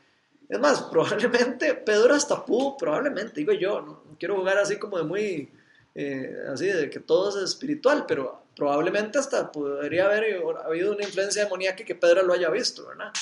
es 0.48 0.58
más, 0.58 0.82
probablemente 0.82 1.74
Pedro 1.86 2.14
hasta 2.14 2.44
pudo, 2.44 2.76
probablemente, 2.76 3.40
digo 3.40 3.52
yo, 3.52 3.80
no, 3.82 4.02
no 4.08 4.16
quiero 4.18 4.36
jugar 4.36 4.58
así 4.58 4.78
como 4.78 4.96
de 4.96 5.04
muy, 5.04 5.52
eh, 5.94 6.34
así 6.52 6.66
de 6.66 6.88
que 6.88 7.00
todo 7.00 7.28
es 7.28 7.50
espiritual, 7.50 8.04
pero 8.06 8.42
probablemente 8.56 9.18
hasta 9.18 9.52
podría 9.52 10.06
haber 10.06 10.42
habido 10.64 10.92
una 10.94 11.04
influencia 11.04 11.44
demoníaca 11.44 11.84
que 11.84 11.94
Pedro 11.94 12.22
lo 12.22 12.32
haya 12.32 12.48
visto, 12.48 12.86
¿verdad? 12.86 13.12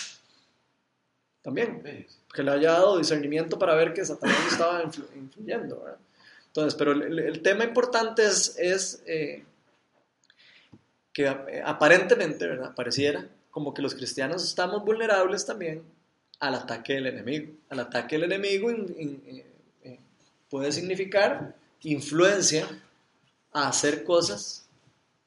También 1.43 2.07
que 2.33 2.43
le 2.43 2.51
haya 2.51 2.72
dado 2.72 2.99
discernimiento 2.99 3.59
para 3.59 3.75
ver 3.75 3.93
que 3.93 4.05
Satanás 4.05 4.39
estaba 4.51 4.83
influ- 4.83 5.07
influyendo. 5.14 5.81
¿verdad? 5.81 5.99
Entonces, 6.47 6.75
pero 6.75 6.93
el, 6.93 7.43
tema 7.43 7.64
importante 7.64 8.25
es, 8.25 8.57
es 8.59 9.03
eh, 9.07 9.45
que 11.12 11.29
aparentemente, 11.64 12.47
¿verdad? 12.47 12.75
Pareciera 12.75 13.29
como 13.55 13.72
que 13.72 13.82
los 13.82 13.94
cristianos 13.94 14.42
estamos 14.42 14.84
vulnerables 14.84 15.46
también 15.46 15.84
al 16.40 16.57
ataque 16.57 16.94
del 16.94 17.07
enemigo. 17.07 17.52
Al 17.70 17.78
ataque 17.78 18.16
del 18.16 18.24
enemigo 18.24 18.68
in- 18.68 18.94
in- 18.98 19.22
eh, 19.28 19.46
eh, 19.84 19.98
puede 20.50 20.72
significar 20.72 21.55
influencia 21.82 22.66
a 23.52 23.68
hacer 23.68 24.02
cosas 24.02 24.66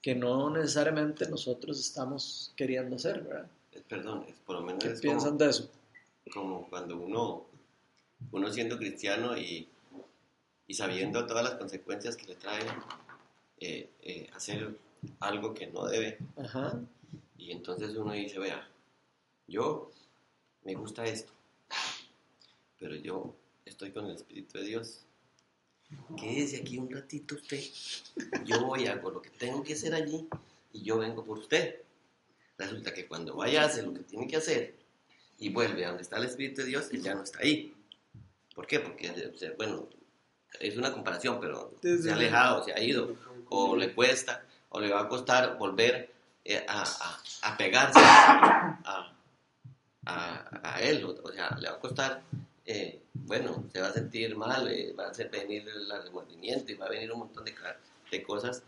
que 0.02 0.14
no 0.14 0.50
necesariamente 0.50 1.30
nosotros 1.30 1.80
estamos 1.80 2.52
queriendo 2.58 2.98
hacer, 2.98 3.22
¿verdad? 3.22 3.48
Perdón, 3.88 4.26
es 4.28 4.36
por 4.46 4.58
lo 4.58 4.62
menos 4.64 4.84
¿Qué 4.84 4.90
piensan 4.90 5.30
como, 5.32 5.38
de 5.46 5.50
eso? 5.50 5.72
como 6.34 6.68
cuando 6.70 6.98
uno, 6.98 7.46
uno 8.34 8.52
siendo 8.52 8.78
cristiano 8.78 9.38
y, 9.38 9.70
y 10.68 10.74
sabiendo 10.74 11.26
todas 11.26 11.46
las 11.46 11.54
consecuencias 11.56 12.18
que 12.18 12.26
le 12.28 12.36
trae 12.36 12.64
eh, 13.62 13.90
eh, 14.02 14.30
hacer 14.36 14.76
algo 15.22 15.54
que 15.54 15.68
no 15.68 15.86
debe. 15.86 16.18
Ajá. 16.36 16.78
Y 17.38 17.52
entonces 17.52 17.96
uno 17.96 18.14
dice, 18.14 18.40
vea, 18.40 18.68
yo 19.48 19.92
me 20.64 20.76
gusta 20.76 21.06
esto, 21.06 21.32
pero 22.80 22.96
yo 22.96 23.36
estoy 23.66 23.92
con 23.92 24.06
el 24.06 24.16
Espíritu 24.16 24.58
de 24.58 24.66
Dios. 24.66 25.02
Quédese 26.20 26.58
aquí 26.58 26.78
un 26.78 26.92
ratito 26.92 27.36
usted. 27.36 27.64
Yo 28.44 28.66
voy, 28.66 28.88
hago 28.88 29.10
lo 29.10 29.22
que 29.22 29.30
tengo 29.30 29.64
que 29.64 29.74
hacer 29.74 29.94
allí 29.94 30.28
y 30.74 30.84
yo 30.84 30.98
vengo 30.98 31.24
por 31.24 31.38
usted. 31.38 31.82
Resulta 32.58 32.94
que 32.94 33.08
cuando 33.08 33.36
vaya 33.36 33.64
a 33.64 33.68
hacer 33.68 33.86
lo 33.86 33.94
que 33.94 34.02
tiene 34.02 34.28
que 34.28 34.38
hacer 34.38 34.76
y 35.38 35.50
vuelve 35.50 35.86
a 35.86 35.90
donde 35.90 36.04
está 36.04 36.18
el 36.18 36.26
Espíritu 36.26 36.62
de 36.62 36.68
Dios, 36.68 36.90
él 36.92 37.02
ya 37.02 37.16
no 37.16 37.24
está 37.24 37.40
ahí. 37.40 37.74
¿Por 38.54 38.66
qué? 38.66 38.80
Porque, 38.80 39.14
sea, 39.38 39.54
bueno, 39.56 39.88
es 40.60 40.76
una 40.76 40.92
comparación, 40.92 41.40
pero 41.40 41.74
se 41.82 42.10
ha 42.10 42.16
alejado, 42.16 42.64
se 42.64 42.74
ha 42.74 42.82
ido, 42.82 43.16
o 43.50 43.76
le 43.76 43.94
cuesta, 43.94 44.44
o 44.70 44.80
le 44.80 44.90
va 44.90 45.02
a 45.02 45.08
costar 45.08 45.58
volver 45.58 45.96
eh, 45.96 46.17
a, 46.68 46.82
a- 46.84 47.20
a 47.42 47.58
pegarse 47.58 48.00
a, 48.00 49.14
a- 50.06 50.60
a 50.64 50.82
él, 50.82 51.04
o, 51.04 51.32
sea, 51.32 51.50
le 51.60 51.70
va 51.70 51.76
a 51.76 51.80
costar, 51.80 52.22
eh, 52.66 53.02
bueno, 53.14 53.64
se 53.74 53.82
va 53.82 53.88
a 53.88 53.94
sentir 53.94 54.36
mal, 54.36 54.68
eh, 54.70 54.94
va 54.98 55.06
a 55.08 55.10
hacer 55.10 55.30
venir 55.30 55.68
el 55.68 55.90
remordimiento 56.04 56.72
y 56.72 56.76
va 56.76 56.86
a 56.86 56.90
venir 56.90 57.12
un 57.12 57.20
montón 57.20 57.44
de, 57.46 57.54
de 58.12 58.24
cosas. 58.24 58.64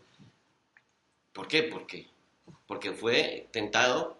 ¿Por 1.34 1.48
qué? 1.48 1.64
Porque, 1.64 2.08
porque 2.68 2.92
fue 2.92 3.48
tentado, 3.52 4.18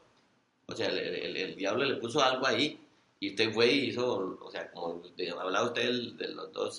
o 0.68 0.76
sea, 0.76 0.88
el, 0.88 0.98
el- 1.00 1.38
el 1.38 1.56
diablo 1.56 1.84
le 1.86 1.96
puso 1.96 2.22
algo 2.24 2.46
ahí 2.48 2.80
y 3.20 3.32
usted 3.32 3.52
fue 3.54 3.68
y 3.72 3.90
hizo, 3.90 4.38
o 4.42 4.52
sea, 4.52 4.72
como 4.72 5.02
de- 5.18 5.32
hablaba 5.32 5.68
usted 5.68 5.84
del- 5.84 6.18
de, 6.18 6.28
los 6.30 6.54
dos 6.54 6.78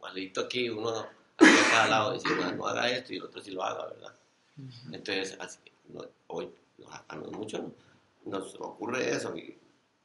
malito 0.00 0.42
aquí, 0.42 0.70
uno 0.70 0.90
aquí 1.36 1.50
a 1.66 1.70
cada 1.70 1.88
lado, 1.88 2.12
decir, 2.12 2.30
no, 2.40 2.50
no 2.52 2.66
haga 2.66 2.88
esto 2.90 3.12
y 3.12 3.16
el 3.16 3.24
otro 3.24 3.42
sí 3.42 3.50
lo 3.50 3.62
haga, 3.62 3.86
¿verdad? 3.86 4.14
Entonces, 4.92 5.36
así, 5.38 5.58
no, 5.88 6.02
hoy 6.28 6.52
a, 7.08 7.16
muchos 7.16 7.62
nos 8.24 8.54
ocurre 8.60 9.10
eso, 9.10 9.36
y 9.36 9.58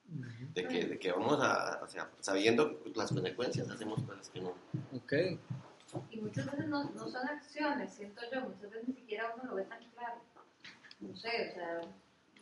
de, 0.06 0.68
que, 0.68 0.86
de 0.86 1.00
que 1.00 1.12
vamos 1.12 1.40
a, 1.42 1.80
o 1.84 1.88
sea, 1.88 2.10
sabiendo 2.20 2.82
las 2.96 3.12
consecuencias, 3.12 3.70
hacemos 3.70 4.02
cosas 4.04 4.30
que 4.30 4.42
no. 4.42 4.54
Ok. 4.96 5.14
Y 6.10 6.20
muchas 6.20 6.46
veces 6.46 6.68
no, 6.68 6.90
no 6.92 7.08
son 7.08 7.28
acciones, 7.28 7.94
siento 7.94 8.22
yo, 8.32 8.42
muchas 8.42 8.70
veces 8.70 8.88
ni 8.88 8.94
siquiera 8.94 9.34
uno 9.36 9.52
lo 9.52 9.56
ve 9.56 9.64
tan 9.64 9.84
claro. 9.92 10.22
No 11.00 11.16
sé, 11.16 11.50
o 11.50 11.54
sea, 11.54 11.82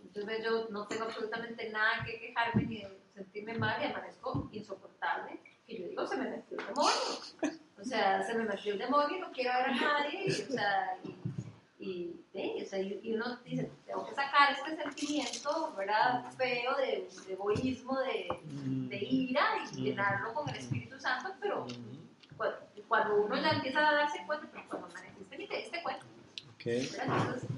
muchas 0.03 0.25
veces 0.25 0.45
yo 0.45 0.67
no 0.69 0.87
tengo 0.87 1.05
absolutamente 1.05 1.69
nada 1.69 2.03
que 2.05 2.19
quejarme 2.19 2.65
ni 2.65 2.83
sentirme 3.13 3.53
mal 3.57 3.81
y 3.81 3.85
amanezco 3.85 4.49
insoportable. 4.51 5.39
Y 5.67 5.81
yo 5.81 5.87
digo, 5.87 6.07
se 6.07 6.17
me 6.17 6.29
metió 6.29 6.57
el 6.59 6.65
demonio. 6.65 7.59
O 7.79 7.83
sea, 7.83 8.23
se 8.23 8.33
me 8.35 8.43
metió 8.43 8.73
el 8.73 8.79
demonio 8.79 9.17
y 9.17 9.21
no 9.21 9.31
quiero 9.31 9.51
ver 9.53 9.67
a 9.67 9.75
nadie. 9.75 10.25
Y, 10.27 10.31
o 10.31 10.51
sea, 10.51 10.97
y, 11.03 11.15
y, 11.79 12.13
sí, 12.33 12.61
o 12.61 12.65
sea, 12.65 12.79
y, 12.79 13.13
uno 13.13 13.37
dice, 13.45 13.71
tengo 13.85 14.05
que 14.05 14.13
sacar 14.13 14.51
este 14.51 14.75
sentimiento, 14.75 15.73
¿verdad? 15.77 16.29
Feo 16.33 16.75
de, 16.75 17.07
de 17.25 17.33
egoísmo, 17.33 17.97
de, 17.99 18.27
de 18.43 18.97
ira 18.97 19.45
y 19.71 19.83
llenarlo 19.83 20.33
con 20.33 20.49
el 20.49 20.57
Espíritu 20.57 20.99
Santo, 20.99 21.33
pero 21.39 21.65
cuando, 22.35 22.57
cuando 22.89 23.15
uno 23.23 23.41
ya 23.41 23.51
empieza 23.51 23.87
a 23.87 23.93
darse 23.93 24.19
cuenta, 24.27 24.47
pues 24.51 24.65
cuando 24.67 24.87
amaneciste 24.87 25.37
ni 25.37 25.47
te 25.47 25.57
diste 25.57 25.81
cuenta. 25.81 26.05
Ok. 26.53 26.65
¿verdad? 26.65 27.17
Entonces, 27.17 27.49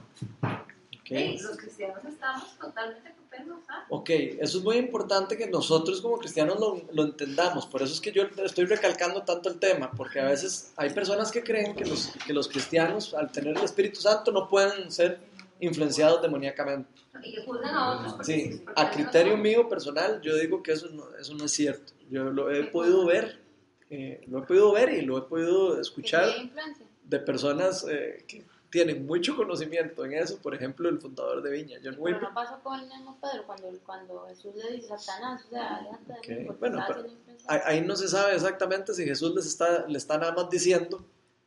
ok. 0.44 1.08
sí, 1.08 1.40
los 1.42 1.58
cristianos 1.58 2.06
estamos 2.06 2.58
totalmente. 2.60 3.21
Ok, 3.90 4.10
eso 4.10 4.58
es 4.58 4.64
muy 4.64 4.78
importante 4.78 5.38
que 5.38 5.48
nosotros 5.48 6.02
como 6.02 6.18
cristianos 6.18 6.60
lo, 6.60 6.82
lo 6.94 7.04
entendamos. 7.04 7.66
Por 7.66 7.82
eso 7.82 7.94
es 7.94 8.02
que 8.02 8.12
yo 8.12 8.24
estoy 8.44 8.66
recalcando 8.66 9.24
tanto 9.24 9.50
el 9.50 9.60
tema, 9.60 9.92
porque 9.92 10.20
a 10.20 10.26
veces 10.26 10.74
hay 10.78 10.92
personas 10.92 11.32
que 11.32 11.44
creen 11.44 11.76
que 11.76 11.86
los, 11.86 12.12
que 12.26 12.34
los 12.34 12.48
cristianos, 12.48 13.14
al 13.14 13.32
tener 13.32 13.58
el 13.58 13.64
Espíritu 13.64 14.00
Santo, 14.00 14.32
no 14.32 14.48
pueden 14.48 14.92
ser 14.92 15.20
influenciados 15.60 16.22
demoníacamente. 16.22 16.90
Y 17.24 17.36
que 17.36 17.42
juzgan 17.44 17.76
a 17.76 17.92
otros 17.92 18.14
porque 18.14 18.26
Sí, 18.26 18.62
porque 18.64 18.82
a 18.82 18.92
criterio 18.92 19.38
mío 19.38 19.70
personal, 19.70 20.22
yo 20.22 20.36
digo 20.36 20.62
que 20.64 20.74
eso 20.74 20.90
no, 20.90 21.04
eso 21.20 21.34
no 21.36 21.46
es 21.46 21.52
cierto. 21.52 21.94
Yo 22.10 22.26
lo 22.26 22.52
he 22.52 22.64
podido 22.66 23.06
ver, 23.06 23.40
eh, 23.90 24.22
lo 24.28 24.40
he 24.40 24.42
podido 24.44 24.72
ver 24.74 24.94
y 24.94 25.02
lo 25.02 25.18
he 25.18 25.22
podido 25.24 25.80
escuchar 25.80 26.30
de 27.04 27.20
personas 27.20 27.86
eh, 27.90 28.24
que 28.28 28.44
tienen 28.72 29.06
mucho 29.06 29.36
conocimiento 29.36 30.04
en 30.06 30.14
eso. 30.14 30.38
Por 30.38 30.56
ejemplo, 30.56 30.90
el 30.90 31.00
fundador 31.00 31.44
de 31.44 31.52
Viña, 31.52 31.78
John 31.84 31.98
Pero 32.04 32.20
no 32.22 32.34
pasó 32.34 32.60
con 32.64 32.80
el 32.80 32.88
mismo 32.88 33.18
Pedro 33.22 33.44
cuando, 33.46 33.68
cuando 33.86 34.26
Jesús 34.30 34.56
le 34.56 34.72
dice 34.78 34.88
Satanás, 34.98 35.44
o 35.46 35.50
sea, 35.50 35.76
aléjate 35.78 36.32
de 36.34 36.40
mí 36.44 36.50
bueno, 36.60 36.84
pero. 36.88 37.06
Ahí, 37.48 37.82
no 37.82 37.96
se 37.96 38.08
sabe 38.08 38.34
exactamente 38.36 38.94
si 38.94 39.04
Jesús 39.06 39.36
les 39.36 39.46
está, 39.46 39.86
le 39.88 39.98
está 39.98 40.18
nada 40.18 40.32
más 40.32 40.50
diciendo 40.50 41.04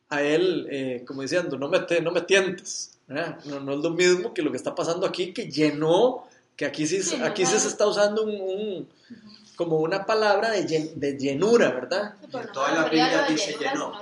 a 0.09 0.21
él, 0.21 0.67
eh, 0.69 1.03
como 1.07 1.23
diciendo, 1.23 1.57
no 1.57 1.67
me, 1.67 1.79
te- 1.79 2.01
no 2.01 2.11
me 2.11 2.21
tientes. 2.21 2.91
No, 3.07 3.59
no 3.59 3.73
es 3.73 3.79
lo 3.79 3.89
mismo 3.91 4.33
que 4.33 4.41
lo 4.41 4.51
que 4.51 4.57
está 4.57 4.73
pasando 4.75 5.05
aquí, 5.05 5.33
que 5.33 5.49
llenó, 5.49 6.27
que 6.55 6.65
aquí 6.65 6.85
sí, 6.87 7.01
Sí, 7.03 7.17
no 7.17 7.25
aquí 7.25 7.45
sí 7.45 7.57
se 7.59 7.67
está 7.67 7.87
usando 7.87 8.23
un, 8.23 8.31
un- 8.41 8.89
como 9.55 9.77
una 9.77 10.05
palabra 10.05 10.51
de, 10.51 10.67
llen- 10.67 10.93
de 10.95 11.17
llenura, 11.17 11.69
¿verdad? 11.71 12.15
Sí, 12.21 12.27
pero 12.31 12.43
En 12.45 12.51
toda 12.51 12.71
la 12.75 12.83
Biblia 12.85 13.25
dice 13.29 13.55
llenó, 13.59 13.93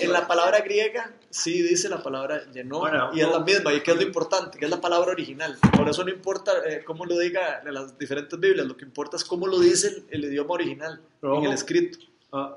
en 0.00 0.12
la- 0.12 0.26
palabra 0.26 0.60
griega 0.60 1.12
sí 1.30 1.62
dice 1.62 1.88
la 1.88 2.02
palabra 2.02 2.42
llenó 2.52 2.76
Ahora, 2.86 3.10
y 3.12 3.20
es 3.20 3.28
la 3.28 3.40
misma 3.40 3.72
y 3.72 3.80
que 3.82 3.90
es 3.90 3.96
lo 3.96 4.02
importante, 4.02 4.58
que 4.58 4.64
es 4.64 4.70
la 4.70 4.80
palabra 4.80 5.10
original. 5.12 5.56
Por 5.76 5.88
eso 5.88 6.04
no 6.04 6.10
importa 6.10 6.52
eh, 6.66 6.82
cómo 6.84 7.04
lo 7.06 7.18
diga 7.18 7.60
en 7.64 7.74
las 7.74 7.98
diferentes 7.98 8.38
Biblias, 8.38 8.66
lo 8.66 8.76
que 8.76 8.84
importa 8.84 9.16
es 9.16 9.24
cómo 9.24 9.46
lo 9.46 9.58
dice 9.60 9.88
el, 9.88 10.04
el 10.10 10.24
idioma 10.32 10.54
original, 10.54 11.00
Pero 11.20 11.38
en 11.38 11.44
el 11.44 11.52
escrito. 11.52 11.98
Ah, 12.32 12.56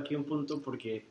aquí 0.00 0.14
un 0.14 0.24
punto 0.24 0.60
porque 0.60 1.06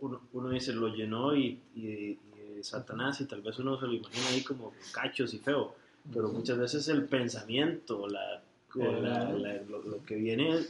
uno, 0.00 0.20
uno 0.32 0.48
dice 0.50 0.72
lo 0.72 0.88
llenó 0.88 1.34
y, 1.34 1.60
y- 1.74 2.18
y 2.58 2.62
Satanás 2.62 3.20
y 3.20 3.24
tal 3.26 3.40
vez 3.42 3.58
uno 3.58 3.78
se 3.78 3.86
lo 3.86 3.92
imagina 3.94 4.28
ahí 4.28 4.42
como 4.42 4.72
cachos 4.92 5.32
y 5.34 5.38
feo, 5.38 5.74
pero 6.12 6.28
muchas 6.28 6.58
veces 6.58 6.88
el 6.88 7.04
pensamiento, 7.04 8.06
la, 8.08 8.42
la- 8.78 9.32
la- 9.32 9.62
lo, 9.62 9.82
lo 9.82 10.04
que 10.04 10.14
viene 10.16 10.64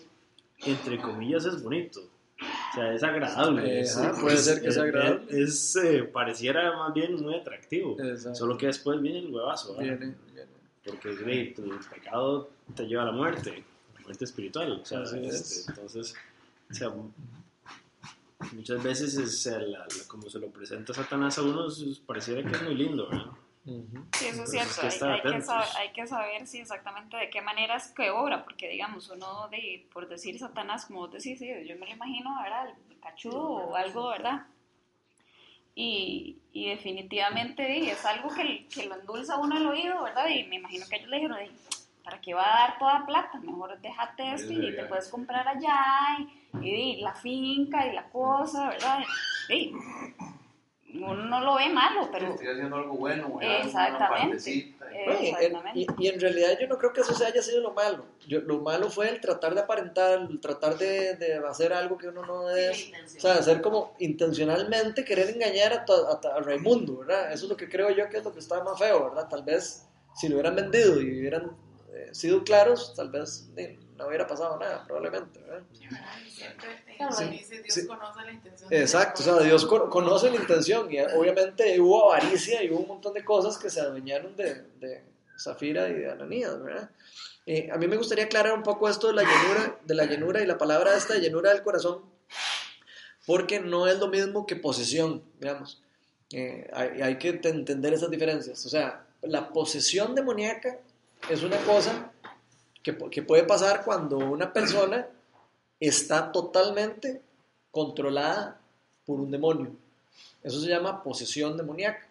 entre 0.64 0.98
comillas 1.00 1.44
es 1.44 1.62
bonito. 1.62 2.00
O 2.40 2.74
sea, 2.74 2.92
es 2.94 3.02
agradable. 3.02 3.78
Eh, 3.78 3.80
es- 3.80 3.96
ajá, 3.96 4.20
puede 4.20 4.34
es- 4.36 4.44
ser 4.44 4.60
que 4.62 4.70
sea 4.70 4.84
es- 4.84 4.88
agradable. 4.94 5.42
Es, 5.42 5.76
eh, 5.76 6.04
pareciera 6.04 6.76
más 6.76 6.94
bien 6.94 7.14
muy 7.22 7.34
atractivo. 7.34 7.96
Exacto. 8.00 8.34
Solo 8.38 8.56
que 8.56 8.66
después 8.66 9.00
viene 9.00 9.18
el 9.20 9.32
huevazo. 9.32 9.74
Viene, 9.76 9.96
viene. 9.96 10.16
Porque 10.84 11.14
güey, 11.16 11.54
tu 11.54 11.62
pecado 11.92 12.48
te 12.74 12.84
lleva 12.86 13.02
a 13.02 13.06
la 13.06 13.12
muerte, 13.12 13.64
la 13.94 14.00
muerte 14.00 14.24
espiritual. 14.24 14.80
O 14.82 14.84
sea, 14.84 15.02
es. 15.02 15.12
este, 15.12 15.70
entonces, 15.72 16.14
o 16.70 16.74
sea, 16.74 16.92
muchas 18.52 18.82
veces 18.82 19.16
es, 19.16 19.46
eh, 19.46 19.58
la- 19.60 19.86
como 20.06 20.30
se 20.30 20.38
lo 20.38 20.48
presenta 20.48 20.94
Satanás 20.94 21.38
a 21.38 21.42
uno, 21.42 21.66
es- 21.68 22.00
pareciera 22.06 22.48
que 22.48 22.54
es 22.56 22.62
muy 22.62 22.74
lindo, 22.74 23.08
¿verdad? 23.08 23.26
Sí, 24.18 24.26
eso 24.26 24.42
es 24.44 24.50
cierto. 24.50 24.80
hay 24.82 25.20
que 25.22 25.28
Hay, 25.28 25.32
que 25.32 25.40
saber, 25.42 25.68
hay 25.76 25.92
que 25.92 26.06
saber 26.06 26.46
sí, 26.46 26.58
exactamente 26.58 27.16
de 27.16 27.30
qué 27.30 27.40
manera 27.40 27.76
es 27.76 27.88
que 27.88 28.10
obra, 28.10 28.42
porque 28.42 28.68
digamos, 28.68 29.08
uno 29.10 29.48
de, 29.48 29.86
por 29.92 30.08
decir 30.08 30.38
Satanás, 30.38 30.86
como 30.86 31.00
vos 31.00 31.12
decís, 31.12 31.38
sí, 31.38 31.48
yo 31.66 31.76
me 31.76 31.86
lo 31.86 31.92
imagino, 31.92 32.36
¿verdad? 32.42 32.68
El 32.90 32.98
cachudo 33.00 33.48
o 33.68 33.76
algo, 33.76 34.08
¿verdad? 34.08 34.46
Y, 35.74 36.38
y 36.52 36.68
definitivamente 36.70 37.64
sí, 37.66 37.90
es 37.90 38.04
algo 38.04 38.28
que, 38.34 38.66
que 38.66 38.86
lo 38.86 38.96
endulza 38.96 39.34
a 39.34 39.38
uno 39.38 39.56
el 39.56 39.66
oído, 39.66 40.02
¿verdad? 40.02 40.26
Y 40.28 40.44
me 40.44 40.56
imagino 40.56 40.86
que 40.88 40.96
ellos 40.96 41.08
le 41.08 41.16
dijeron, 41.16 41.38
"Ey, 41.38 41.50
¿para 42.02 42.20
qué 42.20 42.34
va 42.34 42.42
a 42.44 42.60
dar 42.68 42.78
toda 42.78 43.06
plata? 43.06 43.38
Mejor 43.38 43.78
déjate 43.80 44.32
esto 44.34 44.52
y 44.52 44.74
te 44.74 44.84
puedes 44.86 45.08
comprar 45.08 45.46
allá 45.46 46.18
y, 46.60 46.68
y 46.68 46.96
la 47.00 47.14
finca 47.14 47.86
y 47.86 47.92
la 47.92 48.04
cosa, 48.10 48.70
¿verdad? 48.70 49.04
Sí, 49.46 49.72
uno 50.94 51.14
no 51.14 51.40
lo 51.40 51.54
ve 51.56 51.68
malo, 51.68 52.08
pero... 52.10 52.30
Estoy 52.30 52.48
haciendo 52.48 52.76
algo 52.76 52.96
bueno, 52.96 53.28
una 53.28 53.58
Exactamente. 53.58 54.50
y- 54.50 54.74
Exactamente. 54.90 55.78
y, 55.78 55.86
y 55.98 56.08
en 56.08 56.18
realidad 56.20 56.58
yo 56.60 56.66
no 56.66 56.76
creo 56.78 56.92
que 56.92 57.02
eso 57.02 57.14
se 57.14 57.24
haya 57.26 57.40
sido 57.42 57.60
lo 57.60 57.72
malo. 57.72 58.06
Yo, 58.26 58.40
lo 58.40 58.58
malo 58.60 58.90
fue 58.90 59.08
el 59.10 59.20
tratar 59.20 59.54
de 59.54 59.60
aparentar, 59.60 60.26
el 60.30 60.40
tratar 60.40 60.76
de, 60.78 61.14
de 61.16 61.36
hacer 61.46 61.72
algo 61.72 61.96
que 61.98 62.08
uno 62.08 62.24
no 62.24 62.50
es. 62.50 62.90
O 63.16 63.20
sea, 63.20 63.34
hacer 63.34 63.60
como 63.60 63.94
intencionalmente 63.98 65.04
querer 65.04 65.30
engañar 65.30 65.72
a, 65.72 65.84
a, 65.88 66.36
a 66.36 66.40
Raimundo, 66.40 66.98
¿verdad? 66.98 67.32
Eso 67.32 67.44
es 67.44 67.50
lo 67.50 67.56
que 67.56 67.68
creo 67.68 67.90
yo 67.90 68.08
que 68.08 68.18
es 68.18 68.24
lo 68.24 68.32
que 68.32 68.40
está 68.40 68.62
más 68.64 68.78
feo, 68.78 69.04
¿verdad? 69.10 69.28
Tal 69.28 69.42
vez 69.44 69.86
si 70.14 70.28
lo 70.28 70.34
hubieran 70.36 70.56
vendido 70.56 71.00
y 71.00 71.20
hubieran 71.20 71.52
eh, 71.92 72.08
sido 72.12 72.42
claros, 72.42 72.94
tal 72.96 73.10
vez 73.10 73.50
eh, 73.56 73.78
no 73.98 74.06
hubiera 74.06 74.26
pasado 74.26 74.56
nada, 74.58 74.84
probablemente, 74.86 75.40
¿verdad? 75.40 75.62
Sí, 75.72 77.24
dice, 77.30 77.62
Dios 77.62 77.74
sí. 77.74 77.86
conoce 77.86 78.22
la 78.24 78.32
intención. 78.32 78.72
Exacto, 78.72 79.20
o 79.22 79.24
sea, 79.24 79.38
Dios 79.40 79.66
co- 79.66 79.90
conoce 79.90 80.30
la 80.30 80.36
intención 80.36 80.90
y 80.92 81.00
obviamente 81.00 81.78
hubo 81.80 82.12
avaricia 82.12 82.62
y 82.62 82.70
hubo 82.70 82.80
un 82.80 82.88
montón 82.88 83.12
de 83.14 83.24
cosas 83.24 83.58
que 83.58 83.68
se 83.70 83.80
adueñaron 83.80 84.34
de, 84.36 84.62
de 84.80 85.02
Zafira 85.38 85.88
y 85.88 85.94
de 85.94 86.10
Ananías, 86.10 86.62
¿verdad? 86.62 86.90
Eh, 87.46 87.68
a 87.72 87.76
mí 87.78 87.86
me 87.86 87.96
gustaría 87.96 88.24
aclarar 88.24 88.52
un 88.52 88.62
poco 88.62 88.88
esto 88.88 89.06
de 89.08 89.14
la 89.14 89.22
llenura, 89.22 89.78
de 89.84 89.94
la 89.94 90.04
llenura 90.04 90.42
y 90.42 90.46
la 90.46 90.58
palabra 90.58 90.94
esta 90.96 91.14
de 91.14 91.20
llenura 91.20 91.50
del 91.52 91.62
corazón, 91.62 92.02
porque 93.26 93.60
no 93.60 93.86
es 93.86 93.98
lo 93.98 94.08
mismo 94.08 94.46
que 94.46 94.56
posesión, 94.56 95.22
digamos. 95.40 95.82
Eh, 96.32 96.68
hay, 96.74 97.00
hay 97.02 97.16
que 97.18 97.32
te- 97.34 97.48
entender 97.48 97.94
esas 97.94 98.10
diferencias. 98.10 98.64
O 98.66 98.68
sea, 98.68 99.06
la 99.22 99.48
posesión 99.50 100.14
demoníaca 100.14 100.78
es 101.30 101.42
una 101.42 101.56
cosa 101.58 102.12
que, 102.88 102.98
pu- 102.98 103.10
que 103.10 103.22
puede 103.22 103.44
pasar 103.44 103.84
cuando 103.84 104.16
una 104.18 104.50
persona 104.52 105.06
está 105.78 106.32
totalmente 106.32 107.20
controlada 107.70 108.58
por 109.04 109.20
un 109.20 109.30
demonio. 109.30 109.70
Eso 110.42 110.58
se 110.60 110.68
llama 110.68 111.02
posesión 111.02 111.56
demoníaca. 111.56 112.06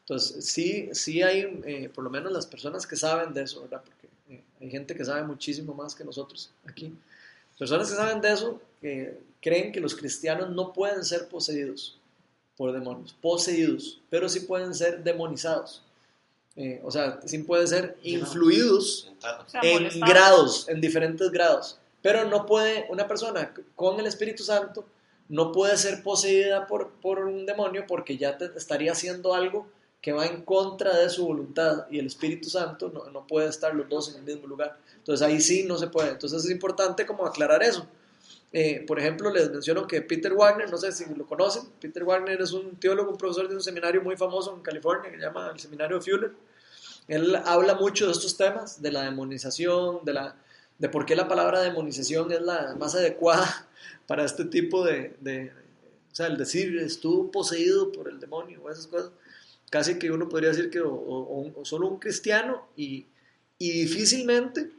Entonces, 0.00 0.44
sí, 0.46 0.88
sí 0.92 1.22
hay, 1.22 1.60
eh, 1.64 1.90
por 1.94 2.02
lo 2.02 2.10
menos 2.10 2.32
las 2.32 2.46
personas 2.46 2.86
que 2.86 2.96
saben 2.96 3.32
de 3.34 3.42
eso, 3.42 3.60
¿verdad? 3.62 3.82
Porque 3.84 4.08
eh, 4.34 4.42
hay 4.60 4.70
gente 4.70 4.94
que 4.96 5.04
sabe 5.04 5.22
muchísimo 5.22 5.74
más 5.74 5.94
que 5.94 6.04
nosotros 6.04 6.50
aquí. 6.66 6.92
Personas 7.58 7.88
que 7.88 7.96
saben 7.96 8.20
de 8.20 8.32
eso, 8.32 8.60
que 8.80 9.18
creen 9.40 9.70
que 9.72 9.80
los 9.80 9.94
cristianos 9.94 10.50
no 10.50 10.72
pueden 10.72 11.04
ser 11.04 11.28
poseídos 11.28 11.98
por 12.56 12.72
demonios, 12.72 13.14
poseídos, 13.20 14.00
pero 14.10 14.28
sí 14.28 14.40
pueden 14.40 14.74
ser 14.74 15.04
demonizados. 15.04 15.82
Eh, 16.56 16.80
o 16.84 16.90
sea, 16.90 17.20
sí 17.24 17.38
pueden 17.38 17.68
ser 17.68 17.96
influidos 18.02 19.04
Sentados. 19.08 19.46
O 19.46 19.50
sea, 19.50 19.60
en 19.62 20.00
grados, 20.00 20.68
en 20.68 20.80
diferentes 20.80 21.30
grados. 21.30 21.78
Pero 22.02 22.24
no 22.24 22.46
puede, 22.46 22.86
una 22.90 23.06
persona 23.08 23.52
con 23.74 23.98
el 24.00 24.06
Espíritu 24.06 24.42
Santo 24.42 24.84
no 25.28 25.52
puede 25.52 25.76
ser 25.76 26.02
poseída 26.02 26.66
por, 26.66 26.90
por 27.02 27.18
un 27.20 27.46
demonio 27.46 27.84
porque 27.86 28.16
ya 28.16 28.38
te- 28.38 28.50
estaría 28.56 28.92
haciendo 28.92 29.34
algo 29.34 29.66
que 30.00 30.12
va 30.12 30.24
en 30.26 30.42
contra 30.42 30.96
de 30.96 31.10
su 31.10 31.26
voluntad 31.26 31.86
y 31.90 31.98
el 31.98 32.06
Espíritu 32.06 32.48
Santo 32.48 32.90
no, 32.94 33.10
no 33.10 33.26
puede 33.26 33.48
estar 33.48 33.74
los 33.74 33.88
dos 33.88 34.10
en 34.10 34.16
el 34.18 34.22
mismo 34.22 34.46
lugar. 34.46 34.78
Entonces 34.98 35.26
ahí 35.26 35.40
sí 35.40 35.64
no 35.64 35.76
se 35.78 35.88
puede. 35.88 36.10
Entonces 36.10 36.44
es 36.44 36.50
importante 36.50 37.04
como 37.06 37.26
aclarar 37.26 37.62
eso. 37.64 37.86
Eh, 38.52 38.84
por 38.86 38.98
ejemplo, 38.98 39.30
les 39.30 39.50
menciono 39.50 39.86
que 39.86 40.00
Peter 40.02 40.32
Wagner, 40.32 40.70
no 40.70 40.78
sé 40.78 40.92
si 40.92 41.04
lo 41.14 41.26
conocen, 41.26 41.64
Peter 41.80 42.04
Wagner 42.04 42.40
es 42.40 42.52
un 42.52 42.76
teólogo, 42.76 43.10
un 43.10 43.18
profesor 43.18 43.48
de 43.48 43.54
un 43.56 43.62
seminario 43.62 44.00
muy 44.02 44.16
famoso 44.16 44.54
en 44.54 44.62
California 44.62 45.10
que 45.10 45.16
se 45.18 45.22
llama 45.24 45.50
el 45.52 45.58
Seminario 45.60 46.00
Fuller. 46.00 46.32
Él 47.08 47.36
habla 47.44 47.74
mucho 47.74 48.06
de 48.06 48.12
estos 48.12 48.36
temas, 48.36 48.80
de 48.82 48.90
la 48.92 49.02
demonización, 49.02 50.04
de, 50.04 50.12
la, 50.14 50.36
de 50.78 50.88
por 50.88 51.06
qué 51.06 51.14
la 51.16 51.28
palabra 51.28 51.60
demonización 51.60 52.32
es 52.32 52.40
la 52.40 52.74
más 52.78 52.94
adecuada 52.94 53.68
para 54.06 54.24
este 54.24 54.44
tipo 54.44 54.84
de, 54.84 55.16
de 55.20 55.52
o 56.12 56.14
sea, 56.14 56.26
el 56.26 56.36
decir 56.36 56.78
estuvo 56.78 57.30
poseído 57.30 57.92
por 57.92 58.08
el 58.08 58.18
demonio 58.20 58.62
o 58.62 58.70
esas 58.70 58.86
cosas. 58.86 59.10
Casi 59.70 59.98
que 59.98 60.10
uno 60.12 60.28
podría 60.28 60.50
decir 60.50 60.70
que 60.70 60.80
o, 60.80 60.92
o- 60.94 61.60
o 61.60 61.64
solo 61.64 61.88
un 61.88 61.98
cristiano 61.98 62.66
y, 62.76 63.06
y 63.58 63.72
difícilmente 63.82 64.70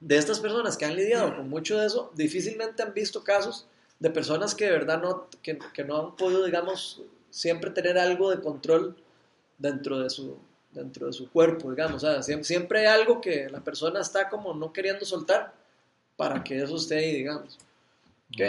de 0.00 0.16
estas 0.16 0.40
personas 0.40 0.76
que 0.76 0.86
han 0.86 0.96
lidiado 0.96 1.36
con 1.36 1.48
mucho 1.48 1.78
de 1.78 1.86
eso, 1.86 2.10
difícilmente 2.14 2.82
han 2.82 2.94
visto 2.94 3.22
casos 3.22 3.66
de 3.98 4.10
personas 4.10 4.54
que 4.54 4.64
de 4.64 4.72
verdad 4.72 5.00
no, 5.00 5.28
que, 5.42 5.58
que 5.74 5.84
no 5.84 5.98
han 5.98 6.16
podido, 6.16 6.44
digamos, 6.44 7.02
siempre 7.30 7.70
tener 7.70 7.98
algo 7.98 8.30
de 8.30 8.40
control 8.40 8.96
dentro 9.58 9.98
de 9.98 10.08
su, 10.08 10.38
dentro 10.72 11.06
de 11.06 11.12
su 11.12 11.30
cuerpo, 11.30 11.70
digamos. 11.70 12.02
O 12.02 12.06
sea, 12.06 12.22
siempre, 12.22 12.44
siempre 12.44 12.80
hay 12.80 12.86
algo 12.86 13.20
que 13.20 13.48
la 13.50 13.60
persona 13.60 14.00
está 14.00 14.28
como 14.28 14.54
no 14.54 14.72
queriendo 14.72 15.04
soltar 15.04 15.52
para 16.16 16.42
que 16.42 16.62
eso 16.62 16.76
esté 16.76 16.98
ahí, 16.98 17.14
digamos. 17.14 17.58
¿Ok? 18.32 18.40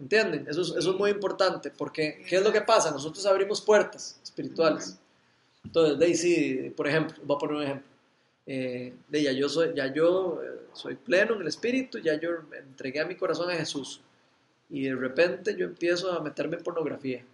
¿Entienden? 0.00 0.46
Eso 0.48 0.62
es, 0.62 0.70
eso 0.70 0.90
es 0.90 0.96
muy 0.96 1.10
importante, 1.10 1.70
porque 1.70 2.24
¿qué 2.28 2.36
es 2.36 2.42
lo 2.42 2.52
que 2.52 2.62
pasa? 2.62 2.90
Nosotros 2.90 3.24
abrimos 3.26 3.60
puertas 3.60 4.18
espirituales. 4.22 4.98
Entonces, 5.64 5.98
de 5.98 6.04
ahí 6.04 6.14
sí, 6.14 6.72
por 6.76 6.88
ejemplo, 6.88 7.16
voy 7.24 7.36
a 7.36 7.38
poner 7.38 7.56
un 7.56 7.62
ejemplo. 7.62 7.91
Eh, 8.46 8.92
de 9.08 9.22
ya 9.22 9.32
yo 9.32 9.48
soy, 9.48 9.72
ya 9.74 9.92
yo 9.92 10.40
eh, 10.42 10.66
soy 10.72 10.96
pleno 10.96 11.34
en 11.34 11.42
el 11.42 11.48
espíritu, 11.48 11.98
ya 11.98 12.18
yo 12.20 12.30
entregué 12.52 13.00
a 13.00 13.06
mi 13.06 13.14
corazón 13.14 13.50
a 13.50 13.54
Jesús. 13.54 14.00
Y 14.68 14.84
de 14.84 14.94
repente 14.94 15.54
yo 15.56 15.66
empiezo 15.66 16.12
a 16.12 16.20
meterme 16.20 16.56
en 16.56 16.62
pornografía. 16.62 17.24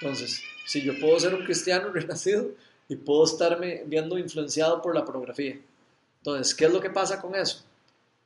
Entonces, 0.00 0.42
si 0.66 0.82
yo 0.82 0.98
puedo 0.98 1.18
ser 1.18 1.34
un 1.34 1.44
cristiano 1.44 1.88
renacido 1.92 2.50
y 2.88 2.96
puedo 2.96 3.24
estarme 3.24 3.82
viendo 3.86 4.18
influenciado 4.18 4.80
por 4.80 4.94
la 4.94 5.04
pornografía. 5.04 5.58
Entonces, 6.18 6.54
¿qué 6.54 6.66
es 6.66 6.72
lo 6.72 6.80
que 6.80 6.90
pasa 6.90 7.20
con 7.20 7.34
eso? 7.34 7.64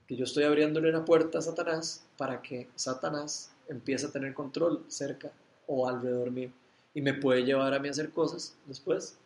Que 0.06 0.16
yo 0.16 0.24
estoy 0.24 0.44
abriéndole 0.44 0.90
una 0.90 1.04
puerta 1.04 1.38
a 1.38 1.42
Satanás 1.42 2.04
para 2.16 2.42
que 2.42 2.68
Satanás 2.74 3.50
empiece 3.68 4.06
a 4.06 4.10
tener 4.10 4.34
control 4.34 4.84
cerca 4.88 5.30
o 5.66 5.88
alrededor 5.88 6.30
mío 6.30 6.50
y 6.94 7.00
me 7.00 7.14
puede 7.14 7.44
llevar 7.44 7.72
a 7.74 7.78
mí 7.78 7.88
a 7.88 7.92
hacer 7.92 8.10
cosas 8.10 8.54
después 8.66 9.16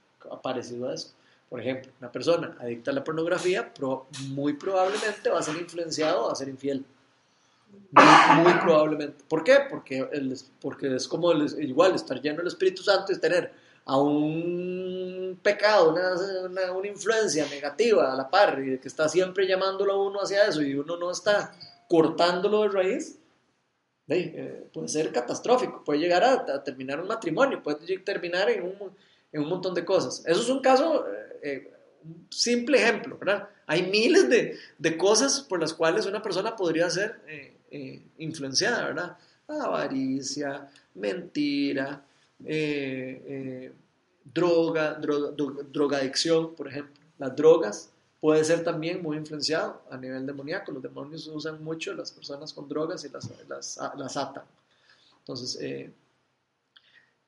parecido 0.42 0.88
a 0.88 0.94
eso. 0.94 1.12
Por 1.48 1.60
ejemplo, 1.60 1.92
una 2.00 2.10
persona 2.10 2.56
adicta 2.60 2.90
a 2.90 2.94
la 2.94 3.04
pornografía 3.04 3.72
pro- 3.72 4.06
muy 4.28 4.54
probablemente 4.54 5.30
va 5.30 5.38
a 5.38 5.42
ser 5.42 5.56
influenciado 5.56 6.30
a 6.30 6.34
ser 6.34 6.48
infiel. 6.48 6.84
Muy, 8.42 8.52
probablemente. 8.62 9.24
¿Por 9.28 9.44
qué? 9.44 9.58
Porque, 9.70 10.08
el- 10.12 10.36
porque 10.60 10.94
es 10.96 11.06
como 11.08 11.32
igual 11.32 11.94
estar 11.94 12.20
lleno 12.20 12.38
del 12.38 12.48
Espíritu 12.48 12.82
Santo 12.82 13.12
es 13.12 13.20
tener 13.20 13.52
a 13.86 13.98
un 13.98 15.38
pecado, 15.42 15.90
una, 15.92 16.14
una, 16.48 16.72
una 16.72 16.88
influencia 16.88 17.46
negativa 17.48 18.12
a 18.12 18.16
la 18.16 18.30
par 18.30 18.58
y 18.64 18.78
que 18.78 18.88
está 18.88 19.08
siempre 19.08 19.46
llamándolo 19.46 19.92
a 19.92 20.02
uno 20.06 20.20
hacia 20.22 20.46
eso 20.46 20.62
y 20.62 20.74
uno 20.74 20.96
no 20.96 21.10
está 21.10 21.52
cortándolo 21.88 22.62
de 22.62 22.68
raíz, 22.68 23.18
eh, 24.08 24.68
puede 24.72 24.88
ser 24.88 25.12
catastrófico, 25.12 25.82
puede 25.84 25.98
llegar 26.00 26.24
a, 26.24 26.32
a 26.54 26.64
terminar 26.64 27.00
un 27.00 27.08
matrimonio, 27.08 27.62
puede 27.62 27.98
terminar 27.98 28.48
en 28.50 28.64
un, 28.64 28.96
en 29.34 29.42
un 29.42 29.48
montón 29.48 29.74
de 29.74 29.84
cosas. 29.84 30.22
Eso 30.24 30.40
es 30.40 30.48
un 30.48 30.60
caso, 30.60 31.06
eh, 31.06 31.38
eh, 31.42 31.72
un 32.04 32.26
simple 32.30 32.78
ejemplo, 32.78 33.18
¿verdad? 33.18 33.48
hay 33.66 33.82
miles 33.90 34.28
de, 34.28 34.58
de 34.78 34.96
cosas 34.96 35.40
por 35.40 35.58
las 35.60 35.72
cuales 35.74 36.06
una 36.06 36.22
persona 36.22 36.54
podría 36.54 36.88
ser 36.90 37.20
eh, 37.26 38.02
influenciada, 38.18 38.84
¿verdad? 38.84 39.16
Avaricia, 39.48 40.70
mentira, 40.94 42.04
droga, 44.24 44.94
droga, 44.94 45.30
dro- 45.36 45.64
drogadicción, 45.72 46.54
por 46.54 46.68
ejemplo. 46.68 46.94
Las 47.18 47.34
drogas 47.34 47.90
puede 48.20 48.44
ser 48.44 48.62
también 48.64 49.02
muy 49.02 49.16
influenciado 49.16 49.82
a 49.90 49.96
nivel 49.96 50.24
demoníaco. 50.26 50.72
Los 50.72 50.82
demonios 50.82 51.26
usan 51.26 51.62
mucho 51.64 51.92
las 51.94 52.12
personas 52.12 52.52
con 52.52 52.68
drogas 52.68 53.04
y 53.04 53.08
las, 53.08 53.28
las, 53.48 54.16
atan. 54.16 54.44
Entonces, 55.20 55.58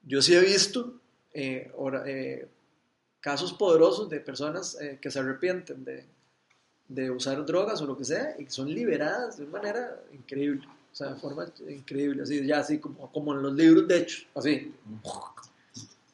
yo 0.02 0.22
sí 0.22 0.34
he 0.34 0.40
visto 0.40 1.00
eh, 1.38 1.70
ora- 1.76 2.02
eh, 2.06 2.48
casos 3.20 3.52
poderosos 3.52 4.08
de 4.08 4.20
personas 4.20 4.80
eh, 4.80 4.98
que 5.00 5.10
se 5.10 5.18
arrepienten 5.18 5.84
de, 5.84 6.04
de 6.88 7.10
usar 7.10 7.44
drogas 7.44 7.80
o 7.82 7.86
lo 7.86 7.96
que 7.98 8.04
sea 8.04 8.34
y 8.38 8.46
son 8.48 8.68
liberadas 8.72 9.36
de 9.36 9.42
una 9.44 9.52
manera 9.58 10.00
increíble. 10.12 10.66
O 10.92 10.94
sea, 10.96 11.08
de 11.12 11.20
forma 11.20 11.46
increíble, 11.68 12.22
así, 12.22 12.46
ya 12.46 12.58
así 12.60 12.78
como, 12.78 13.12
como 13.12 13.34
en 13.34 13.42
los 13.42 13.52
libros 13.54 13.86
de 13.86 13.98
hecho, 13.98 14.26
así. 14.34 14.72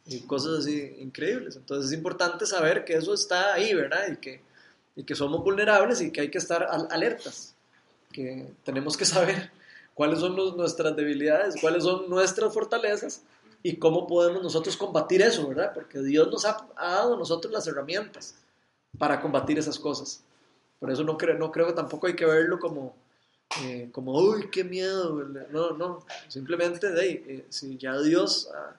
Y 0.06 0.20
cosas 0.22 0.58
así 0.60 0.96
increíbles. 0.98 1.54
Entonces 1.54 1.92
es 1.92 1.96
importante 1.96 2.46
saber 2.46 2.84
que 2.84 2.94
eso 2.94 3.14
está 3.14 3.54
ahí, 3.54 3.72
¿verdad? 3.74 4.08
Y 4.12 4.16
que, 4.16 4.40
y 4.96 5.04
que 5.04 5.14
somos 5.14 5.44
vulnerables 5.44 6.00
y 6.00 6.10
que 6.10 6.22
hay 6.22 6.30
que 6.30 6.38
estar 6.38 6.64
al- 6.64 6.88
alertas. 6.90 7.54
Que 8.12 8.52
tenemos 8.64 8.96
que 8.96 9.04
saber 9.04 9.52
cuáles 9.94 10.18
son 10.18 10.34
los- 10.34 10.56
nuestras 10.56 10.96
debilidades, 10.96 11.54
cuáles 11.60 11.84
son 11.84 12.10
nuestras 12.10 12.52
fortalezas 12.52 13.22
y 13.62 13.76
cómo 13.76 14.06
podemos 14.06 14.42
nosotros 14.42 14.76
combatir 14.76 15.22
eso, 15.22 15.48
¿verdad? 15.48 15.72
Porque 15.74 16.00
Dios 16.00 16.28
nos 16.30 16.44
ha, 16.44 16.66
ha 16.76 16.90
dado 16.96 17.14
a 17.14 17.18
nosotros 17.18 17.52
las 17.52 17.66
herramientas 17.66 18.34
para 18.98 19.20
combatir 19.20 19.58
esas 19.58 19.78
cosas. 19.78 20.22
Por 20.80 20.90
eso 20.90 21.04
no 21.04 21.16
creo, 21.16 21.38
no 21.38 21.52
creo 21.52 21.66
que 21.68 21.72
tampoco 21.72 22.06
hay 22.08 22.16
que 22.16 22.26
verlo 22.26 22.58
como, 22.58 22.94
eh, 23.64 23.88
como, 23.92 24.12
uy, 24.18 24.50
qué 24.50 24.64
miedo. 24.64 25.14
No, 25.50 25.70
no, 25.72 26.04
simplemente, 26.28 26.90
de 26.90 27.00
ahí, 27.00 27.24
eh, 27.26 27.46
si 27.50 27.76
ya 27.78 27.98
Dios 28.00 28.50
a, 28.52 28.76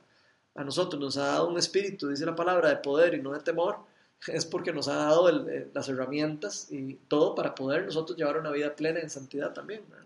a 0.60 0.64
nosotros 0.64 1.02
nos 1.02 1.18
ha 1.18 1.28
dado 1.28 1.48
un 1.48 1.58
espíritu, 1.58 2.10
dice 2.10 2.26
la 2.26 2.36
palabra, 2.36 2.70
de 2.70 2.78
poder 2.78 3.14
y 3.14 3.22
no 3.22 3.32
de 3.32 3.40
temor, 3.40 3.78
es 4.28 4.46
porque 4.46 4.74
nos 4.74 4.88
ha 4.90 4.96
dado 4.96 5.30
el- 5.30 5.50
eh, 5.50 5.68
las 5.74 5.88
herramientas 5.90 6.68
y 6.72 6.96
todo 7.08 7.36
para 7.36 7.56
poder 7.56 7.86
nosotros 7.86 8.18
llevar 8.18 8.38
una 8.38 8.52
vida 8.52 8.76
plena 8.76 9.00
en 9.00 9.10
santidad 9.10 9.54
también. 9.54 9.84
¿verdad? 9.90 10.06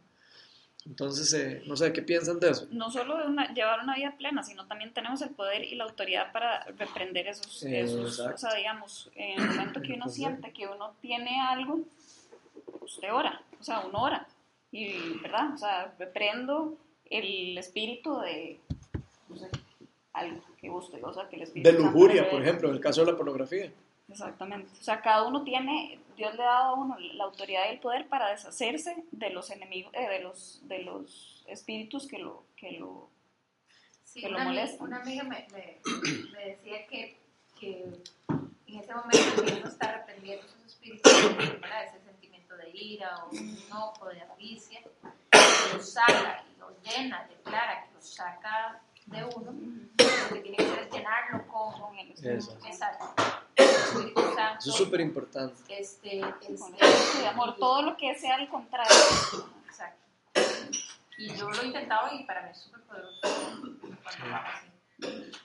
Entonces, 0.88 1.34
eh, 1.34 1.64
no 1.68 1.76
sé, 1.76 1.92
¿qué 1.92 2.02
piensan 2.02 2.40
de 2.40 2.50
eso? 2.50 2.66
No 2.72 2.90
solo 2.90 3.18
de 3.18 3.28
una- 3.28 3.54
llevar 3.54 3.82
una 3.84 3.96
vida 3.96 4.16
plena, 4.18 4.42
sino 4.42 4.66
también 4.68 4.94
tenemos 4.94 5.22
el 5.22 5.30
poder 5.32 5.64
y 5.64 5.76
la 5.76 5.84
autoridad 5.84 6.32
para 6.32 6.64
reprender 6.78 7.28
esos, 7.28 7.64
Eh, 7.64 7.82
esos 7.82 8.20
o 8.20 8.38
sea, 8.38 8.54
digamos, 8.56 9.10
en 9.16 9.40
el 9.42 9.48
momento 9.50 9.82
que 9.82 9.88
uno 9.88 9.96
Entonces, 9.96 10.16
siente 10.16 10.54
que 10.54 10.66
uno 10.68 10.94
tiene 11.02 11.42
algo, 11.42 11.82
usted 12.82 13.12
ora, 13.14 13.42
o 13.60 13.64
sea, 13.64 13.82
uno 13.82 14.02
ora, 14.02 14.28
y, 14.72 15.18
¿verdad? 15.20 15.54
O 15.54 15.58
sea, 15.58 15.94
reprendo 16.00 16.78
el 17.10 17.58
espíritu 17.58 18.20
de, 18.22 18.60
no 19.30 19.38
sé, 19.38 19.50
algo 20.14 20.42
que 20.60 20.70
guste, 20.70 21.04
o 21.04 21.14
sea, 21.14 21.28
que 21.28 21.36
el 21.36 21.42
espíritu 21.44 21.70
De 21.70 21.78
lujuria, 21.78 22.30
por 22.30 22.42
ejemplo, 22.42 22.70
en 22.70 22.76
el 22.76 22.82
caso 22.82 23.04
de 23.04 23.12
la 23.12 23.18
pornografía. 23.18 23.72
Exactamente. 24.10 24.72
O 24.80 24.84
sea, 24.84 25.02
cada 25.02 25.28
uno 25.28 25.44
tiene, 25.44 26.00
Dios 26.16 26.34
le 26.36 26.44
ha 26.44 26.46
dado 26.46 26.66
a 26.70 26.74
uno 26.76 26.98
la 27.00 27.26
autoridad 27.26 27.66
y 27.68 27.74
el 27.74 27.80
poder 27.80 28.08
para 28.08 28.30
deshacerse 28.30 29.04
de 29.12 29.30
los 29.32 29.50
enemigos, 29.52 29.92
eh, 29.94 30.08
de 30.08 30.20
los, 30.22 30.62
de 30.68 30.80
los 30.84 31.44
espíritus 31.48 32.08
que 32.08 32.20
lo, 32.20 32.46
que 32.56 32.72
lo, 32.74 33.10
Sí, 34.06 34.22
que 34.22 34.30
lo 34.30 34.40
molestan. 34.40 34.88
una 34.88 35.02
amiga 35.02 35.24
me, 35.24 35.46
me- 35.52 35.80
me 36.32 36.46
decía 36.46 36.88
que, 36.88 37.18
que 37.60 37.84
en 38.68 38.80
ese 38.80 38.94
momento 38.96 39.44
que 39.46 39.54
uno 39.54 39.68
está 39.68 39.90
arrepentiendo 39.90 40.46
esos 40.46 40.66
espíritus, 40.66 41.12
¿verdad? 41.38 41.84
ese 41.86 42.00
sentimiento 42.06 42.56
de 42.56 42.70
ira 42.72 43.26
o 43.26 43.30
enojo, 43.36 44.06
de 44.08 44.22
avaricia, 44.22 44.82
que 44.82 45.74
lo 45.74 45.84
saca 45.84 46.44
y 46.56 46.60
lo 46.60 46.70
llena, 46.82 47.28
declara 47.28 47.86
que 47.86 47.94
lo 47.94 48.02
saca 48.02 48.82
de 49.08 49.24
uno, 49.24 49.52
lo 49.52 50.34
que 50.36 50.40
tiene 50.42 50.58
que 50.58 50.64
hacer 50.64 50.80
es 50.88 50.92
llenarlo 50.94 51.48
con, 51.48 51.80
con 51.80 51.98
el 51.98 52.12
Espíritu. 52.12 52.52
Exacto. 52.66 53.06
El 53.58 53.66
Espíritu 53.66 54.22
Santo. 54.22 54.60
Eso 54.60 54.70
es 54.70 54.76
súper 54.76 55.02
importante. 55.02 55.56
Este, 55.70 56.20
con 56.22 56.74
este, 56.80 57.20
de 57.20 57.28
amor, 57.28 57.56
todo 57.58 57.82
lo 57.82 57.98
que 57.98 58.14
sea 58.16 58.36
al 58.36 58.48
contrario. 58.50 58.92
Exacto. 59.68 59.98
Y 61.18 61.34
yo 61.36 61.50
lo 61.50 61.62
he 61.62 61.66
intentado 61.68 62.14
y 62.16 62.24
para 62.26 62.44
mí 62.44 62.50
es 62.52 62.58
súper 62.60 62.82
poderoso. 62.82 63.20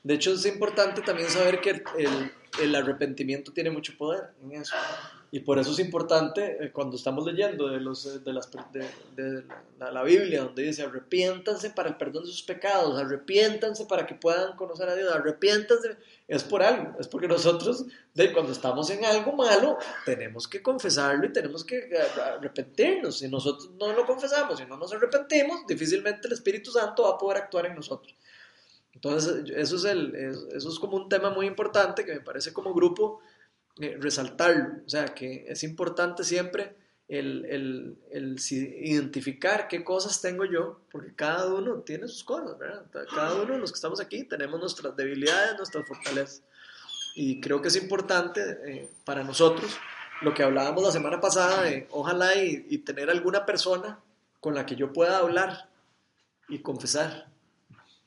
De 0.02 0.14
hecho, 0.14 0.32
es 0.32 0.44
importante 0.46 1.00
también 1.02 1.28
saber 1.30 1.60
que 1.60 1.70
el, 1.70 1.84
el- 1.98 2.34
el 2.60 2.74
arrepentimiento 2.74 3.50
tiene 3.52 3.70
mucho 3.70 3.96
poder 3.96 4.34
en 4.42 4.52
eso. 4.60 4.74
Y 5.34 5.40
por 5.40 5.58
eso 5.58 5.70
es 5.72 5.78
importante 5.78 6.58
eh, 6.62 6.72
cuando 6.72 6.94
estamos 6.94 7.24
leyendo 7.24 7.66
de, 7.68 7.80
los, 7.80 8.04
eh, 8.04 8.18
de, 8.18 8.32
las, 8.34 8.50
de, 8.70 8.86
de 9.16 9.42
la, 9.78 9.90
la 9.90 10.02
Biblia, 10.02 10.42
donde 10.44 10.62
dice 10.62 10.82
arrepiéntanse 10.82 11.70
para 11.70 11.88
el 11.88 11.96
perdón 11.96 12.24
de 12.24 12.30
sus 12.30 12.42
pecados, 12.42 13.00
arrepiéntanse 13.00 13.86
para 13.86 14.06
que 14.06 14.14
puedan 14.14 14.54
conocer 14.56 14.90
a 14.90 14.94
Dios, 14.94 15.10
arrepiéntanse, 15.10 15.96
es 16.28 16.44
por 16.44 16.62
algo, 16.62 17.00
es 17.00 17.08
porque 17.08 17.28
nosotros, 17.28 17.86
de, 18.12 18.30
cuando 18.30 18.52
estamos 18.52 18.90
en 18.90 19.06
algo 19.06 19.32
malo, 19.32 19.78
tenemos 20.04 20.46
que 20.46 20.60
confesarlo 20.62 21.24
y 21.24 21.32
tenemos 21.32 21.64
que 21.64 21.78
eh, 21.78 21.98
arrepentirnos. 22.36 23.16
Si 23.20 23.28
nosotros 23.28 23.70
no 23.80 23.90
lo 23.94 24.04
confesamos 24.04 24.60
y 24.60 24.66
no 24.66 24.76
nos 24.76 24.92
arrepentimos, 24.92 25.66
difícilmente 25.66 26.28
el 26.28 26.34
Espíritu 26.34 26.70
Santo 26.70 27.04
va 27.04 27.12
a 27.14 27.18
poder 27.18 27.38
actuar 27.38 27.64
en 27.64 27.74
nosotros. 27.74 28.14
Entonces, 28.94 29.44
eso 29.56 29.76
es, 29.76 29.84
el, 29.86 30.14
es- 30.14 30.46
eso 30.54 30.68
es 30.68 30.78
como 30.78 30.98
un 30.98 31.08
tema 31.08 31.30
muy 31.30 31.46
importante 31.46 32.04
que 32.04 32.12
me 32.12 32.20
parece 32.20 32.52
como 32.52 32.74
grupo 32.74 33.20
eh, 33.80 33.96
resaltarlo. 34.00 34.80
O 34.86 34.88
sea, 34.88 35.06
que 35.06 35.44
es 35.48 35.62
importante 35.62 36.24
siempre 36.24 36.74
el, 37.08 37.44
el- 37.46 37.96
el 38.10 38.36
identificar 38.50 39.68
qué 39.68 39.84
cosas 39.84 40.20
tengo 40.20 40.44
yo, 40.44 40.80
porque 40.90 41.14
cada 41.14 41.52
uno 41.52 41.76
tiene 41.80 42.08
sus 42.08 42.24
cosas, 42.24 42.58
¿verdad? 42.58 42.84
Cada 43.14 43.34
uno 43.42 43.54
de 43.54 43.58
los 43.58 43.70
que 43.72 43.76
estamos 43.76 44.00
aquí 44.00 44.24
tenemos 44.24 44.58
nuestras 44.60 44.96
debilidades, 44.96 45.56
nuestras 45.56 45.86
fortalezas. 45.86 46.42
Y 47.14 47.40
creo 47.40 47.60
que 47.60 47.68
es 47.68 47.76
importante 47.76 48.40
eh, 48.66 48.88
para 49.04 49.22
nosotros 49.24 49.76
lo 50.22 50.32
que 50.32 50.42
hablábamos 50.42 50.82
la 50.84 50.92
semana 50.92 51.20
pasada 51.20 51.62
de 51.62 51.86
ojalá 51.90 52.36
y, 52.36 52.66
y 52.70 52.78
tener 52.78 53.10
alguna 53.10 53.44
persona 53.44 53.98
con 54.40 54.54
la 54.54 54.64
que 54.64 54.76
yo 54.76 54.92
pueda 54.92 55.18
hablar 55.18 55.68
y 56.48 56.60
confesar 56.60 57.26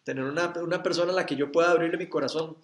tener 0.04 0.24
una, 0.24 0.54
una 0.62 0.82
persona 0.84 1.12
a 1.12 1.16
la 1.16 1.26
que 1.26 1.36
yo 1.36 1.52
pueda 1.52 1.72
abrirle 1.72 1.98
mi 1.98 2.08
corazón 2.08 2.56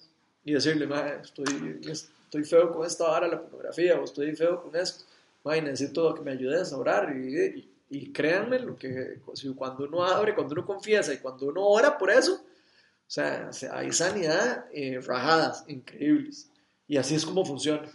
y 0.44 0.54
decirle, 0.54 0.88
"Mae, 0.88 1.20
estoy, 1.24 1.80
estoy 1.89 2.44
feo 2.44 2.72
con 2.74 2.86
esta 2.86 3.08
vara, 3.08 3.28
la 3.28 3.42
pornografía, 3.42 4.00
o 4.00 4.04
estoy 4.04 4.36
feo 4.36 4.62
con 4.64 4.76
esto, 4.76 5.06
Mae, 5.44 5.62
necesito 5.62 6.14
que 6.14 6.22
me 6.22 6.32
ayudes 6.32 6.72
a 6.74 6.78
orar. 6.78 7.16
Y, 7.16 7.38
y- 7.38 7.68
y 7.94 8.12
créanme, 8.14 8.58
lo 8.60 8.78
que, 8.78 9.20
cuando 9.58 9.84
uno 9.86 10.04
abre, 10.06 10.34
cuando 10.34 10.54
uno 10.54 10.66
confiesa 10.66 11.14
y 11.14 11.18
cuando 11.18 11.48
uno 11.48 11.66
ora 11.68 11.98
por 11.98 12.10
eso, 12.10 12.36
o 12.36 13.10
sea, 13.14 13.52
se- 13.52 13.68
hay 13.70 13.92
sanidad, 13.92 14.66
eh, 14.72 15.02
rajadas, 15.06 15.66
increíbles. 15.68 16.48
Y 16.88 16.96
así 16.98 17.16
es 17.16 17.26
como 17.26 17.44
funciona. 17.46 17.89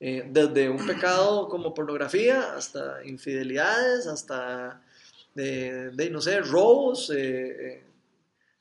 Eh, 0.00 0.26
desde 0.30 0.68
un 0.68 0.84
pecado 0.86 1.48
como 1.48 1.72
pornografía 1.72 2.54
hasta 2.56 3.04
infidelidades, 3.04 4.06
hasta, 4.08 4.82
de, 5.34 5.90
de, 5.90 6.10
no 6.10 6.20
sé, 6.20 6.40
robos, 6.40 7.10
eh, 7.10 7.16
eh, 7.68 7.82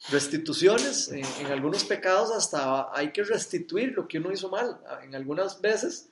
restituciones, 0.09 1.09
en, 1.11 1.23
en 1.39 1.47
algunos 1.47 1.83
pecados 1.83 2.31
hasta 2.31 2.95
hay 2.97 3.11
que 3.11 3.23
restituir 3.23 3.93
lo 3.93 4.07
que 4.07 4.19
uno 4.19 4.31
hizo 4.31 4.49
mal. 4.49 4.79
En 5.03 5.15
algunas 5.15 5.59
veces 5.61 6.09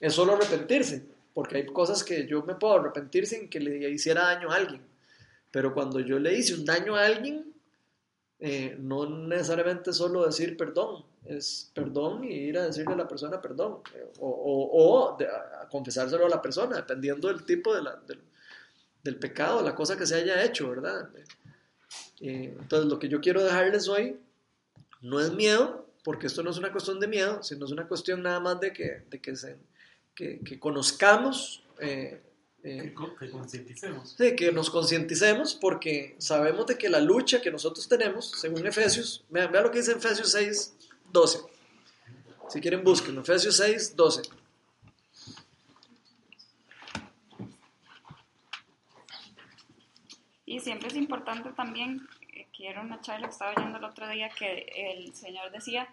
es 0.00 0.12
solo 0.14 0.34
arrepentirse, 0.34 1.04
porque 1.34 1.56
hay 1.56 1.66
cosas 1.66 2.04
que 2.04 2.26
yo 2.26 2.42
me 2.42 2.54
puedo 2.54 2.74
arrepentir 2.74 3.26
sin 3.26 3.48
que 3.48 3.60
le 3.60 3.90
hiciera 3.90 4.22
daño 4.24 4.50
a 4.50 4.56
alguien. 4.56 4.82
Pero 5.50 5.72
cuando 5.74 6.00
yo 6.00 6.18
le 6.18 6.36
hice 6.36 6.54
un 6.54 6.64
daño 6.64 6.94
a 6.96 7.06
alguien, 7.06 7.52
eh, 8.38 8.76
no 8.78 9.08
necesariamente 9.08 9.92
solo 9.92 10.26
decir 10.26 10.56
perdón, 10.56 11.04
es 11.26 11.70
perdón 11.74 12.24
y 12.24 12.32
ir 12.34 12.58
a 12.58 12.64
decirle 12.66 12.94
a 12.94 12.96
la 12.96 13.06
persona 13.08 13.40
perdón, 13.40 13.78
eh, 13.94 14.04
o, 14.18 14.28
o- 14.28 15.12
o 15.12 15.16
de- 15.16 15.28
a 15.28 15.68
confesárselo 15.70 16.26
a 16.26 16.28
la 16.28 16.42
persona, 16.42 16.76
dependiendo 16.76 17.28
del 17.28 17.44
tipo 17.44 17.72
de 17.74 17.82
la- 17.82 17.96
del, 18.06 18.18
del 19.04 19.16
pecado, 19.18 19.62
la 19.62 19.74
cosa 19.74 19.96
que 19.96 20.06
se 20.06 20.16
haya 20.16 20.42
hecho, 20.42 20.68
¿verdad? 20.70 21.08
Eh, 22.22 22.54
entonces, 22.58 22.88
lo 22.90 22.98
que 22.98 23.08
yo 23.08 23.20
quiero 23.20 23.42
dejarles 23.42 23.88
hoy 23.88 24.16
no 25.00 25.20
es 25.20 25.32
miedo, 25.32 25.86
porque 26.04 26.28
esto 26.28 26.42
no 26.42 26.50
es 26.50 26.56
una 26.58 26.70
cuestión 26.72 27.00
de 27.00 27.08
miedo, 27.08 27.42
sino 27.42 27.66
es 27.66 27.72
una 27.72 27.86
cuestión 27.88 28.22
nada 28.22 28.38
más 28.40 28.60
de 28.60 28.72
que, 28.72 29.02
de 29.10 29.20
que, 29.20 29.34
se- 29.36 29.56
que, 30.14 30.38
que 30.40 30.58
conozcamos, 30.60 31.64
eh, 31.80 32.22
eh, 32.64 32.94
Que, 33.18 33.28
concienticemos. 33.30 34.14
sí, 34.16 34.36
que 34.36 34.52
nos 34.52 34.70
concienticemos, 34.70 35.54
porque 35.56 36.14
sabemos 36.18 36.66
de 36.68 36.78
que 36.78 36.88
la 36.88 37.00
lucha 37.00 37.40
que 37.40 37.50
nosotros 37.50 37.88
tenemos, 37.88 38.30
según 38.40 38.64
Efesios, 38.66 39.24
vean, 39.28 39.50
vean 39.50 39.64
lo 39.64 39.70
que 39.72 39.78
dice 39.78 39.92
Efesios 39.92 40.30
6, 40.30 40.74
12. 41.12 41.40
Si 42.48 42.60
quieren, 42.60 42.84
busquen 42.84 43.18
Efesios 43.18 43.56
6, 43.56 43.96
12. 43.96 44.22
Y 50.52 50.60
siempre 50.60 50.88
es 50.88 50.96
importante 50.96 51.50
también, 51.52 52.06
eh, 52.34 52.46
que 52.52 52.68
era 52.68 52.82
una 52.82 53.00
charla 53.00 53.26
que 53.26 53.32
estaba 53.32 53.52
oyendo 53.56 53.78
el 53.78 53.84
otro 53.84 54.06
día, 54.08 54.28
que 54.28 54.66
el 54.76 55.14
Señor 55.14 55.50
decía 55.50 55.88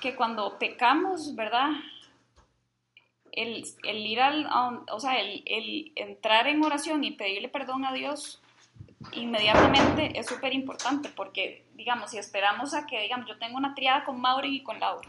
que 0.00 0.14
cuando 0.16 0.58
pecamos, 0.58 1.34
¿verdad? 1.36 1.70
el, 3.32 3.64
el 3.84 4.06
ir 4.06 4.20
al, 4.20 4.46
un- 4.46 4.86
o 4.90 5.00
sea, 5.00 5.20
el, 5.20 5.42
el 5.46 5.92
entrar 5.96 6.46
en 6.46 6.64
oración 6.64 7.02
y 7.04 7.12
pedirle 7.12 7.48
perdón 7.48 7.84
a 7.84 7.92
Dios 7.92 8.40
inmediatamente 9.12 10.18
es 10.18 10.26
súper 10.26 10.52
importante 10.54 11.08
porque, 11.10 11.66
digamos, 11.74 12.10
si 12.10 12.18
esperamos 12.18 12.72
a 12.74 12.86
que, 12.86 13.00
digamos, 13.00 13.26
yo 13.28 13.38
tengo 13.38 13.56
una 13.58 13.74
triada 13.74 14.04
con 14.04 14.20
Mauri 14.20 14.56
y 14.56 14.62
con 14.62 14.78
Laura, 14.80 15.08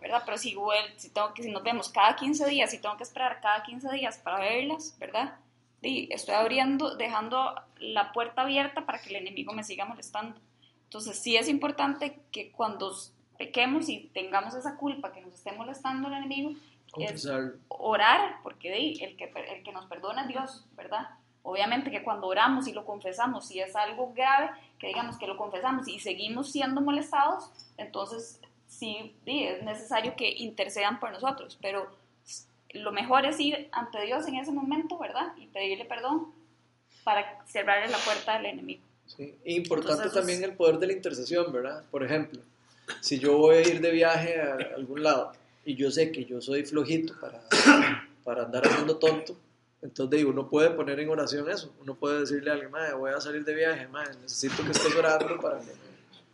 ¿verdad? 0.00 0.22
Pero 0.24 0.36
si, 0.38 0.54
vuel- 0.54 0.94
si, 0.96 1.10
tengo 1.12 1.32
que, 1.34 1.42
si 1.44 1.50
nos 1.50 1.62
vemos 1.62 1.88
cada 1.90 2.16
15 2.16 2.46
días, 2.48 2.70
si 2.70 2.80
tengo 2.80 2.96
que 2.96 3.02
esperar 3.04 3.40
cada 3.40 3.62
15 3.62 3.90
días 3.92 4.18
para 4.18 4.38
verlas, 4.40 4.96
¿verdad? 4.98 5.34
Y 5.84 6.08
estoy 6.12 6.34
abriendo, 6.34 6.96
dejando 6.96 7.54
la 7.78 8.12
puerta 8.12 8.42
abierta 8.42 8.86
para 8.86 9.00
que 9.00 9.10
el 9.10 9.16
enemigo 9.16 9.52
me 9.52 9.64
siga 9.64 9.84
molestando. 9.84 10.40
Entonces 10.84 11.18
sí 11.18 11.36
es 11.36 11.48
importante 11.48 12.20
que 12.30 12.50
cuando 12.52 12.94
pequemos 13.36 13.88
y 13.88 14.10
tengamos 14.14 14.54
esa 14.54 14.76
culpa 14.76 15.12
que 15.12 15.20
nos 15.20 15.34
esté 15.34 15.52
molestando 15.52 16.08
el 16.08 16.14
enemigo, 16.14 16.52
es 16.96 17.28
orar, 17.68 18.36
porque 18.42 18.72
el, 18.72 19.16
que, 19.16 19.24
el 19.24 19.62
que 19.62 19.72
nos 19.72 19.86
perdona 19.86 20.22
es 20.22 20.28
Dios, 20.28 20.64
¿verdad? 20.76 21.08
Obviamente 21.42 21.90
que 21.90 22.02
cuando 22.02 22.26
oramos 22.26 22.68
y 22.68 22.72
lo 22.72 22.84
confesamos, 22.86 23.48
si 23.48 23.60
es 23.60 23.76
algo 23.76 24.12
grave, 24.14 24.50
que 24.78 24.86
digamos 24.86 25.18
que 25.18 25.26
lo 25.26 25.36
confesamos 25.36 25.88
y 25.88 25.98
seguimos 25.98 26.50
siendo 26.50 26.80
molestados, 26.80 27.50
entonces 27.76 28.40
sí, 28.66 29.14
sí, 29.24 29.44
es 29.44 29.62
necesario 29.62 30.14
que 30.16 30.30
intercedan 30.30 31.00
por 31.00 31.12
nosotros, 31.12 31.58
pero 31.60 31.88
lo 32.74 32.92
mejor 32.92 33.24
es 33.24 33.40
ir 33.40 33.68
ante 33.72 34.04
Dios 34.04 34.26
en 34.28 34.36
ese 34.36 34.52
momento, 34.52 34.98
¿verdad? 34.98 35.32
Y 35.36 35.46
pedirle 35.46 35.84
perdón 35.84 36.32
para 37.04 37.44
cerrarle 37.46 37.90
la 37.90 37.98
puerta 37.98 38.34
al 38.34 38.46
enemigo. 38.46 38.82
Sí, 39.06 39.34
Importante 39.44 40.04
Entonces, 40.04 40.12
también 40.12 40.44
el 40.44 40.56
poder 40.56 40.78
de 40.78 40.88
la 40.88 40.92
intercesión, 40.94 41.52
¿verdad? 41.52 41.84
Por 41.90 42.02
ejemplo, 42.02 42.40
si 43.00 43.18
yo 43.18 43.36
voy 43.36 43.56
a 43.56 43.60
ir 43.60 43.80
de 43.80 43.90
viaje 43.90 44.40
a 44.40 44.56
algún 44.74 45.02
lado 45.02 45.32
y 45.64 45.74
yo 45.76 45.90
sé 45.90 46.10
que 46.10 46.24
yo 46.24 46.40
soy 46.40 46.64
flojito 46.64 47.14
para, 47.20 47.42
para 48.24 48.44
andar 48.44 48.66
haciendo 48.66 48.96
tonto, 48.96 49.36
entonces 49.84 50.18
digo, 50.18 50.30
uno 50.30 50.48
puede 50.48 50.70
poner 50.70 50.98
en 50.98 51.10
oración 51.10 51.48
eso. 51.50 51.74
Uno 51.82 51.94
puede 51.94 52.20
decirle 52.20 52.50
a 52.50 52.54
alguien, 52.54 52.70
madre, 52.70 52.94
voy 52.94 53.12
a 53.12 53.20
salir 53.20 53.44
de 53.44 53.54
viaje, 53.54 53.86
madre, 53.88 54.14
necesito 54.22 54.64
que 54.64 54.70
estés 54.70 54.96
orando 54.96 55.38
para 55.38 55.58
que, 55.58 55.72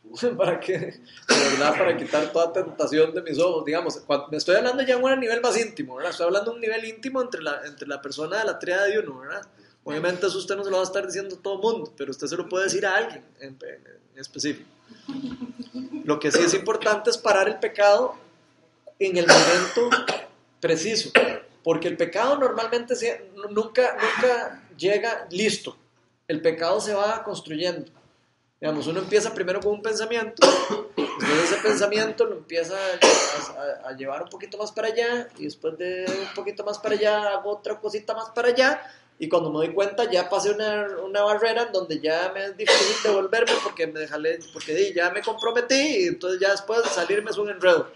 para 0.37 0.59
que, 0.59 0.79
de 0.79 1.01
verdad, 1.29 1.77
para 1.77 1.97
quitar 1.97 2.33
toda 2.33 2.53
tentación 2.53 3.15
de 3.15 3.23
mis 3.23 3.39
ojos. 3.39 3.65
Digamos, 3.65 3.99
cuando, 4.07 4.29
me 4.29 4.39
estoy 4.39 4.57
hablando 4.57 4.83
ya 4.83 4.97
en 4.97 5.03
un 5.03 5.21
nivel 5.21 5.41
más 5.41 5.59
íntimo, 5.59 5.97
¿verdad? 5.97 6.11
Estoy 6.11 6.27
hablando 6.27 6.51
de 6.51 6.55
un 6.57 6.61
nivel 6.61 6.85
íntimo 6.85 7.23
entre 7.23 7.43
la, 7.43 7.61
entre 7.65 7.87
la 7.87 8.01
persona 8.03 8.39
de 8.39 8.45
la 8.45 8.59
triada 8.59 8.87
de 8.87 8.99
uno, 8.99 9.21
¿verdad? 9.21 9.47
Obviamente 9.85 10.27
eso 10.27 10.39
usted 10.39 10.57
no 10.57 10.65
se 10.65 10.71
lo 10.71 10.77
va 10.77 10.83
a 10.83 10.87
estar 10.87 11.07
diciendo 11.07 11.37
a 11.37 11.43
todo 11.43 11.55
el 11.55 11.61
mundo, 11.61 11.93
pero 11.97 12.11
usted 12.11 12.27
se 12.27 12.37
lo 12.37 12.49
puede 12.49 12.65
decir 12.65 12.85
a 12.85 12.97
alguien 12.97 13.25
en, 13.41 13.57
en 13.63 14.21
específico. 14.21 14.69
Lo 16.05 16.19
que 16.19 16.31
sí 16.31 16.41
es 16.45 16.55
importante 16.55 17.11
es 17.11 17.19
parar 17.19 17.49
el 17.49 17.59
pecado 17.59 18.15
en 18.99 19.17
el 19.17 19.27
momento 19.27 19.91
preciso, 20.61 21.11
porque 21.65 21.89
el 21.89 21.97
pecado 21.97 22.37
normalmente 22.37 22.95
nunca, 23.51 23.97
nunca 23.97 24.63
llega 24.77 25.27
listo. 25.31 25.77
El 26.29 26.43
pecado 26.43 26.81
se 26.81 26.95
va 26.95 27.23
construyendo. 27.25 27.91
Digamos, 28.61 28.87
uno 28.87 29.01
empieza 29.01 29.33
primero 29.33 29.59
con 29.61 29.73
un 29.73 29.83
pensamiento, 29.83 30.47
después 30.97 31.45
ese 31.45 31.57
pensamiento 31.63 32.27
lo 32.27 32.37
empieza 32.37 32.75
a, 32.77 33.61
a- 33.87 33.89
a 33.89 33.97
llevar 33.97 34.23
un 34.23 34.29
poquito 34.29 34.59
más 34.59 34.71
para 34.71 34.89
allá, 34.89 35.29
y 35.39 35.45
después 35.45 35.79
de 35.79 36.05
un 36.29 36.35
poquito 36.35 36.63
más 36.63 36.79
para 36.79 36.95
allá 36.95 37.31
hago 37.33 37.51
otra 37.53 37.81
cosita 37.81 38.13
más 38.15 38.29
para 38.31 38.49
allá, 38.49 38.83
y 39.19 39.29
cuando 39.31 39.51
me 39.51 39.57
doy 39.59 39.73
cuenta 39.73 40.11
ya 40.11 40.29
pasé 40.29 40.51
una, 40.51 40.89
una 41.03 41.23
barrera 41.23 41.63
en 41.63 41.73
donde 41.73 42.01
ya 42.01 42.31
me 42.35 42.45
es 42.45 42.57
difícil 42.57 42.97
devolverme 43.03 43.53
porque 43.63 43.87
me 43.87 44.01
dejalé, 44.01 44.39
porque 44.53 44.93
ya 44.95 45.11
me 45.11 45.23
comprometí, 45.23 46.05
y 46.05 46.07
entonces 46.09 46.39
ya 46.39 46.51
después 46.51 46.83
de 46.83 46.89
salirme 46.91 47.31
es 47.31 47.39
un 47.39 47.49
enredo. 47.49 47.91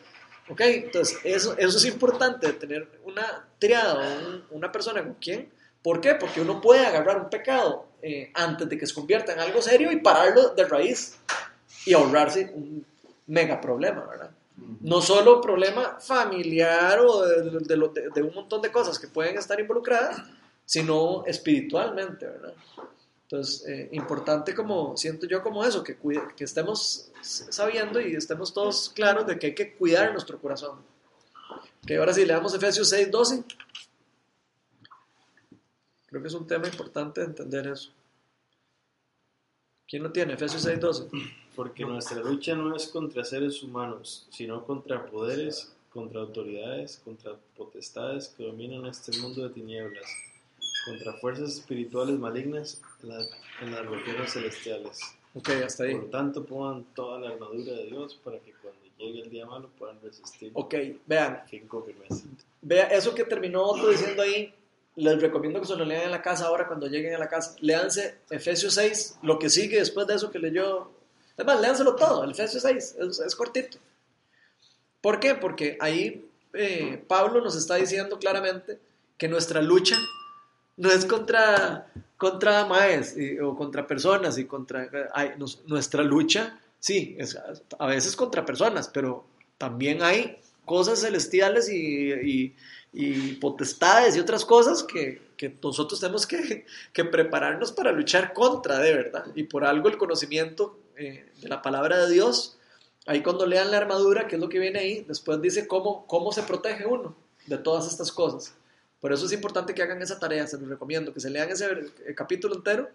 ¿Ok? 0.50 0.60
Entonces, 0.60 1.18
eso, 1.24 1.54
eso 1.56 1.78
es 1.78 1.84
importante, 1.86 2.52
tener 2.54 2.86
una 3.04 3.48
triada 3.58 4.18
un- 4.28 4.44
una 4.50 4.70
persona 4.72 5.02
con 5.02 5.14
quien. 5.14 5.50
¿Por 5.82 6.00
qué? 6.02 6.14
Porque 6.14 6.40
uno 6.42 6.60
puede 6.62 6.84
agarrar 6.86 7.18
un 7.18 7.28
pecado 7.30 7.86
eh, 8.06 8.30
antes 8.34 8.68
de 8.68 8.76
que 8.78 8.86
se 8.86 8.94
convierta 8.94 9.32
en 9.32 9.40
algo 9.40 9.62
serio 9.62 9.90
y 9.90 9.96
pararlo 10.00 10.50
de 10.50 10.64
raíz 10.64 11.16
y 11.86 11.94
ahorrarse 11.94 12.52
un 12.54 12.84
mega 13.26 13.60
problema, 13.60 14.04
¿verdad? 14.04 14.30
No 14.82 15.00
solo 15.00 15.40
problema 15.40 15.98
familiar 16.00 17.00
o 17.00 17.22
de, 17.26 17.42
de 17.50 17.58
de- 17.60 18.10
de 18.14 18.22
un 18.22 18.34
montón 18.34 18.60
de 18.62 18.70
cosas 18.70 18.98
que 18.98 19.08
pueden 19.08 19.36
estar 19.38 19.58
involucradas, 19.58 20.22
sino 20.64 21.24
espiritualmente, 21.26 22.26
¿verdad? 22.26 22.52
Entonces, 23.22 23.66
eh, 23.66 23.88
importante 23.92 24.54
como, 24.54 24.96
siento 24.96 25.26
yo 25.26 25.42
como 25.42 25.64
eso, 25.64 25.82
que, 25.82 25.96
cuide- 25.98 26.34
que 26.36 26.44
estemos 26.44 27.10
sabiendo 27.22 28.00
y 28.00 28.14
estemos 28.14 28.52
todos 28.52 28.90
claros 28.94 29.26
de 29.26 29.38
que 29.38 29.46
hay 29.48 29.54
que 29.54 29.72
cuidar 29.74 30.12
nuestro 30.12 30.38
corazón. 30.38 30.78
Que 31.86 31.96
ahora 31.96 32.12
sí, 32.12 32.24
leamos 32.24 32.54
Efesios 32.54 32.88
6, 32.90 33.10
12. 33.10 33.42
Creo 36.14 36.22
que 36.22 36.28
es 36.28 36.34
un 36.34 36.46
tema 36.46 36.68
importante 36.68 37.22
entender 37.22 37.66
eso. 37.66 37.90
¿Quién 39.88 40.04
lo 40.04 40.12
tiene? 40.12 40.34
Efesios 40.34 40.62
6, 40.62 40.78
12. 40.78 41.08
Porque 41.56 41.84
nuestra 41.84 42.20
lucha 42.22 42.54
no 42.54 42.76
es 42.76 42.86
contra 42.86 43.24
seres 43.24 43.60
humanos, 43.64 44.24
sino 44.30 44.64
contra 44.64 45.06
poderes, 45.06 45.74
contra 45.92 46.20
autoridades, 46.20 47.00
contra 47.04 47.34
potestades 47.56 48.28
que 48.28 48.44
dominan 48.46 48.86
este 48.86 49.18
mundo 49.18 49.42
de 49.42 49.50
tinieblas, 49.54 50.06
contra 50.84 51.14
fuerzas 51.14 51.54
espirituales 51.54 52.16
malignas 52.16 52.80
en, 53.02 53.08
la- 53.08 53.26
en 53.62 53.72
las 53.72 53.84
regiones 53.84 54.32
celestiales. 54.34 55.00
Ok, 55.34 55.48
hasta 55.66 55.82
ahí. 55.82 55.96
Por 55.96 56.10
tanto, 56.10 56.44
pongan 56.44 56.84
toda 56.94 57.18
la 57.18 57.30
armadura 57.30 57.72
de 57.72 57.86
Dios 57.86 58.14
para 58.22 58.38
que 58.38 58.52
cuando 58.62 58.78
llegue 58.98 59.22
el 59.22 59.30
día 59.30 59.46
malo 59.46 59.68
puedan 59.80 60.00
resistir. 60.00 60.52
Ok, 60.54 60.76
vean. 61.08 61.42
Vea, 62.62 62.84
eso 62.86 63.12
que 63.16 63.24
terminó 63.24 63.64
Otto 63.64 63.88
diciendo 63.88 64.22
ahí, 64.22 64.54
les 64.96 65.20
recomiendo 65.20 65.60
que 65.60 65.66
se 65.66 65.76
lo 65.76 65.84
lean 65.84 66.02
en 66.04 66.10
la 66.10 66.22
casa 66.22 66.46
ahora 66.46 66.66
cuando 66.68 66.86
lleguen 66.86 67.14
a 67.14 67.18
la 67.18 67.28
casa. 67.28 67.56
Léanse 67.60 68.16
Efesios 68.30 68.74
6, 68.74 69.18
lo 69.22 69.38
que 69.38 69.50
sigue 69.50 69.78
después 69.78 70.06
de 70.06 70.14
eso 70.14 70.30
que 70.30 70.38
leyó. 70.38 70.90
Además, 71.36 71.60
léanselo 71.60 71.96
todo, 71.96 72.22
el 72.24 72.30
Efesios 72.30 72.62
6, 72.62 72.96
es, 73.00 73.18
es 73.20 73.34
cortito. 73.34 73.78
¿Por 75.00 75.20
qué? 75.20 75.34
Porque 75.34 75.76
ahí 75.80 76.24
eh, 76.52 77.02
Pablo 77.08 77.40
nos 77.40 77.56
está 77.56 77.74
diciendo 77.76 78.18
claramente 78.18 78.78
que 79.18 79.28
nuestra 79.28 79.60
lucha 79.60 79.96
no 80.76 80.90
es 80.90 81.04
contra, 81.04 81.88
contra 82.16 82.64
maes 82.66 83.16
y- 83.16 83.38
o 83.38 83.54
contra 83.56 83.86
personas 83.86 84.38
y 84.38 84.44
contra... 84.46 84.88
ay, 85.12 85.32
nos- 85.38 85.62
nuestra 85.66 86.02
lucha, 86.02 86.58
sí, 86.78 87.16
es 87.18 87.36
a 87.78 87.86
veces 87.86 88.16
contra 88.16 88.44
personas, 88.46 88.88
pero 88.88 89.24
también 89.58 90.02
hay 90.02 90.38
cosas 90.64 91.00
celestiales 91.00 91.68
y, 91.68 92.12
y- 92.12 92.56
y 92.94 93.32
potestades 93.34 94.16
y 94.16 94.20
otras 94.20 94.44
cosas 94.44 94.84
que, 94.84 95.20
que 95.36 95.52
nosotros 95.60 95.98
tenemos 95.98 96.26
que, 96.26 96.64
que 96.92 97.04
prepararnos 97.04 97.72
para 97.72 97.90
luchar 97.90 98.32
contra, 98.32 98.78
de 98.78 98.94
verdad. 98.94 99.26
Y 99.34 99.42
por 99.42 99.64
algo 99.64 99.88
el 99.88 99.98
conocimiento 99.98 100.78
eh, 100.96 101.28
de 101.42 101.48
la 101.48 101.60
palabra 101.60 102.06
de 102.06 102.12
Dios, 102.12 102.56
ahí 103.06 103.20
cuando 103.20 103.46
lean 103.46 103.72
la 103.72 103.78
armadura, 103.78 104.28
que 104.28 104.36
es 104.36 104.40
lo 104.40 104.48
que 104.48 104.60
viene 104.60 104.78
ahí, 104.78 105.04
después 105.08 105.42
dice 105.42 105.66
cómo, 105.66 106.06
cómo 106.06 106.30
se 106.30 106.44
protege 106.44 106.86
uno 106.86 107.16
de 107.46 107.58
todas 107.58 107.88
estas 107.88 108.12
cosas. 108.12 108.54
Por 109.00 109.12
eso 109.12 109.26
es 109.26 109.32
importante 109.32 109.74
que 109.74 109.82
hagan 109.82 110.00
esa 110.00 110.20
tarea, 110.20 110.46
se 110.46 110.58
los 110.58 110.68
recomiendo, 110.68 111.12
que 111.12 111.20
se 111.20 111.30
lean 111.30 111.50
ese 111.50 111.66
eh, 112.06 112.14
capítulo 112.14 112.54
entero 112.54 112.88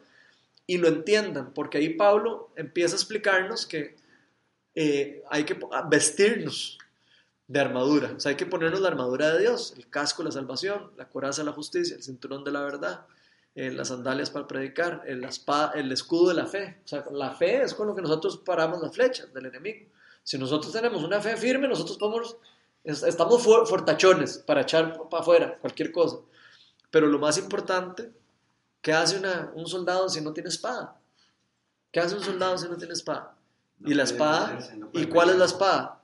y 0.65 0.77
lo 0.77 0.87
entiendan, 0.87 1.53
porque 1.53 1.77
ahí 1.77 1.89
Pablo 1.89 2.51
empieza 2.55 2.95
a 2.95 2.99
explicarnos 2.99 3.65
que 3.65 3.95
eh, 4.75 5.23
hay 5.29 5.43
que 5.43 5.57
vestirnos 5.89 6.77
de 7.49 7.59
armadura, 7.59 8.13
o 8.15 8.19
sea, 8.19 8.29
hay 8.29 8.35
que 8.37 8.45
ponernos 8.45 8.79
la 8.79 8.89
armadura 8.89 9.33
de 9.33 9.39
Dios, 9.39 9.73
el 9.75 9.89
casco 9.89 10.21
de 10.21 10.27
la 10.29 10.33
salvación, 10.33 10.91
la 10.97 11.09
coraza 11.09 11.41
de 11.41 11.47
la 11.47 11.51
justicia, 11.51 11.95
el 11.95 12.03
cinturón 12.03 12.43
de 12.43 12.51
la 12.51 12.61
verdad, 12.61 13.07
eh, 13.55 13.71
las 13.71 13.87
sandalias 13.87 14.29
para 14.29 14.45
predicar, 14.47 15.01
el, 15.07 15.21
la 15.21 15.29
espada- 15.29 15.71
el 15.73 15.91
escudo 15.91 16.29
de 16.29 16.35
la 16.35 16.45
fe, 16.45 16.79
o 16.85 16.87
sea, 16.87 17.03
la 17.11 17.31
fe 17.31 17.63
es 17.63 17.73
con 17.73 17.87
lo 17.87 17.95
que 17.95 18.03
nosotros 18.03 18.37
paramos 18.37 18.79
las 18.81 18.93
flechas 18.93 19.33
del 19.33 19.47
enemigo. 19.47 19.89
Si 20.23 20.37
nosotros 20.37 20.71
tenemos 20.71 21.03
una 21.03 21.19
fe 21.19 21.35
firme, 21.37 21.67
nosotros 21.67 21.97
podemos, 21.97 22.37
es- 22.83 23.01
estamos 23.01 23.41
fortachones 23.43 24.37
para 24.37 24.61
echar 24.61 25.09
para 25.09 25.21
afuera 25.23 25.57
cualquier 25.59 25.91
cosa. 25.91 26.17
Pero 26.91 27.07
lo 27.07 27.17
más 27.17 27.39
importante, 27.39 28.11
¿qué 28.81 28.93
hace 28.93 29.17
una- 29.17 29.51
un 29.55 29.65
soldado 29.65 30.07
si 30.07 30.21
no 30.21 30.33
tiene 30.33 30.49
espada? 30.49 30.95
¿Qué 31.91 31.99
hace 31.99 32.15
un 32.15 32.23
soldado 32.23 32.59
si 32.59 32.67
no 32.69 32.77
tiene 32.77 32.93
espada? 32.93 33.33
No 33.79 33.89
¿Y 33.89 33.95
la 33.95 34.03
espada? 34.03 34.59
no 34.77 34.89
¿Y 34.93 35.07
cuál 35.07 35.31
es 35.31 35.37
la 35.37 35.45
espada? 35.45 36.01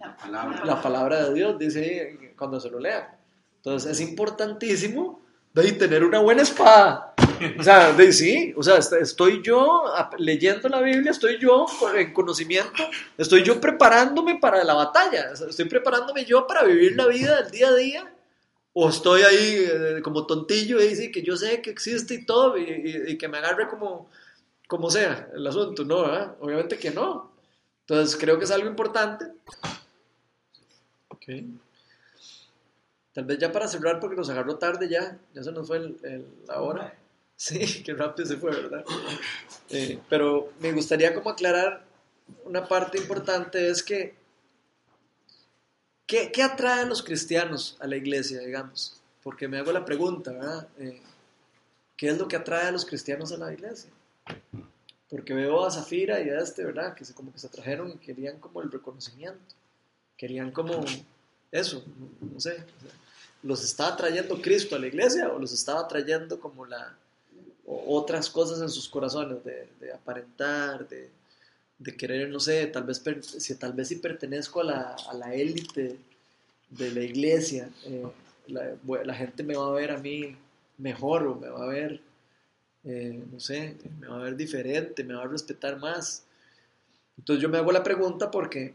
La 0.00 0.16
palabra. 0.16 0.64
La 0.64 0.82
palabra 0.82 1.24
de 1.28 1.34
Dios, 1.34 1.58
dice 1.58 2.32
cuando 2.36 2.60
se 2.60 2.70
lo 2.70 2.78
lean. 2.80 3.04
Entonces 3.56 3.92
es 3.92 4.00
importantísimo 4.08 5.20
de 5.52 5.72
tener 5.72 6.04
una 6.04 6.20
buena 6.20 6.42
espada. 6.42 7.14
O 7.58 7.62
sea, 7.62 7.92
de, 7.92 8.12
sí, 8.12 8.52
o 8.56 8.62
sea, 8.62 8.76
est- 8.76 8.92
estoy 8.92 9.42
yo 9.42 9.84
leyendo 10.18 10.68
la 10.68 10.80
Biblia, 10.82 11.10
estoy 11.10 11.38
yo 11.38 11.64
en 11.96 12.12
conocimiento, 12.12 12.82
estoy 13.16 13.42
yo 13.42 13.58
preparándome 13.60 14.38
para 14.38 14.62
la 14.62 14.74
batalla, 14.74 15.32
estoy 15.32 15.64
preparándome 15.64 16.24
yo 16.26 16.46
para 16.46 16.64
vivir 16.64 16.96
la 16.96 17.06
vida 17.06 17.40
del 17.42 17.50
día 17.50 17.68
a 17.68 17.74
día, 17.74 18.12
o 18.74 18.90
estoy 18.90 19.22
ahí 19.22 19.56
eh, 19.70 20.00
como 20.02 20.26
tontillo 20.26 20.80
y 20.80 20.88
dice 20.88 21.10
que 21.10 21.22
yo 21.22 21.34
sé 21.36 21.62
que 21.62 21.70
existe 21.70 22.12
y 22.14 22.26
todo, 22.26 22.58
y, 22.58 22.62
y- 22.62 23.12
y 23.12 23.18
que 23.18 23.26
me 23.28 23.38
agarre 23.38 23.68
como, 23.68 24.10
como 24.68 24.90
sea 24.90 25.30
el 25.34 25.46
asunto, 25.46 25.82
no, 25.84 26.02
¿verdad? 26.02 26.36
Obviamente 26.40 26.78
que 26.78 26.90
no. 26.90 27.32
Entonces 27.90 28.16
creo 28.16 28.38
que 28.38 28.44
es 28.44 28.52
algo 28.52 28.68
importante. 28.68 29.24
Tal 33.12 33.24
vez 33.24 33.38
ya 33.38 33.50
para 33.50 33.66
cerrar, 33.66 33.98
porque 33.98 34.14
nos 34.14 34.30
agarró 34.30 34.58
tarde 34.58 34.88
ya, 34.88 35.18
ya 35.34 35.42
se 35.42 35.50
nos 35.50 35.66
fue 35.66 35.78
el- 35.78 35.98
el- 36.04 36.26
la 36.46 36.60
hora. 36.60 36.96
Sí, 37.36 37.58
qué 37.84 37.92
rápido 37.94 38.28
se 38.28 38.36
fue, 38.36 38.52
¿verdad? 38.52 38.84
Eh, 39.70 39.98
pero 40.08 40.52
me 40.60 40.70
gustaría 40.72 41.12
como 41.12 41.30
aclarar 41.30 41.82
una 42.44 42.68
parte 42.68 42.96
importante, 42.98 43.68
es 43.68 43.82
que, 43.82 44.14
¿qué, 46.06 46.30
qué 46.30 46.44
atrae 46.44 46.82
a 46.82 46.86
los 46.86 47.02
cristianos 47.02 47.76
a 47.80 47.88
la 47.88 47.96
iglesia, 47.96 48.38
digamos? 48.38 49.00
Porque 49.24 49.48
me 49.48 49.58
hago 49.58 49.72
la 49.72 49.84
pregunta, 49.84 50.30
¿verdad? 50.30 50.68
Eh, 50.78 51.02
¿Qué 51.96 52.08
es 52.08 52.18
lo 52.18 52.28
que 52.28 52.36
atrae 52.36 52.68
a 52.68 52.70
los 52.72 52.84
cristianos 52.86 53.32
a 53.32 53.36
la 53.36 53.52
iglesia? 53.52 53.90
Porque 55.10 55.34
veo 55.34 55.64
a 55.64 55.70
Zafira 55.70 56.20
y 56.20 56.30
a 56.30 56.38
este, 56.38 56.64
¿verdad? 56.64 56.94
Que 56.94 57.04
se, 57.04 57.14
como 57.14 57.32
que 57.32 57.38
se 57.38 57.48
atrajeron 57.48 57.90
y 57.90 57.96
querían 57.96 58.38
como 58.38 58.62
el 58.62 58.70
reconocimiento. 58.70 59.54
Querían 60.16 60.52
como 60.52 60.84
eso, 61.50 61.82
no, 62.20 62.38
sé. 62.38 62.62
¿Los 63.42 63.64
estaba 63.64 63.96
trayendo 63.96 64.40
Cristo 64.40 64.76
a 64.76 64.78
la 64.78 64.86
iglesia 64.86 65.28
o 65.30 65.38
los 65.38 65.52
estaba 65.52 65.88
trayendo 65.88 66.38
como 66.38 66.64
la 66.64 66.96
otras 67.66 68.28
cosas 68.30 68.60
en 68.60 68.68
sus 68.68 68.88
corazones 68.88 69.38
de, 69.44 69.92
aparentar, 69.92 70.88
de, 70.88 71.96
querer, 71.96 72.28
no 72.28 72.40
sé, 72.40 72.66
tal 72.66 72.84
vez, 72.84 73.00
si 73.22 73.54
tal 73.54 73.72
vez 73.72 73.88
si 73.88 73.96
pertenezco 73.96 74.60
a 74.60 74.64
la, 74.64 74.96
a 75.08 75.14
la 75.14 75.34
élite 75.34 75.96
de 76.68 76.90
la 76.90 77.00
iglesia, 77.00 77.70
eh, 77.84 78.06
la, 78.48 78.76
la 79.04 79.14
gente 79.14 79.42
me 79.42 79.56
va 79.56 79.68
a 79.68 79.72
ver 79.72 79.92
a 79.92 79.98
mí 79.98 80.36
mejor 80.78 81.26
o 81.26 81.36
me 81.36 81.48
va 81.48 81.64
a 81.64 81.68
ver, 81.68 82.00
eh, 82.84 83.22
no 83.30 83.40
sé, 83.40 83.76
me 83.98 84.06
va 84.08 84.16
a 84.20 84.24
ver 84.24 84.36
diferente, 84.36 85.04
me 85.04 85.14
va 85.14 85.22
a 85.24 85.28
respetar 85.28 85.78
más. 85.78 86.24
Entonces 87.18 87.42
yo 87.42 87.48
me 87.48 87.58
hago 87.58 87.72
la 87.72 87.82
pregunta 87.82 88.30
porque 88.30 88.74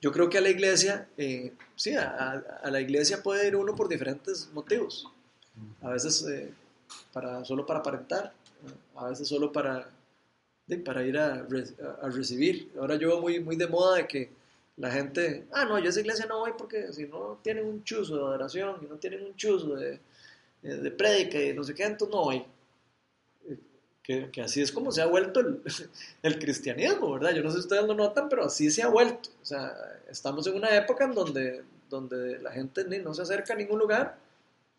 yo 0.00 0.12
creo 0.12 0.30
que 0.30 0.38
a 0.38 0.40
la 0.40 0.48
iglesia, 0.48 1.08
eh, 1.18 1.52
sí, 1.76 1.94
a, 1.94 2.42
la 2.70 2.80
iglesia 2.80 3.22
puede 3.22 3.46
ir 3.48 3.56
uno 3.56 3.74
por 3.76 3.88
diferentes 3.88 4.48
motivos. 4.52 5.06
A 5.82 5.90
veces 5.90 6.24
eh, 6.28 6.50
solo 7.44 7.66
para 7.66 7.80
aparentar, 7.80 8.32
a 8.96 9.08
veces 9.08 9.28
solo 9.28 9.52
para, 9.52 9.90
para 10.84 11.04
ir 11.04 11.18
a, 11.18 11.42
re- 11.42 11.64
a- 12.02 12.06
a 12.06 12.10
recibir. 12.10 12.70
Ahora 12.78 12.96
yo 12.96 13.08
veo 13.08 13.20
muy, 13.20 13.56
de 13.56 13.66
moda 13.66 13.96
de 13.96 14.06
que 14.06 14.30
la 14.78 14.90
gente, 14.90 15.44
ah, 15.52 15.66
no, 15.66 15.78
yo 15.78 15.86
a 15.86 15.88
esa 15.90 16.00
iglesia 16.00 16.24
no 16.26 16.38
voy 16.40 16.52
porque 16.56 16.92
si 16.94 17.04
no 17.06 17.38
tienen 17.42 17.66
un 17.66 17.84
chuzo 17.84 18.16
de 18.16 18.22
adoración 18.22 18.76
y 18.82 18.86
no 18.86 18.96
tienen 18.96 19.22
un 19.22 19.36
chuzo 19.36 19.76
de, 19.76 20.00
de, 20.62 20.76
de 20.78 20.90
prédica 20.90 21.40
y 21.42 21.52
no 21.54 21.64
sé 21.64 21.74
qué, 21.74 21.84
entonces 21.84 22.14
no 22.14 22.24
voy. 22.24 22.44
Eh, 23.48 23.58
Que, 24.02 24.30
que 24.30 24.42
así 24.42 24.60
es 24.62 24.72
como 24.72 24.92
se 24.92 25.02
ha 25.02 25.06
vuelto 25.06 25.40
el, 25.40 25.62
el 26.22 26.38
cristianismo, 26.38 27.12
¿verdad? 27.12 27.34
Yo 27.34 27.42
no 27.42 27.50
sé 27.50 27.56
si 27.56 27.60
ustedes 27.60 27.84
lo 27.84 27.94
notan, 27.94 28.28
pero 28.28 28.44
así 28.44 28.70
se 28.70 28.82
ha 28.82 28.88
vuelto. 28.88 29.30
O 29.42 29.44
sea, 29.44 29.74
estamos 30.10 30.46
en 30.46 30.54
una 30.56 30.74
época 30.76 31.04
en 31.04 31.14
donde, 31.14 31.62
donde 31.88 32.38
la 32.40 32.52
gente 32.52 32.84
ni 32.84 32.98
no 32.98 33.14
se 33.14 33.22
acerca 33.22 33.54
a 33.54 33.56
ningún 33.56 33.78
lugar 33.78 34.16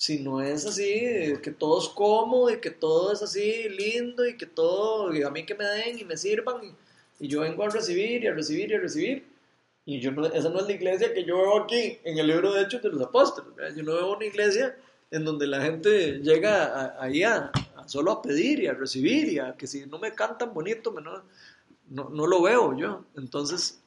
si 0.02 0.18
no 0.18 0.42
es 0.42 0.66
así, 0.66 0.82
eh, 0.84 1.40
que 1.44 1.52
todo 1.52 1.80
es 1.80 1.88
cómodo 1.90 2.50
y 2.50 2.60
que 2.60 2.72
todo 2.72 3.14
es 3.14 3.22
así 3.22 3.70
lindo 3.70 4.26
y 4.26 4.36
que 4.36 4.48
todo, 4.48 5.14
y 5.16 5.22
a 5.22 5.30
mí 5.30 5.46
que 5.46 5.54
me 5.54 5.64
den 5.64 6.00
y 6.00 6.04
me 6.04 6.18
sirvan 6.18 6.56
y, 6.64 7.26
y 7.26 7.28
yo 7.28 7.42
vengo 7.42 7.64
a 7.64 7.70
recibir 7.70 8.24
y 8.24 8.26
a 8.28 8.34
recibir 8.34 8.72
y 8.72 8.74
a 8.74 8.80
recibir. 8.80 9.28
Y 9.86 10.00
yo 10.00 10.12
no, 10.12 10.26
esa 10.26 10.50
no 10.50 10.60
es 10.60 10.66
la 10.66 10.72
iglesia 10.74 11.14
que 11.14 11.24
yo 11.24 11.38
veo 11.38 11.64
aquí 11.64 12.00
en 12.04 12.18
el 12.18 12.26
libro 12.26 12.52
de 12.52 12.64
Hechos 12.64 12.82
de 12.82 12.90
los 12.90 13.00
Apóstoles. 13.02 13.56
¿verdad? 13.56 13.76
Yo 13.76 13.84
no 13.84 13.94
veo 13.94 14.16
una 14.16 14.26
iglesia 14.26 14.76
en 15.12 15.26
donde 15.26 15.46
la 15.48 15.62
gente 15.62 16.20
llega 16.20 16.96
ahí 17.02 17.24
a, 17.24 17.52
solo 17.86 18.12
a 18.12 18.22
pedir 18.22 18.60
y 18.62 18.68
a 18.68 18.74
recibir 18.74 19.28
y 19.30 19.40
a 19.40 19.56
que 19.56 19.68
si 19.68 19.86
no 19.86 20.00
me 20.00 20.14
cantan 20.16 20.54
bonito, 20.54 20.92
no, 21.90 22.10
no, 22.10 22.28
lo 22.28 22.42
veo 22.42 22.78
yo. 22.78 23.06
Entonces, 23.16 23.82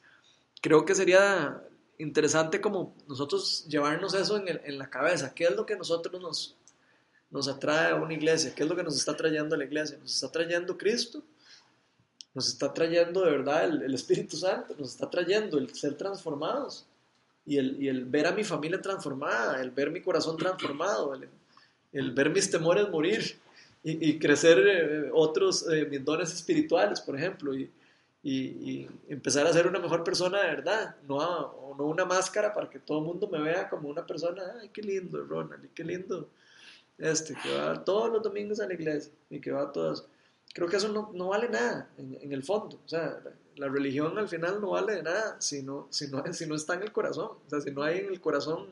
creo 0.61 0.85
que 0.85 0.93
sería 0.95 1.61
interesante 1.97 2.61
como 2.61 2.95
nosotros 3.07 3.65
llevarnos 3.67 4.13
eso 4.13 4.37
en, 4.37 4.47
el- 4.49 4.61
en 4.65 4.77
la 4.77 4.89
cabeza. 4.89 5.33
¿Qué 5.33 5.45
es 5.45 5.55
lo 5.55 5.65
que 5.65 5.75
nosotros 5.75 6.21
nos, 6.21 6.55
nos 7.31 7.47
atrae 7.47 7.91
a 7.91 7.95
una 7.95 8.13
iglesia? 8.13 8.53
¿Qué 8.53 8.63
es 8.63 8.69
lo 8.69 8.75
que 8.75 8.83
nos 8.83 8.95
está 8.95 9.17
trayendo 9.17 9.55
a 9.55 9.57
la 9.57 9.65
iglesia? 9.65 9.97
¿Nos 9.97 10.13
está 10.13 10.31
trayendo 10.31 10.77
Cristo? 10.77 11.23
¿Nos 12.35 12.49
está 12.49 12.71
trayendo 12.73 13.21
de 13.23 13.31
verdad 13.31 13.63
el 13.65 13.93
Espíritu 13.95 14.35
Santo? 14.37 14.75
¿Nos 14.77 14.91
está 14.91 15.09
trayendo 15.09 15.57
el 15.57 15.73
ser 15.73 15.95
transformados? 15.95 16.85
Y 17.45 17.57
el, 17.57 17.81
y 17.81 17.87
el 17.87 18.05
ver 18.05 18.27
a 18.27 18.31
mi 18.31 18.43
familia 18.43 18.81
transformada, 18.81 19.61
el 19.61 19.71
ver 19.71 19.91
mi 19.91 20.01
corazón 20.01 20.37
transformado, 20.37 21.13
el, 21.91 22.11
ver 22.11 22.29
mis 22.29 22.49
temores 22.49 22.89
morir 22.89 23.37
y, 23.83 24.17
crecer 24.17 24.57
eh, 24.67 25.09
otros, 25.13 25.69
eh, 25.71 25.85
mis 25.85 26.03
dones 26.03 26.33
espirituales, 26.33 26.99
por 27.01 27.15
ejemplo, 27.15 27.53
y, 27.53 27.71
empezar 29.07 29.45
a 29.45 29.53
ser 29.53 29.67
una 29.67 29.77
mejor 29.77 30.03
persona 30.03 30.41
de 30.41 30.47
verdad, 30.47 30.95
no, 31.07 31.75
no 31.77 31.85
una 31.85 32.05
máscara 32.05 32.51
para 32.51 32.67
que 32.67 32.79
todo 32.79 32.97
el 32.97 33.05
mundo 33.05 33.27
me 33.27 33.39
vea 33.39 33.69
como 33.69 33.87
una 33.87 34.03
persona, 34.03 34.41
ay, 34.59 34.69
qué 34.69 34.81
lindo 34.81 35.23
Ronald, 35.23 35.65
y 35.65 35.67
qué 35.67 35.83
lindo 35.83 36.27
este, 36.97 37.35
que 37.35 37.55
va 37.55 37.83
todos 37.83 38.11
los 38.11 38.23
domingos 38.23 38.59
a 38.59 38.67
la 38.67 38.73
iglesia 38.73 39.11
y 39.29 39.39
que 39.39 39.51
va 39.51 39.63
a 39.63 39.71
todas. 39.71 40.05
Creo 40.55 40.67
que 40.69 40.77
eso 40.77 40.89
no, 40.89 41.11
no 41.13 41.27
vale 41.29 41.49
nada 41.49 41.89
en, 41.99 42.17
en 42.21 42.31
el 42.33 42.43
fondo, 42.43 42.79
o 42.83 42.89
sea, 42.89 43.19
la, 43.57 43.67
religión 43.69 44.17
al 44.17 44.29
final 44.29 44.61
no 44.61 44.71
vale 44.71 44.95
de 44.95 45.03
nada 45.03 45.35
si 45.39 45.61
no, 45.61 45.87
si, 45.91 46.07
no, 46.09 46.23
si 46.33 46.47
no 46.47 46.55
está 46.55 46.75
en 46.75 46.83
el 46.83 46.91
corazón, 46.93 47.31
o 47.45 47.49
sea, 47.49 47.61
si 47.61 47.71
no 47.71 47.83
hay 47.83 47.99
en 47.99 48.07
el 48.07 48.21
corazón 48.21 48.69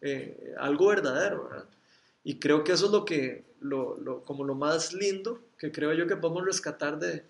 eh, 0.00 0.54
algo 0.58 0.88
verdadero, 0.88 1.48
¿verdad? 1.48 1.66
Y 2.24 2.38
creo 2.38 2.64
que 2.64 2.72
eso 2.72 2.86
es 2.86 2.92
lo 2.92 3.04
que, 3.04 3.44
lo, 3.60 3.96
lo- 3.98 4.22
como 4.24 4.44
lo 4.44 4.54
más 4.54 4.92
lindo 4.92 5.40
que 5.58 5.72
creo 5.72 5.92
yo 5.94 6.06
que 6.06 6.16
podemos 6.16 6.44
rescatar 6.44 6.98
de, 6.98 7.24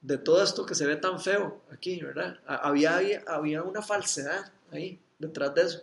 de 0.00 0.18
todo 0.18 0.42
esto 0.42 0.66
que 0.66 0.74
se 0.74 0.86
ve 0.86 0.96
tan 0.96 1.20
feo 1.20 1.60
aquí, 1.72 2.00
¿verdad? 2.02 2.38
Ha- 2.46 2.68
Había, 2.68 2.96
había, 2.96 3.22
había 3.26 3.62
una 3.62 3.82
falsedad 3.82 4.52
ahí, 4.72 5.00
detrás 5.18 5.54
de 5.54 5.62
eso. 5.62 5.82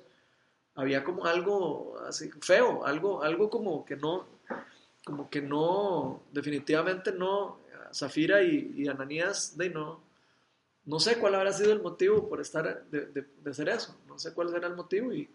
Había 0.76 1.04
como 1.04 1.26
algo 1.26 2.00
así 2.08 2.30
feo, 2.42 2.86
algo, 2.86 3.24
algo 3.24 3.50
como 3.50 3.86
que 3.86 3.98
no, 3.98 4.26
como 5.04 5.30
que 5.30 5.42
no, 5.42 6.22
definitivamente 6.32 7.12
no, 7.12 7.58
Zafira 7.94 8.44
y, 8.44 8.88
Ananías, 8.88 9.58
de 9.58 9.70
no, 9.70 10.00
no 10.86 11.00
sé 11.00 11.18
cuál 11.18 11.36
habrá 11.36 11.52
sido 11.52 11.74
el 11.74 11.82
motivo 11.82 12.28
por 12.30 12.40
estar, 12.42 12.86
de, 12.90 13.06
de, 13.08 13.50
hacer 13.50 13.70
eso, 13.70 13.96
no 14.08 14.18
sé 14.18 14.34
cuál 14.34 14.50
será 14.50 14.68
el 14.68 14.76
motivo 14.76 15.14
y, 15.14 15.30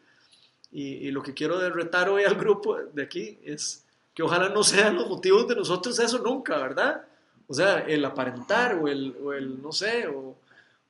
y, 0.73 1.11
lo 1.11 1.23
que 1.23 1.35
quiero 1.35 1.69
retar 1.71 2.09
hoy 2.09 2.25
al 2.25 2.35
grupo 2.37 2.77
de 2.77 3.03
aquí 3.03 3.39
es 3.45 3.85
que 4.15 4.23
ojalá 4.23 4.49
no 4.49 4.63
sean 4.65 4.97
los 4.97 5.09
motivos 5.09 5.47
de 5.47 5.57
nosotros 5.57 5.99
eso 5.99 6.19
nunca, 6.19 6.57
¿verdad? 6.59 7.05
O 7.49 7.55
sea, 7.55 7.81
el 7.81 8.05
aparentar 8.05 8.75
o 8.77 8.89
el, 8.89 9.17
o 9.23 9.33
el 9.33 9.63
no 9.63 9.73
sé, 9.73 10.07
o, 10.09 10.35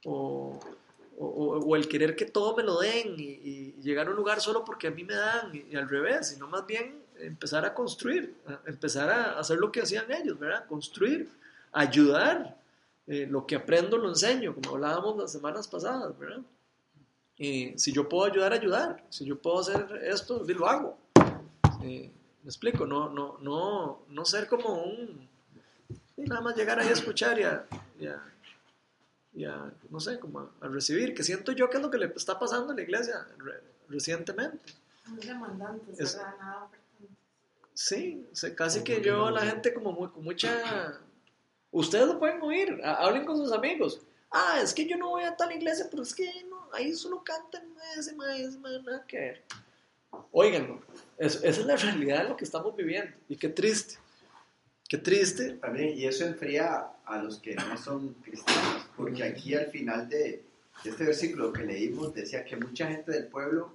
o, 0.05 0.61
o- 1.19 1.77
el 1.77 1.89
querer 1.89 2.15
que 2.15 2.27
todo 2.27 2.57
me 2.57 2.63
lo 2.63 2.79
den 2.79 3.15
y, 3.19 3.23
y 3.43 3.75
llegar 3.83 4.07
a 4.07 4.11
un 4.11 4.17
lugar 4.17 4.41
solo 4.41 4.65
porque 4.65 4.87
a 4.87 4.91
mí 4.91 5.03
me 5.05 5.15
dan 5.15 5.51
y 5.55 5.75
al 5.77 5.89
revés, 5.89 6.29
sino 6.29 6.47
más 6.47 6.67
bien 6.67 7.06
empezar 7.21 7.65
a 7.65 7.75
construir, 7.75 8.35
a- 8.47 8.61
empezar 8.69 9.09
a 9.11 9.39
hacer 9.39 9.59
lo 9.59 9.71
que 9.73 9.83
hacían 9.83 10.11
ellos, 10.13 10.39
¿verdad? 10.39 10.67
Construir, 10.67 11.29
ayudar. 11.73 12.57
Eh, 13.09 13.27
lo 13.31 13.47
que 13.47 13.55
aprendo 13.55 13.97
lo 13.99 14.09
enseño, 14.09 14.53
como 14.55 14.71
hablábamos 14.75 15.17
las 15.17 15.31
semanas 15.31 15.69
pasadas, 15.69 16.19
¿verdad? 16.19 16.41
Y 17.39 17.79
si 17.79 17.93
yo 17.93 18.09
puedo 18.09 18.25
ayudar, 18.31 18.53
ayudar. 18.53 19.05
Si 19.11 19.25
yo 19.25 19.39
puedo 19.39 19.61
hacer 19.61 20.01
esto, 20.05 20.43
lo 20.45 20.67
hago. 20.69 20.99
Eh, 21.83 22.11
me 22.43 22.49
explico, 22.49 22.85
no, 22.87 23.09
no, 23.11 23.39
no, 23.41 24.01
no 24.09 24.25
ser 24.25 24.49
como 24.49 24.83
un... 24.83 25.29
nada 26.17 26.41
más 26.41 26.57
llegar 26.57 26.81
ahí 26.81 26.89
a 26.89 26.93
escuchar 26.93 27.39
y 27.39 27.45
a, 27.45 27.65
y 28.01 28.07
a- 28.07 28.23
y 29.35 29.45
a, 29.45 29.71
no 29.91 30.01
sé, 30.01 30.19
como 30.19 30.41
a, 30.41 30.51
a 30.63 30.69
recibir, 30.69 31.15
que 31.15 31.23
siento 31.23 31.53
yo 31.53 31.69
que 31.69 31.77
es 31.77 31.83
lo 31.83 31.91
que 31.91 31.99
le 31.99 32.07
está 32.17 32.39
pasando 32.39 32.73
a 32.73 32.75
la 32.75 32.81
iglesia 32.83 33.27
re- 33.37 33.61
recientemente. 33.89 34.59
Muy 35.09 35.21
demandantes, 35.21 36.01
Es- 36.01 36.17
¿verdad? 36.17 36.35
Nada. 36.41 36.69
Sí, 37.77 38.27
casi 38.57 38.83
que 38.83 39.03
yo 39.03 39.27
a 39.27 39.31
la 39.31 39.43
gente 39.43 39.75
como 39.75 39.93
muy, 39.93 40.09
con 40.09 40.25
mucha... 40.25 40.99
Ustedes 41.71 42.07
lo 42.07 42.19
pueden 42.19 42.41
oír, 42.41 42.81
ha- 42.83 42.95
hablen 43.05 43.27
con 43.27 43.37
sus 43.37 43.53
amigos. 43.53 44.01
Ah, 44.31 44.61
es 44.63 44.73
que 44.73 44.87
yo 44.87 44.97
no 44.97 45.11
voy 45.11 45.25
a 45.25 45.37
tal 45.37 45.53
iglesia, 45.53 45.87
pero 45.91 46.03
es 46.03 46.15
que 46.15 46.25
no, 46.49 46.69
ahí 46.73 46.95
solo 46.95 47.23
cantan 47.23 47.63
ese 47.99 48.15
maíz, 48.15 48.57
nada 48.59 49.05
que 49.07 49.19
ver. 49.19 49.43
Óiganlo, 50.33 50.81
eso- 51.19 51.41
esa 51.45 51.61
es 51.61 51.67
la 51.67 51.77
realidad 51.77 52.23
de 52.23 52.29
lo 52.31 52.37
que 52.39 52.45
estamos 52.47 52.75
viviendo. 52.75 53.15
Y 53.29 53.37
qué 53.37 53.51
triste, 53.51 53.97
qué 54.89 54.97
triste. 54.97 55.53
También, 55.59 55.99
y 55.99 56.07
eso 56.07 56.25
enfría 56.25 56.87
a 57.05 57.19
los 57.23 57.39
que 57.41 57.55
no 57.57 57.77
son 57.77 58.15
cristianos, 58.23 58.87
porque 58.97 59.23
aquí 59.23 59.55
al 59.55 59.67
final 59.67 60.09
de, 60.09 60.43
de 60.83 60.91
este 60.91 61.05
versículo 61.05 61.53
que 61.53 61.63
leímos 61.65 62.15
decía 62.15 62.43
que 62.43 62.57
mucha 62.57 62.87
gente 62.89 63.13
del 63.13 63.27
pueblo, 63.27 63.75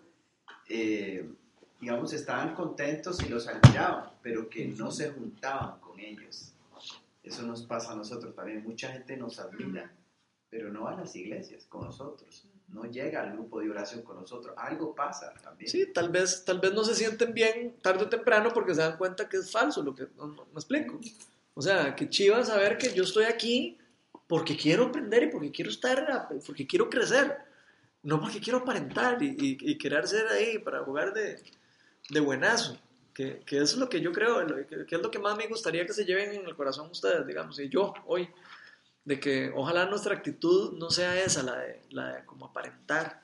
eh, 0.70 1.30
digamos, 1.82 2.14
estaban 2.14 2.54
contentos 2.54 3.22
y 3.24 3.28
los 3.30 3.48
admiraban, 3.48 4.12
pero 4.22 4.48
que 4.50 4.66
no 4.68 4.92
se 4.92 5.10
juntaban 5.12 5.80
con 5.80 6.00
ellos. 6.00 6.54
Eso 7.24 7.42
nos 7.44 7.64
pasa 7.64 7.92
a 7.92 7.96
nosotros 7.96 8.36
también. 8.36 8.64
Mucha 8.64 8.92
gente 8.92 9.18
nos 9.18 9.40
admira, 9.40 9.92
pero 10.50 10.72
no 10.72 10.88
a 10.88 10.96
las 10.96 11.16
iglesias 11.16 11.66
con 11.68 11.86
nosotros, 11.86 12.46
no 12.70 12.86
llega 12.86 13.22
al 13.22 13.34
grupo 13.34 13.60
de 13.60 13.70
oración 13.70 14.02
con 14.04 14.16
nosotros. 14.20 14.54
Algo 14.58 14.96
pasa 14.96 15.34
también. 15.44 15.70
Sí, 15.70 15.88
tal 15.94 16.10
vez, 16.10 16.46
tal 16.46 16.60
vez 16.60 16.74
no 16.74 16.84
se 16.84 16.96
sienten 16.96 17.34
bien 17.34 17.76
tarde 17.82 18.04
o 18.06 18.10
temprano 18.10 18.50
porque 18.54 18.74
se 18.76 18.82
dan 18.82 18.98
cuenta 18.98 19.28
que 19.28 19.38
es 19.38 19.52
falso 19.52 19.84
lo 19.84 19.94
que 19.94 20.08
no, 20.18 20.28
no- 20.28 20.46
me 20.46 20.54
explico. 20.60 21.00
O 21.54 21.62
sea, 21.62 21.96
que 21.96 22.10
chiva 22.10 22.44
saber 22.46 22.78
que 22.78 22.94
yo 22.94 23.04
estoy 23.04 23.26
aquí 23.26 23.78
porque 24.28 24.56
quiero 24.56 24.86
aprender 24.86 25.24
y 25.24 25.28
porque 25.28 25.52
quiero 25.52 25.70
estar, 25.70 26.30
porque 26.46 26.66
quiero 26.66 26.90
crecer. 26.90 27.38
no 28.04 28.20
porque 28.20 28.40
quiero 28.40 28.60
aparentar 28.60 29.22
y 29.22 29.78
querer 29.78 30.08
ser 30.08 30.28
ahí 30.30 30.58
para 30.58 30.84
jugar 30.84 31.14
de, 31.14 31.40
de 32.12 32.20
buenazo, 32.20 32.78
que, 33.14 33.40
que 33.46 33.58
es 33.58 33.76
lo 33.76 33.90
que 33.90 34.02
yo 34.02 34.12
creo, 34.12 34.46
que, 34.68 34.96
es 34.96 35.02
lo 35.02 35.12
que 35.12 35.20
más 35.20 35.38
me 35.38 35.48
gustaría 35.48 35.86
que 35.86 35.94
se 35.94 36.06
lleven 36.06 36.34
en 36.34 36.46
el 36.46 36.56
corazón 36.56 36.90
ustedes, 36.92 37.26
digamos, 37.26 37.60
y 37.60 37.70
yo 37.70 37.94
hoy, 38.06 38.30
de 39.04 39.20
que 39.20 39.52
ojalá 39.56 39.86
nuestra 39.86 40.16
actitud 40.16 40.78
no 40.78 40.90
sea 40.90 41.20
esa, 41.22 41.44
la 41.44 41.58
de, 41.58 41.82
la 41.90 42.16
de 42.16 42.26
como 42.26 42.46
aparentar, 42.46 43.24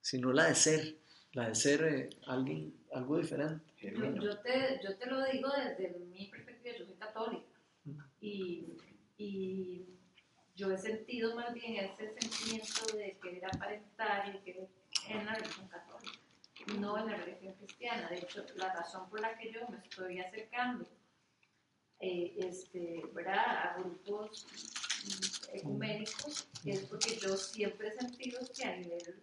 sino 0.00 0.32
la 0.32 0.46
de 0.46 0.54
ser, 0.54 0.96
la 1.32 1.48
de 1.48 1.54
ser 1.54 1.84
eh, 1.84 2.10
alguien, 2.26 2.74
algo 2.92 3.18
diferente. 3.18 3.64
Yo, 3.80 4.38
te, 4.38 4.80
yo 4.82 4.96
te 4.96 5.06
lo 5.06 5.24
digo 5.26 5.48
desde 5.56 5.98
mi 5.98 6.28
perspectiva, 6.28 6.76
yo 6.78 6.86
soy 6.86 6.94
católica 6.94 7.46
y, 8.20 8.76
y 9.16 9.86
yo 10.56 10.72
he 10.72 10.78
sentido 10.78 11.36
más 11.36 11.52
bien 11.52 11.76
ese 11.76 12.14
sentimiento 12.18 12.96
de 12.96 13.18
querer 13.22 13.44
aparentar 13.44 14.34
y 14.34 14.38
querer 14.38 14.68
en 15.08 15.26
la 15.26 15.34
religión 15.34 15.68
católica, 15.68 16.15
no 16.78 16.98
en 16.98 17.06
la 17.10 17.16
religión 17.16 17.54
cristiana. 17.54 18.08
De 18.08 18.18
hecho, 18.18 18.44
la 18.56 18.72
razón 18.74 19.08
por 19.08 19.20
la 19.20 19.36
que 19.38 19.52
yo 19.52 19.60
me 19.68 19.78
estoy 19.78 20.20
acercando 20.20 20.86
eh, 22.00 22.34
este, 22.38 23.02
¿verdad? 23.12 23.38
a 23.72 23.76
grupos 23.78 24.46
ecuménicos 25.52 26.48
es 26.64 26.80
porque 26.86 27.16
yo 27.16 27.36
siempre 27.36 27.88
he 27.88 27.92
sentido 27.92 28.40
que 28.54 28.64
a 28.64 28.76
nivel 28.76 29.22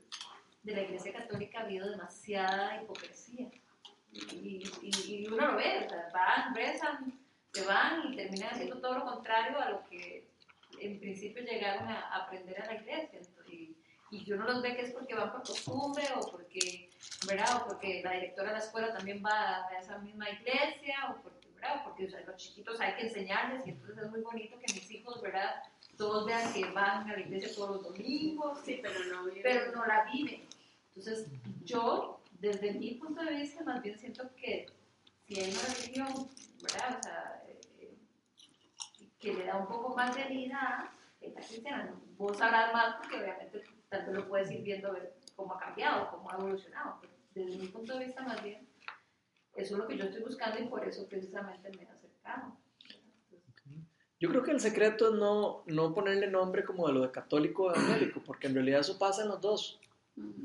de 0.63 0.71
la 0.73 0.81
Iglesia 0.81 1.13
Católica 1.13 1.59
ha 1.59 1.63
habido 1.63 1.89
demasiada 1.89 2.81
hipocresía 2.81 3.51
y, 4.11 4.63
y- 4.81 4.91
y 5.07 5.27
uno 5.27 5.47
lo 5.47 5.55
ve, 5.57 5.85
o 5.85 5.89
sea, 5.89 6.09
van, 6.13 6.55
rezan, 6.55 7.19
se 7.51 7.65
van 7.65 8.11
y 8.13 8.15
terminan 8.15 8.53
haciendo 8.53 8.79
todo 8.79 8.99
lo 8.99 9.05
contrario 9.05 9.59
a 9.59 9.69
lo 9.71 9.83
que 9.89 10.27
en 10.79 10.99
principio 10.99 11.43
llegaron 11.43 11.87
a 11.89 12.15
aprender 12.23 12.61
a 12.61 12.65
la 12.67 12.75
iglesia. 12.75 13.19
Y, 13.51 13.75
y 14.11 14.23
yo 14.23 14.35
no 14.37 14.45
los 14.45 14.61
ve 14.61 14.75
que 14.75 14.83
es 14.83 14.91
porque 14.91 15.15
van 15.15 15.31
por 15.31 15.43
costumbre 15.43 16.05
o 16.15 16.31
porque, 16.31 16.89
¿verdad? 17.27 17.61
O 17.61 17.67
porque 17.67 18.01
la 18.03 18.13
directora 18.13 18.49
de 18.49 18.57
la 18.57 18.63
escuela 18.63 18.93
también 18.93 19.23
va 19.25 19.67
a 19.67 19.79
esa 19.79 19.97
misma 19.99 20.29
iglesia 20.29 20.95
o 21.09 21.21
porque, 21.21 21.47
¿verdad? 21.55 21.83
Porque 21.83 22.05
o 22.05 22.09
sea, 22.09 22.21
los 22.21 22.37
chiquitos 22.37 22.79
hay 22.79 22.93
que 22.95 23.07
enseñarles 23.07 23.65
y 23.65 23.71
entonces 23.71 23.97
es 24.03 24.11
muy 24.11 24.21
bonito 24.21 24.57
que 24.59 24.73
mis 24.73 24.91
hijos, 24.91 25.21
¿verdad? 25.21 25.63
Todos 25.97 26.25
vean 26.25 26.53
que 26.53 26.65
van 26.71 27.09
a 27.09 27.13
la 27.13 27.19
iglesia 27.19 27.53
todos 27.53 27.69
los 27.71 27.83
domingos, 27.83 28.59
Sí, 28.65 28.79
pero 28.81 28.99
no 29.05 29.31
pero 29.41 29.71
no 29.71 29.85
la 29.85 30.05
viven. 30.11 30.47
Entonces, 30.95 31.27
yo, 31.63 32.21
desde 32.39 32.73
mi 32.73 32.91
punto 32.95 33.23
de 33.23 33.35
vista, 33.35 33.63
más 33.63 33.81
bien 33.81 33.97
siento 33.97 34.29
que 34.35 34.67
si 35.25 35.39
hay 35.39 35.51
una 35.51 35.73
religión, 35.75 36.29
¿verdad? 36.61 36.99
O 36.99 37.03
sea, 37.03 37.43
eh, 37.47 37.93
que 39.19 39.33
le 39.33 39.45
da 39.45 39.57
un 39.57 39.67
poco 39.67 39.95
más 39.95 40.15
de 40.15 40.25
vida, 40.25 40.91
es 41.21 41.33
la 41.33 41.41
cristiana. 41.41 41.93
Vos 42.17 42.37
sabrás 42.37 42.73
más 42.73 42.95
porque 42.97 43.17
obviamente 43.17 43.63
vez 44.01 44.15
lo 44.15 44.27
puedes 44.27 44.51
ir 44.51 44.61
viendo 44.61 44.91
ver 44.93 45.13
cómo 45.35 45.53
ha 45.53 45.59
cambiado, 45.59 46.09
cómo 46.11 46.29
ha 46.31 46.35
evolucionado. 46.35 46.99
Pero 47.01 47.13
desde 47.47 47.59
mi 47.61 47.67
punto 47.67 47.97
de 47.97 48.05
vista, 48.05 48.23
más 48.23 48.41
bien, 48.43 48.67
eso 49.55 49.73
es 49.75 49.79
lo 49.79 49.87
que 49.87 49.97
yo 49.97 50.05
estoy 50.05 50.21
buscando 50.23 50.59
y 50.61 50.67
por 50.67 50.87
eso 50.87 51.07
precisamente 51.07 51.69
me 51.75 51.83
he 51.83 51.87
acercado. 51.87 52.57
Yo 54.19 54.29
creo 54.29 54.43
que 54.43 54.51
el 54.51 54.59
secreto 54.61 55.09
es 55.09 55.15
no, 55.19 55.63
no 55.65 55.93
ponerle 55.93 56.27
nombre 56.27 56.63
como 56.63 56.87
de 56.87 56.93
lo 56.93 57.01
de 57.01 57.11
católico 57.11 57.63
o 57.63 57.71
evangélico, 57.75 58.21
porque 58.25 58.47
en 58.47 58.53
realidad 58.55 58.79
eso 58.79 58.97
pasa 58.97 59.23
en 59.23 59.27
los 59.29 59.41
dos. 59.41 59.79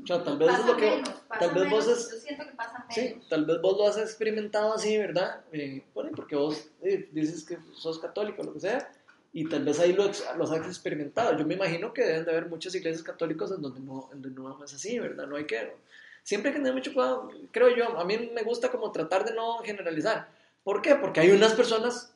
O 0.03 0.07
sea, 0.07 0.23
tal 0.23 0.37
vez 0.37 0.49
es 0.49 0.55
Pasa 0.57 0.67
lo 0.67 0.77
que... 0.77 0.89
menos, 0.89 1.23
tal 1.39 1.53
vez 1.53 1.63
menos, 1.63 1.71
vos 1.71 1.87
es- 1.87 2.11
yo 2.11 2.17
siento 2.19 2.43
que 2.45 2.51
pasa 2.53 2.79
menos. 2.79 2.93
Sí, 2.95 3.21
tal 3.29 3.45
vez 3.45 3.61
vos 3.61 3.77
lo 3.77 3.87
has 3.87 3.97
experimentado 3.97 4.73
así, 4.73 4.97
¿verdad? 4.97 5.45
Eh, 5.53 5.85
bueno, 5.93 6.09
porque 6.15 6.35
vos 6.35 6.69
eh, 6.81 7.07
dices 7.13 7.45
que 7.45 7.57
sos 7.75 7.99
católico, 7.99 8.43
lo 8.43 8.51
que 8.51 8.59
sea, 8.59 8.91
y 9.31 9.47
tal 9.47 9.63
vez 9.63 9.79
ahí 9.79 9.93
lo, 9.93 10.05
ex- 10.05 10.25
los 10.37 10.51
has 10.51 10.65
experimentado. 10.65 11.37
Yo 11.37 11.45
me 11.45 11.53
imagino 11.55 11.93
que 11.93 12.03
deben 12.03 12.25
de 12.25 12.31
haber 12.31 12.47
muchas 12.47 12.73
iglesias 12.75 13.03
católicas 13.03 13.51
en 13.51 13.61
donde 13.61 13.79
no, 13.79 14.09
en 14.11 14.21
donde 14.21 14.41
no 14.41 14.63
es 14.63 14.73
así, 14.73 14.99
¿verdad? 14.99 15.27
No 15.27 15.35
hay 15.35 15.45
que... 15.45 15.75
Siempre 16.23 16.49
hay 16.49 16.55
que 16.55 16.59
tener 16.59 16.73
mucho 16.73 16.93
cuidado, 16.93 17.31
creo 17.51 17.75
yo, 17.75 17.97
a 17.97 18.05
mí 18.05 18.29
me 18.33 18.43
gusta 18.43 18.69
como 18.69 18.91
tratar 18.91 19.25
de 19.25 19.33
no 19.33 19.59
generalizar. 19.59 20.29
¿Por 20.63 20.81
qué? 20.81 20.95
Porque 20.95 21.21
hay 21.21 21.31
unas 21.31 21.53
personas 21.53 22.13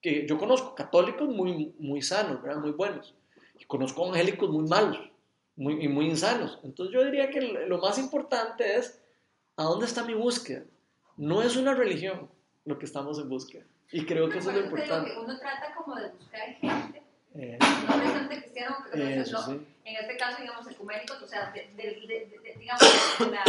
que 0.00 0.26
yo 0.26 0.38
conozco, 0.38 0.74
católicos 0.74 1.28
muy, 1.28 1.74
muy 1.78 2.00
sanos, 2.00 2.40
¿verdad? 2.42 2.60
Muy 2.60 2.70
buenos. 2.70 3.12
Y 3.58 3.64
conozco 3.64 4.06
angélicos 4.06 4.48
muy 4.48 4.66
malos 4.66 4.98
muy, 5.56 5.84
y 5.84 5.88
muy 5.88 6.06
insanos. 6.06 6.58
Entonces 6.62 6.94
yo 6.94 7.04
diría 7.04 7.28
que 7.28 7.40
lo 7.42 7.78
más 7.78 7.98
importante 7.98 8.76
es 8.76 8.98
¿a 9.56 9.64
dónde 9.64 9.84
está 9.84 10.04
mi 10.04 10.14
búsqueda? 10.14 10.62
No 11.18 11.42
es 11.42 11.56
una 11.56 11.74
religión 11.74 12.30
lo 12.64 12.78
que 12.78 12.86
estamos 12.86 13.18
en 13.18 13.28
búsqueda. 13.28 13.64
Y 13.92 14.04
creo 14.04 14.28
que 14.28 14.38
eso 14.38 14.50
es 14.50 14.56
lo 14.56 14.62
importante. 14.64 15.12
uno 15.18 15.38
trata 15.38 15.74
como 15.74 15.96
de 15.96 16.08
buscar 16.10 16.48
gente, 16.54 17.02
Eh, 17.34 17.58
no 17.60 17.96
precisamente 17.96 18.40
cristiano, 18.42 18.76
o 18.92 18.96
sea, 18.96 19.10
Eso 19.22 19.42
sí. 19.46 19.66
en 19.84 19.96
este 19.96 20.16
caso, 20.16 20.40
digamos, 20.42 20.68
ecuménicos, 20.68 21.22
o 21.22 21.26
sea, 21.28 21.50
de, 21.52 21.60
de- 21.76 22.00
de- 22.06 22.40
de- 22.42 22.56
digamos, 22.58 22.80
de 23.18 23.30
la, 23.30 23.44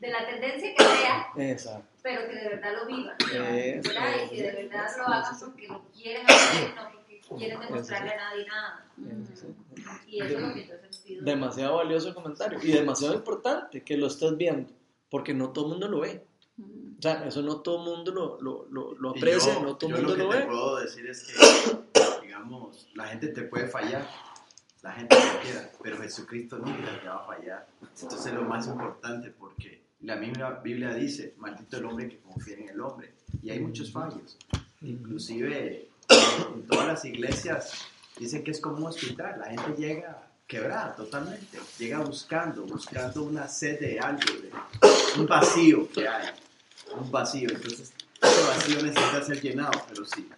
de 0.00 0.08
la 0.08 0.26
tendencia 0.26 0.74
que 0.74 0.82
sea, 0.84 1.28
exacto. 1.36 1.86
pero 2.02 2.26
que 2.28 2.36
de 2.36 2.48
verdad 2.48 2.72
lo 2.74 2.86
vivan, 2.86 3.16
Eso, 3.20 3.88
¿verdad? 3.88 4.10
Y 4.24 4.28
que 4.36 4.42
de 4.42 4.52
verdad 4.64 4.86
eso, 4.86 4.98
lo 5.00 5.06
hagan 5.06 5.38
porque 5.40 5.68
lo 5.68 5.82
quieren 5.90 6.26
hacer, 6.26 6.74
no 6.74 6.82
porque 6.90 7.20
quieren 7.38 7.60
demostrarle 7.60 8.10
a 8.12 8.16
nadie 8.16 8.46
nada. 8.46 8.86
Y 10.06 10.20
eso 10.22 10.36
es 10.36 10.40
lo 10.42 10.54
que 10.54 10.66
yo 10.66 10.74
he 10.74 10.80
sentido. 10.90 11.24
Demasiado 11.24 11.76
valioso 11.76 12.08
el 12.08 12.14
comentario. 12.14 12.58
Y 12.62 12.72
demasiado 12.72 13.14
importante 13.14 13.82
que 13.82 13.96
lo 13.96 14.06
estés 14.06 14.36
viendo. 14.36 14.72
Porque 15.10 15.34
no 15.34 15.50
todo 15.50 15.66
el 15.66 15.70
mundo 15.72 15.88
lo 15.88 16.00
ve. 16.00 16.24
O 17.02 17.08
sea, 17.10 17.26
eso 17.26 17.42
no 17.42 17.56
todo 17.62 17.78
el 17.78 17.96
mundo 17.96 18.12
lo, 18.12 18.40
lo, 18.40 18.66
lo, 18.70 18.94
lo 18.94 19.10
aprecia, 19.10 19.54
yo- 19.54 19.62
no 19.62 19.76
todo 19.76 19.90
el 19.90 19.96
mundo 19.96 20.16
lo 20.16 20.24
lo 20.24 20.30
que 20.30 20.36
te 20.36 20.40
ve. 20.42 20.46
puedo 20.46 20.76
decir 20.78 21.04
es 21.08 21.24
que, 21.24 22.00
digamos, 22.22 22.86
la 22.94 23.08
gente 23.08 23.26
te 23.28 23.42
puede 23.42 23.66
fallar, 23.66 24.08
la 24.82 24.92
gente 24.92 25.16
te 25.16 25.38
quiera, 25.44 25.70
pero 25.82 25.98
Jesucristo 25.98 26.58
nunca 26.58 27.00
te 27.00 27.08
va 27.08 27.16
a 27.16 27.26
fallar. 27.26 27.66
Entonces 28.00 28.26
es 28.26 28.32
lo 28.34 28.42
más 28.44 28.68
importante 28.68 29.30
porque 29.30 29.82
la 30.02 30.14
misma 30.14 30.50
Biblia 30.62 30.94
dice, 30.94 31.34
maldito 31.38 31.76
el 31.78 31.86
hombre 31.86 32.08
que 32.08 32.18
confía 32.18 32.56
en 32.58 32.68
el 32.68 32.80
hombre. 32.80 33.12
Y 33.42 33.50
hay 33.50 33.58
muchos 33.58 33.90
fallos. 33.90 34.36
Inclusive 34.82 35.88
en 36.54 36.66
todas 36.68 36.86
las 36.86 37.04
iglesias 37.04 37.84
dicen 38.16 38.44
que 38.44 38.52
es 38.52 38.60
como 38.60 38.76
un 38.76 38.86
hospital, 38.86 39.40
la 39.40 39.46
gente 39.46 39.74
llega 39.76 40.28
quebrada 40.46 40.94
totalmente, 40.94 41.58
llega 41.78 41.98
buscando, 42.00 42.62
buscando 42.64 43.24
una 43.24 43.48
sed 43.48 43.80
de 43.80 43.98
algo, 43.98 44.20
de 44.40 45.20
un 45.20 45.26
vacío 45.26 45.88
que 45.90 46.06
hay, 46.06 46.28
un 46.94 47.10
vacío. 47.10 47.48
Entonces 47.50 47.92
ese 48.20 48.42
vacío 48.42 48.82
necesita 48.82 49.22
ser 49.22 49.40
llenado, 49.40 49.84
pero 49.88 50.04
sí. 50.04 50.28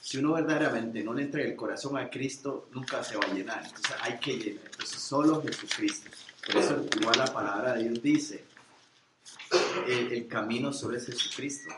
Si 0.00 0.18
uno 0.18 0.34
verdaderamente 0.34 1.02
no 1.02 1.12
le 1.12 1.22
entrega 1.22 1.48
el 1.48 1.56
corazón 1.56 1.96
a 1.98 2.08
Cristo, 2.08 2.68
nunca 2.72 3.02
se 3.02 3.16
va 3.16 3.26
a 3.26 3.34
llenar. 3.34 3.64
Entonces 3.64 3.96
hay 4.00 4.18
que 4.18 4.38
llenar. 4.38 4.64
Entonces 4.66 5.00
solo 5.00 5.42
Jesucristo. 5.42 6.10
Por 6.46 6.56
eso 6.56 6.86
igual 7.00 7.18
la 7.18 7.26
palabra 7.26 7.74
de 7.74 7.88
Dios 7.88 8.02
dice, 8.02 8.44
el, 9.88 10.28
camino 10.28 10.72
solo 10.72 10.96
es 10.96 11.06
Jesucristo. 11.06 11.74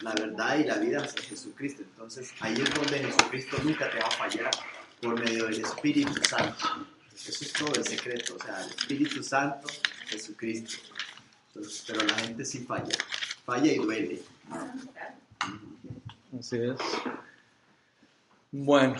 La 0.00 0.14
verdad 0.14 0.58
y 0.58 0.64
la 0.64 0.78
vida 0.78 1.04
es 1.04 1.14
Jesucristo. 1.14 1.82
Entonces 1.82 2.32
ahí 2.40 2.54
es 2.54 2.74
donde 2.74 2.98
Jesucristo 2.98 3.58
nunca 3.62 3.90
te 3.90 3.98
va 3.98 4.08
a 4.08 4.10
fallar 4.10 4.50
por 5.02 5.20
medio 5.20 5.44
del 5.44 5.60
Espíritu 5.60 6.14
Santo. 6.26 6.86
Eso 7.14 7.44
es 7.44 7.52
todo 7.52 7.74
el 7.74 7.84
secreto. 7.84 8.36
O 8.36 8.42
sea, 8.42 8.64
el 8.64 8.70
Espíritu 8.70 9.22
Santo, 9.22 9.68
Jesucristo. 10.06 10.78
Entonces, 11.48 11.84
pero 11.86 12.02
la 12.04 12.14
gente 12.14 12.44
sí 12.44 12.60
falla. 12.60 12.96
Falla 13.50 13.72
y 13.72 13.78
duele. 13.78 14.22
Así 16.38 16.56
es. 16.56 16.76
Bueno. 18.52 18.94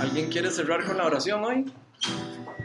¿Alguien 0.00 0.30
quiere 0.30 0.48
cerrar 0.52 0.84
con 0.84 0.96
la 0.96 1.06
oración 1.06 1.42
hoy? 1.42 1.72